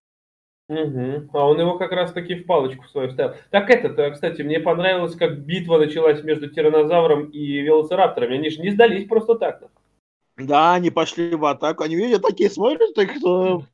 Мгм. 0.69 1.29
А 1.33 1.47
он 1.47 1.61
его 1.61 1.77
как 1.77 1.93
раз 1.93 2.13
таки 2.13 2.37
в 2.37 2.47
палочку 2.47 2.85
свою 2.89 3.11
вставил. 3.11 3.35
Так 3.51 3.69
это, 3.69 4.11
кстати, 4.11 4.41
мне 4.43 4.61
понравилось, 4.61 5.15
как 5.15 5.45
битва 5.45 5.79
началась 5.79 6.23
между 6.23 6.49
тиранозавром 6.49 7.29
и 7.31 7.61
велоцирапторами. 7.61 8.37
Они 8.37 8.51
же 8.51 8.63
не 8.63 8.71
сдались 8.71 9.07
просто 9.07 9.35
так. 9.35 9.63
Да, 10.37 10.75
они 10.75 10.91
пошли 10.91 11.35
в 11.35 11.45
атаку. 11.45 11.83
Они 11.83 11.97
видят, 11.97 12.23
такие 12.23 12.49
смотрят, 12.51 12.95
так 12.95 13.11
что 13.17 13.65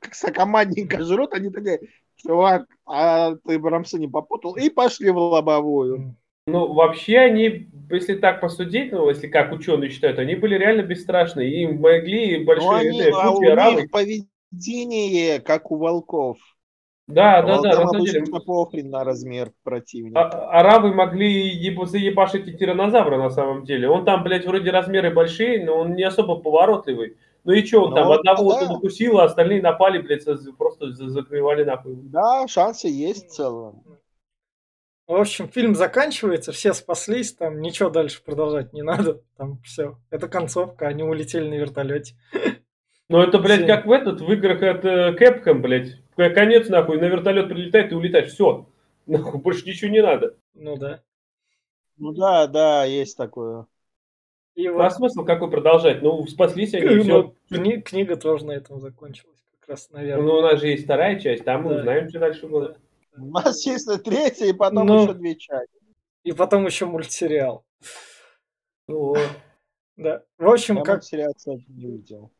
как 0.00 0.14
сокомандненько 0.14 1.02
жрут, 1.04 1.34
они 1.34 1.50
такие, 1.50 1.80
чувак, 2.16 2.66
а 2.84 3.36
ты 3.36 3.58
Брамса 3.58 3.98
не 3.98 4.08
попутал? 4.08 4.56
И 4.56 4.68
пошли 4.68 5.10
в 5.10 5.18
лобовую. 5.18 6.16
Ну, 6.46 6.72
вообще 6.72 7.18
они, 7.18 7.68
если 7.90 8.14
так 8.16 8.40
посудить, 8.40 8.90
ну, 8.90 9.08
если 9.08 9.28
как 9.28 9.52
ученые 9.52 9.90
считают, 9.90 10.18
они 10.18 10.34
были 10.34 10.56
реально 10.56 10.82
бесстрашные. 10.82 11.50
И 11.50 11.62
им 11.62 11.80
могли 11.80 12.38
Ну, 12.38 12.44
большие 12.46 12.76
они, 12.90 13.00
это, 13.00 13.22
а 13.22 13.30
у 13.30 13.40
арабы. 13.48 13.80
них 13.82 13.90
поведение, 13.90 15.40
как 15.40 15.70
у 15.70 15.76
волков. 15.76 16.38
Да, 17.06 17.42
да, 17.42 17.60
да, 17.60 17.68
на 17.70 17.86
самом 17.88 18.04
деле. 18.04 18.18
обычно 18.20 18.40
похрен 18.40 18.90
на 18.90 19.04
размер 19.04 19.52
противника. 19.62 20.20
А- 20.20 20.60
Арабы 20.60 20.94
могли 20.94 21.48
еб- 21.50 21.84
заебашить 21.86 22.48
и 22.48 22.52
тиранозавра 22.56 23.18
на 23.18 23.30
самом 23.30 23.64
деле. 23.64 23.88
Он 23.88 24.04
там, 24.04 24.22
блядь, 24.24 24.46
вроде 24.46 24.70
размеры 24.70 25.10
большие, 25.10 25.64
но 25.64 25.76
он 25.78 25.94
не 25.94 26.02
особо 26.04 26.36
поворотливый. 26.36 27.16
Ну 27.44 27.52
и 27.52 27.64
что, 27.64 27.84
он 27.84 27.90
Ну, 27.90 27.96
там 27.96 28.10
одного 28.12 28.52
да. 28.58 28.72
укусил, 28.72 29.18
а 29.18 29.24
остальные 29.24 29.62
напали, 29.62 29.98
блядь, 29.98 30.24
просто 30.56 30.92
за- 30.92 31.08
закрывали 31.08 31.64
нахуй. 31.64 31.96
Да, 31.96 32.46
шансы 32.48 32.88
есть 32.88 33.26
в 33.28 33.30
целом. 33.30 33.82
В 35.12 35.20
общем, 35.20 35.48
фильм 35.48 35.74
заканчивается, 35.74 36.52
все 36.52 36.72
спаслись, 36.72 37.34
там 37.34 37.60
ничего 37.60 37.90
дальше 37.90 38.22
продолжать 38.24 38.72
не 38.72 38.80
надо. 38.82 39.20
Там 39.36 39.58
все. 39.62 39.98
Это 40.08 40.26
концовка, 40.26 40.88
они 40.88 41.02
улетели 41.02 41.46
на 41.46 41.54
вертолете. 41.54 42.14
Ну 43.10 43.20
это, 43.20 43.38
блядь, 43.38 43.66
как 43.66 43.84
в 43.84 43.92
этот, 43.92 44.22
в 44.22 44.32
играх 44.32 44.62
от 44.62 44.84
Capcom, 45.20 45.58
блядь. 45.58 45.98
Конец, 46.16 46.68
нахуй, 46.70 46.98
на 46.98 47.04
вертолет 47.04 47.48
прилетает 47.50 47.92
и 47.92 47.94
улетает. 47.94 48.30
Все. 48.30 48.66
Нахуй, 49.06 49.38
больше 49.42 49.66
ничего 49.66 49.90
не 49.90 50.00
надо. 50.02 50.36
Ну 50.54 50.76
да. 50.76 51.02
Ну 51.98 52.12
да, 52.12 52.46
да, 52.46 52.84
есть 52.84 53.18
такое. 53.18 53.66
И 54.54 54.66
А 54.66 54.72
вот 54.72 54.92
смысл 54.94 55.24
какой 55.24 55.50
продолжать? 55.50 56.00
Ну, 56.00 56.26
спаслись 56.26 56.72
они, 56.72 56.86
ну, 56.86 57.02
все. 57.02 57.34
кни- 57.50 57.82
книга 57.82 58.16
тоже 58.16 58.46
на 58.46 58.52
этом 58.52 58.80
закончилась. 58.80 59.36
Как 59.60 59.68
раз, 59.70 59.90
наверное. 59.90 60.24
Ну, 60.24 60.34
у 60.38 60.40
нас 60.40 60.58
же 60.58 60.68
есть 60.68 60.84
вторая 60.84 61.20
часть, 61.20 61.44
там 61.44 61.64
мы 61.64 61.74
Да. 61.74 61.80
узнаем, 61.80 62.08
что 62.08 62.18
дальше 62.18 62.46
было. 62.46 62.76
У 63.16 63.30
нас 63.30 63.64
есть 63.66 63.88
третья, 64.04 64.46
и 64.46 64.52
потом 64.52 64.86
Ну. 64.86 65.02
еще 65.02 65.14
две 65.14 65.36
части. 65.36 65.68
И 66.24 66.32
потом 66.32 66.66
еще 66.66 66.86
мультсериал. 66.86 67.64
Вот. 68.86 69.18
Да. 69.96 70.22
В 70.38 70.48
общем, 70.48 70.76
Я 70.78 70.82
как 70.82 70.96
мультсериал, 70.96 71.34
кстати, 71.34 71.64
не 71.68 71.86
видел. 71.86 72.30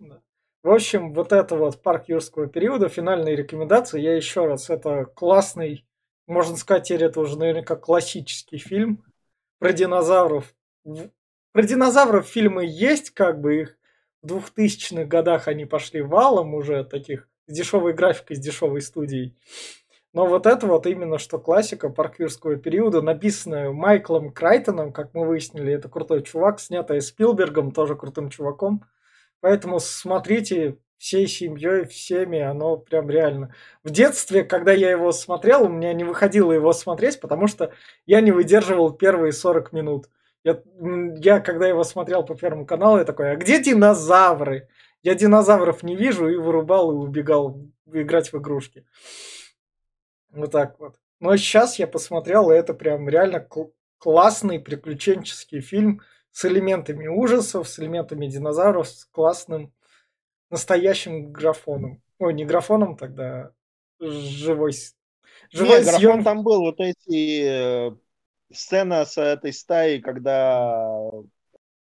В 0.62 0.70
общем, 0.70 1.12
вот 1.12 1.32
это 1.32 1.56
вот 1.56 1.82
парк 1.82 2.08
юрского 2.08 2.46
периода, 2.46 2.88
финальные 2.88 3.34
рекомендации. 3.34 4.00
Я 4.00 4.14
еще 4.14 4.46
раз, 4.46 4.70
это 4.70 5.04
классный, 5.04 5.84
можно 6.28 6.56
сказать, 6.56 6.84
теперь 6.84 7.04
это 7.04 7.20
уже 7.20 7.36
наверняка 7.36 7.74
классический 7.74 8.58
фильм 8.58 9.04
про 9.58 9.72
динозавров. 9.72 10.54
Про 11.52 11.62
динозавров 11.62 12.26
фильмы 12.28 12.64
есть, 12.64 13.10
как 13.10 13.40
бы 13.40 13.60
их 13.62 13.78
в 14.22 14.26
2000-х 14.26 15.04
годах 15.04 15.48
они 15.48 15.64
пошли 15.64 16.00
валом 16.00 16.54
уже 16.54 16.84
таких 16.84 17.28
с 17.48 17.52
дешевой 17.52 17.92
графикой, 17.92 18.36
с 18.36 18.38
дешевой 18.40 18.80
студией. 18.80 19.36
Но 20.12 20.26
вот 20.26 20.46
это 20.46 20.66
вот 20.66 20.86
именно 20.86 21.18
что 21.18 21.38
классика 21.38 21.88
парк 21.88 22.18
юрского 22.18 22.56
периода, 22.56 23.00
написанная 23.00 23.70
Майклом 23.70 24.30
Крайтоном, 24.30 24.92
как 24.92 25.14
мы 25.14 25.26
выяснили, 25.26 25.72
это 25.72 25.88
крутой 25.88 26.22
чувак, 26.22 26.60
снятая 26.60 27.00
Спилбергом, 27.00 27.72
тоже 27.72 27.96
крутым 27.96 28.28
чуваком. 28.28 28.84
Поэтому 29.40 29.80
смотрите 29.80 30.76
всей 30.98 31.26
семьей, 31.26 31.86
всеми, 31.86 32.38
оно 32.38 32.76
прям 32.76 33.10
реально. 33.10 33.54
В 33.82 33.90
детстве, 33.90 34.44
когда 34.44 34.72
я 34.72 34.90
его 34.90 35.10
смотрел, 35.12 35.64
у 35.64 35.68
меня 35.68 35.92
не 35.94 36.04
выходило 36.04 36.52
его 36.52 36.72
смотреть, 36.72 37.18
потому 37.18 37.48
что 37.48 37.72
я 38.06 38.20
не 38.20 38.30
выдерживал 38.30 38.92
первые 38.92 39.32
40 39.32 39.72
минут. 39.72 40.08
Я, 40.44 40.62
я 41.16 41.40
когда 41.40 41.66
его 41.66 41.82
смотрел 41.84 42.22
по 42.22 42.34
Первому 42.34 42.66
каналу, 42.66 42.98
я 42.98 43.04
такой, 43.04 43.32
а 43.32 43.36
где 43.36 43.60
динозавры? 43.60 44.68
Я 45.02 45.14
динозавров 45.14 45.82
не 45.82 45.96
вижу 45.96 46.28
и 46.28 46.36
вырубал 46.36 46.92
и 46.92 46.94
убегал 46.94 47.60
играть 47.92 48.32
в 48.32 48.38
игрушки. 48.38 48.84
Вот 50.32 50.50
так 50.50 50.78
вот. 50.80 50.96
Но 51.20 51.36
сейчас 51.36 51.78
я 51.78 51.86
посмотрел, 51.86 52.50
и 52.50 52.54
это 52.54 52.74
прям 52.74 53.08
реально 53.08 53.40
кл- 53.40 53.72
классный 53.98 54.58
приключенческий 54.58 55.60
фильм 55.60 56.00
с 56.32 56.44
элементами 56.44 57.06
ужасов, 57.06 57.68
с 57.68 57.78
элементами 57.78 58.26
динозавров, 58.26 58.88
с 58.88 59.04
классным 59.04 59.72
настоящим 60.50 61.30
графоном. 61.30 62.02
Ой, 62.18 62.34
не 62.34 62.44
графоном 62.44 62.96
тогда, 62.96 63.52
живой... 64.00 64.72
Живой 65.50 65.80
не, 65.80 65.84
графон 65.84 66.24
там 66.24 66.42
был, 66.42 66.60
вот 66.60 66.80
эти 66.80 67.44
э, 67.44 67.96
сцена 68.52 69.04
с 69.04 69.18
этой 69.18 69.52
стаей, 69.52 70.00
когда... 70.00 71.08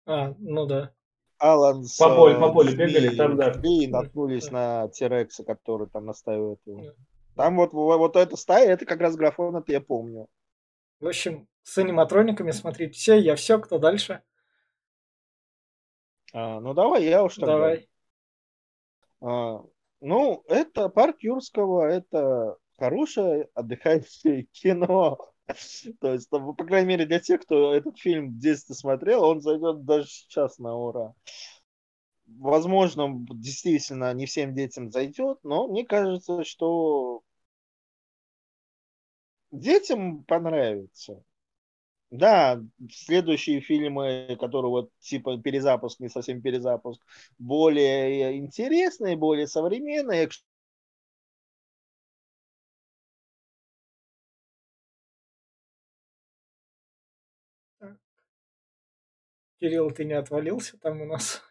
А, 0.05 0.33
ну 0.39 0.65
да. 0.65 0.91
Алан 1.37 1.83
с 1.83 1.97
по 1.97 2.15
полю, 2.15 2.39
по 2.39 2.51
полю 2.53 2.75
бегали, 2.75 3.15
там, 3.15 3.37
да. 3.37 3.53
И 3.63 3.87
наткнулись 3.87 4.49
на 4.51 4.87
Терекса, 4.89 5.43
который 5.43 5.87
там 5.87 6.05
настаивает 6.05 6.59
его. 6.65 6.93
Там 7.37 7.55
вот, 7.57 7.71
вот 7.73 8.15
эта 8.15 8.35
стая, 8.35 8.69
это 8.69 8.85
как 8.85 8.99
раз 8.99 9.15
графон, 9.15 9.55
это 9.55 9.71
я 9.71 9.79
помню. 9.79 10.27
В 10.99 11.07
общем, 11.07 11.47
с 11.61 11.77
аниматрониками 11.77 12.51
смотрите 12.51 12.93
все, 12.93 13.19
я 13.19 13.35
все, 13.35 13.59
кто 13.59 13.77
дальше? 13.77 14.23
А, 16.33 16.59
ну 16.59 16.73
давай, 16.73 17.05
я 17.05 17.23
уж 17.23 17.35
тогда. 17.35 17.53
Давай. 17.53 17.89
А, 19.21 19.63
ну, 20.01 20.43
это 20.47 20.89
парк 20.89 21.17
Юрского, 21.19 21.85
это 21.87 22.57
хорошее 22.77 23.49
отдыхающее 23.53 24.43
кино. 24.51 25.19
То 26.01 26.13
есть, 26.13 26.29
по 26.29 26.53
крайней 26.55 26.87
мере, 26.87 27.05
для 27.05 27.19
тех, 27.19 27.41
кто 27.41 27.73
этот 27.73 27.97
фильм 27.97 28.31
в 28.31 28.39
детстве 28.39 28.75
смотрел, 28.75 29.23
он 29.23 29.41
зайдет 29.41 29.85
даже 29.85 30.07
сейчас 30.07 30.57
на 30.57 30.75
ура. 30.75 31.13
Возможно, 32.25 33.07
действительно, 33.29 34.13
не 34.13 34.25
всем 34.25 34.53
детям 34.53 34.91
зайдет, 34.91 35.39
но 35.43 35.67
мне 35.67 35.85
кажется, 35.85 36.43
что 36.43 37.21
детям 39.51 40.23
понравится. 40.23 41.23
Да, 42.11 42.61
следующие 42.91 43.61
фильмы, 43.61 44.37
которые 44.39 44.69
вот 44.71 44.91
типа 44.99 45.39
перезапуск, 45.41 45.99
не 45.99 46.09
совсем 46.09 46.41
перезапуск, 46.41 47.01
более 47.39 48.37
интересные, 48.37 49.17
более 49.17 49.47
современные. 49.47 50.29
Кирилл, 59.59 59.91
ты 59.91 60.03
не 60.05 60.13
отвалился 60.13 60.79
там 60.79 61.01
у 61.01 61.05
нас? 61.05 61.43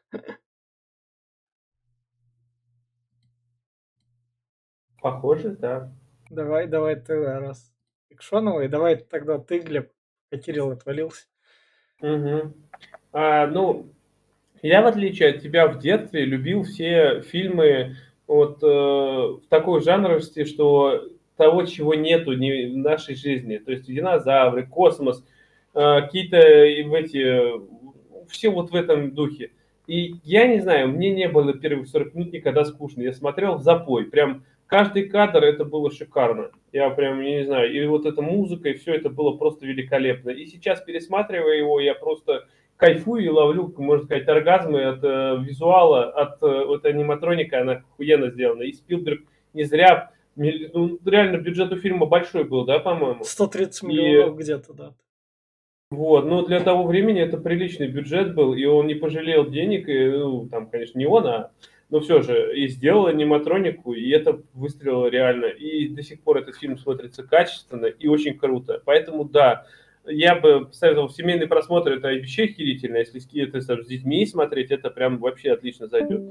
Похоже, 5.00 5.56
да. 5.56 5.90
Давай, 6.28 6.66
давай 6.66 6.96
тогда 6.96 7.40
раз. 7.40 7.72
Экшоновый, 8.10 8.68
давай 8.68 8.96
тогда 8.96 9.38
ты, 9.38 9.58
Глеб, 9.60 9.90
а 10.30 10.36
Кирилл 10.38 10.70
отвалился. 10.70 11.26
Угу. 12.00 12.52
А, 13.12 13.46
ну, 13.46 13.86
я, 14.62 14.82
в 14.82 14.86
отличие 14.86 15.30
от 15.30 15.42
тебя, 15.42 15.68
в 15.68 15.78
детстве 15.78 16.24
любил 16.24 16.62
все 16.62 17.22
фильмы 17.22 17.96
вот 18.26 18.62
э, 18.62 18.66
в 18.66 19.42
такой 19.48 19.82
жанровости, 19.82 20.44
что 20.44 21.08
того, 21.36 21.64
чего 21.64 21.94
нету 21.94 22.32
ни 22.32 22.72
в 22.72 22.76
нашей 22.76 23.14
жизни. 23.14 23.58
То 23.58 23.72
есть 23.72 23.86
динозавры, 23.86 24.66
космос, 24.66 25.24
э, 25.74 26.00
какие-то 26.00 26.38
в 26.38 26.94
эти, 26.94 27.60
все 28.28 28.50
вот 28.50 28.70
в 28.70 28.74
этом 28.74 29.12
духе. 29.12 29.50
И 29.86 30.16
я 30.24 30.46
не 30.46 30.60
знаю, 30.60 30.88
мне 30.88 31.10
не 31.10 31.28
было 31.28 31.52
первых 31.54 31.88
40 31.88 32.14
минут 32.14 32.32
никогда 32.32 32.64
скучно. 32.64 33.02
Я 33.02 33.12
смотрел 33.12 33.56
в 33.56 33.62
запой, 33.62 34.06
прям 34.06 34.44
каждый 34.66 35.08
кадр 35.08 35.44
это 35.44 35.64
было 35.64 35.90
шикарно. 35.90 36.50
Я 36.72 36.90
прям, 36.90 37.22
не 37.22 37.44
знаю, 37.44 37.72
и 37.72 37.86
вот 37.86 38.06
эта 38.06 38.22
музыка, 38.22 38.68
и 38.68 38.74
все 38.74 38.94
это 38.94 39.08
было 39.08 39.36
просто 39.36 39.66
великолепно. 39.66 40.30
И 40.30 40.46
сейчас, 40.46 40.80
пересматривая 40.80 41.56
его, 41.56 41.80
я 41.80 41.94
просто 41.94 42.46
кайфую 42.76 43.24
и 43.24 43.28
ловлю, 43.28 43.72
можно 43.78 44.04
сказать, 44.04 44.28
оргазмы 44.28 44.84
от 44.84 45.02
э, 45.02 45.38
визуала, 45.42 46.10
от 46.10 46.42
э, 46.42 46.64
вот 46.66 46.84
аниматроника, 46.84 47.60
она 47.60 47.72
охуенно 47.92 48.30
сделана. 48.30 48.62
И 48.62 48.72
Спилберг 48.72 49.22
не 49.54 49.64
зря, 49.64 50.10
ну, 50.36 50.98
реально 51.04 51.38
бюджет 51.38 51.72
у 51.72 51.76
фильма 51.76 52.06
большой 52.06 52.44
был, 52.44 52.64
да, 52.64 52.78
по-моему? 52.78 53.24
130 53.24 53.82
миллионов 53.84 54.38
и... 54.38 54.42
где-то, 54.42 54.72
да. 54.74 54.94
Вот, 55.90 56.26
но 56.26 56.44
для 56.44 56.60
того 56.60 56.84
времени 56.84 57.20
это 57.22 57.38
приличный 57.38 57.86
бюджет 57.86 58.34
был, 58.34 58.54
и 58.54 58.64
он 58.64 58.88
не 58.88 58.94
пожалел 58.94 59.48
денег, 59.48 59.88
и, 59.88 60.10
ну, 60.10 60.48
там, 60.48 60.68
конечно, 60.68 60.98
не 60.98 61.06
он, 61.06 61.26
а 61.26 61.52
но 61.88 62.00
все 62.00 62.22
же 62.22 62.56
и 62.56 62.68
сделал 62.68 63.06
аниматронику, 63.06 63.92
и 63.92 64.08
это 64.10 64.42
выстрелило 64.54 65.06
реально. 65.06 65.46
И 65.46 65.88
до 65.88 66.02
сих 66.02 66.20
пор 66.22 66.38
этот 66.38 66.56
фильм 66.56 66.78
смотрится 66.78 67.22
качественно 67.22 67.86
и 67.86 68.08
очень 68.08 68.36
круто. 68.36 68.82
Поэтому 68.84 69.24
да, 69.24 69.66
я 70.04 70.34
бы 70.34 70.66
посоветовал 70.66 71.08
семейный 71.10 71.46
просмотр, 71.46 71.92
это 71.92 72.08
вообще 72.08 72.44
охерительно. 72.44 72.98
Если 72.98 73.42
это 73.42 73.60
с 73.60 73.86
детьми 73.86 74.26
смотреть, 74.26 74.70
это 74.70 74.90
прям 74.90 75.18
вообще 75.18 75.52
отлично 75.52 75.86
зайдет. 75.86 76.22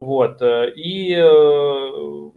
Вот. 0.00 0.42
Э, 0.42 0.72
и 0.74 1.14
э, 1.14 2.30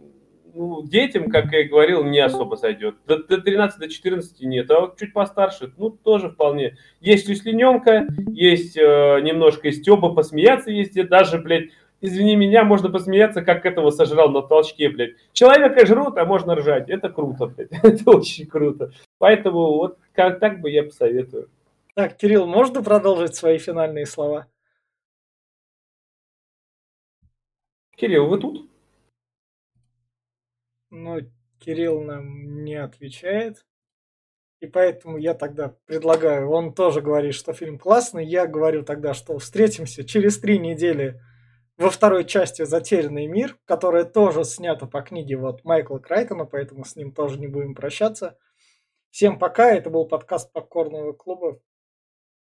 ну, 0.54 0.82
детям, 0.84 1.30
как 1.30 1.52
я 1.52 1.60
и 1.60 1.68
говорил, 1.68 2.02
не 2.02 2.18
особо 2.18 2.56
зайдет. 2.56 2.96
До, 3.06 3.22
до 3.22 3.40
13, 3.40 3.78
до 3.78 3.88
14 3.88 4.40
нет, 4.42 4.70
а 4.70 4.80
вот 4.80 4.98
чуть 4.98 5.12
постарше, 5.12 5.72
ну, 5.76 5.90
тоже 5.90 6.30
вполне. 6.30 6.76
Есть 7.00 7.28
веслиненка, 7.28 8.08
есть 8.32 8.76
э, 8.76 9.20
немножко 9.22 9.68
из 9.68 9.78
Стеба 9.78 10.14
посмеяться, 10.14 10.70
есть 10.70 10.94
даже, 11.08 11.38
блядь, 11.38 11.70
извини 12.00 12.36
меня, 12.36 12.64
можно 12.64 12.90
посмеяться, 12.90 13.42
как 13.42 13.66
этого 13.66 13.90
сожрал 13.90 14.30
на 14.30 14.42
толчке, 14.42 14.88
блядь. 14.88 15.16
Человека 15.32 15.86
жрут, 15.86 16.16
а 16.18 16.24
можно 16.24 16.54
ржать. 16.54 16.88
Это 16.88 17.08
круто, 17.08 17.46
блядь. 17.46 17.70
Это 17.82 18.10
очень 18.10 18.46
круто. 18.46 18.92
Поэтому 19.18 19.58
вот 19.76 19.98
как, 20.12 20.40
так 20.40 20.60
бы 20.60 20.70
я 20.70 20.84
посоветую. 20.84 21.50
Так, 21.94 22.16
Кирилл, 22.16 22.46
можно 22.46 22.82
продолжить 22.82 23.34
свои 23.34 23.58
финальные 23.58 24.06
слова? 24.06 24.46
Кирилл, 27.96 28.28
вы 28.28 28.38
тут? 28.38 28.70
Ну, 30.90 31.18
Кирилл 31.58 32.02
нам 32.02 32.64
не 32.64 32.76
отвечает. 32.76 33.64
И 34.60 34.66
поэтому 34.66 35.18
я 35.18 35.34
тогда 35.34 35.74
предлагаю, 35.86 36.50
он 36.50 36.74
тоже 36.74 37.00
говорит, 37.00 37.34
что 37.34 37.52
фильм 37.52 37.78
классный, 37.78 38.26
я 38.26 38.46
говорю 38.46 38.82
тогда, 38.82 39.14
что 39.14 39.38
встретимся 39.38 40.04
через 40.04 40.38
три 40.38 40.58
недели 40.58 41.20
во 41.78 41.90
второй 41.90 42.24
части 42.24 42.64
«Затерянный 42.64 43.26
мир», 43.26 43.56
которая 43.64 44.04
тоже 44.04 44.44
снята 44.44 44.86
по 44.86 45.00
книге 45.00 45.36
вот 45.36 45.64
Майкла 45.64 45.98
Крайтона, 45.98 46.44
поэтому 46.44 46.84
с 46.84 46.96
ним 46.96 47.12
тоже 47.12 47.38
не 47.38 47.46
будем 47.46 47.74
прощаться. 47.74 48.36
Всем 49.10 49.38
пока, 49.38 49.70
это 49.70 49.88
был 49.88 50.04
подкаст 50.04 50.52
Попкорного 50.52 51.12
клуба. 51.12 51.60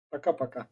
Пока-пока. 0.09 0.68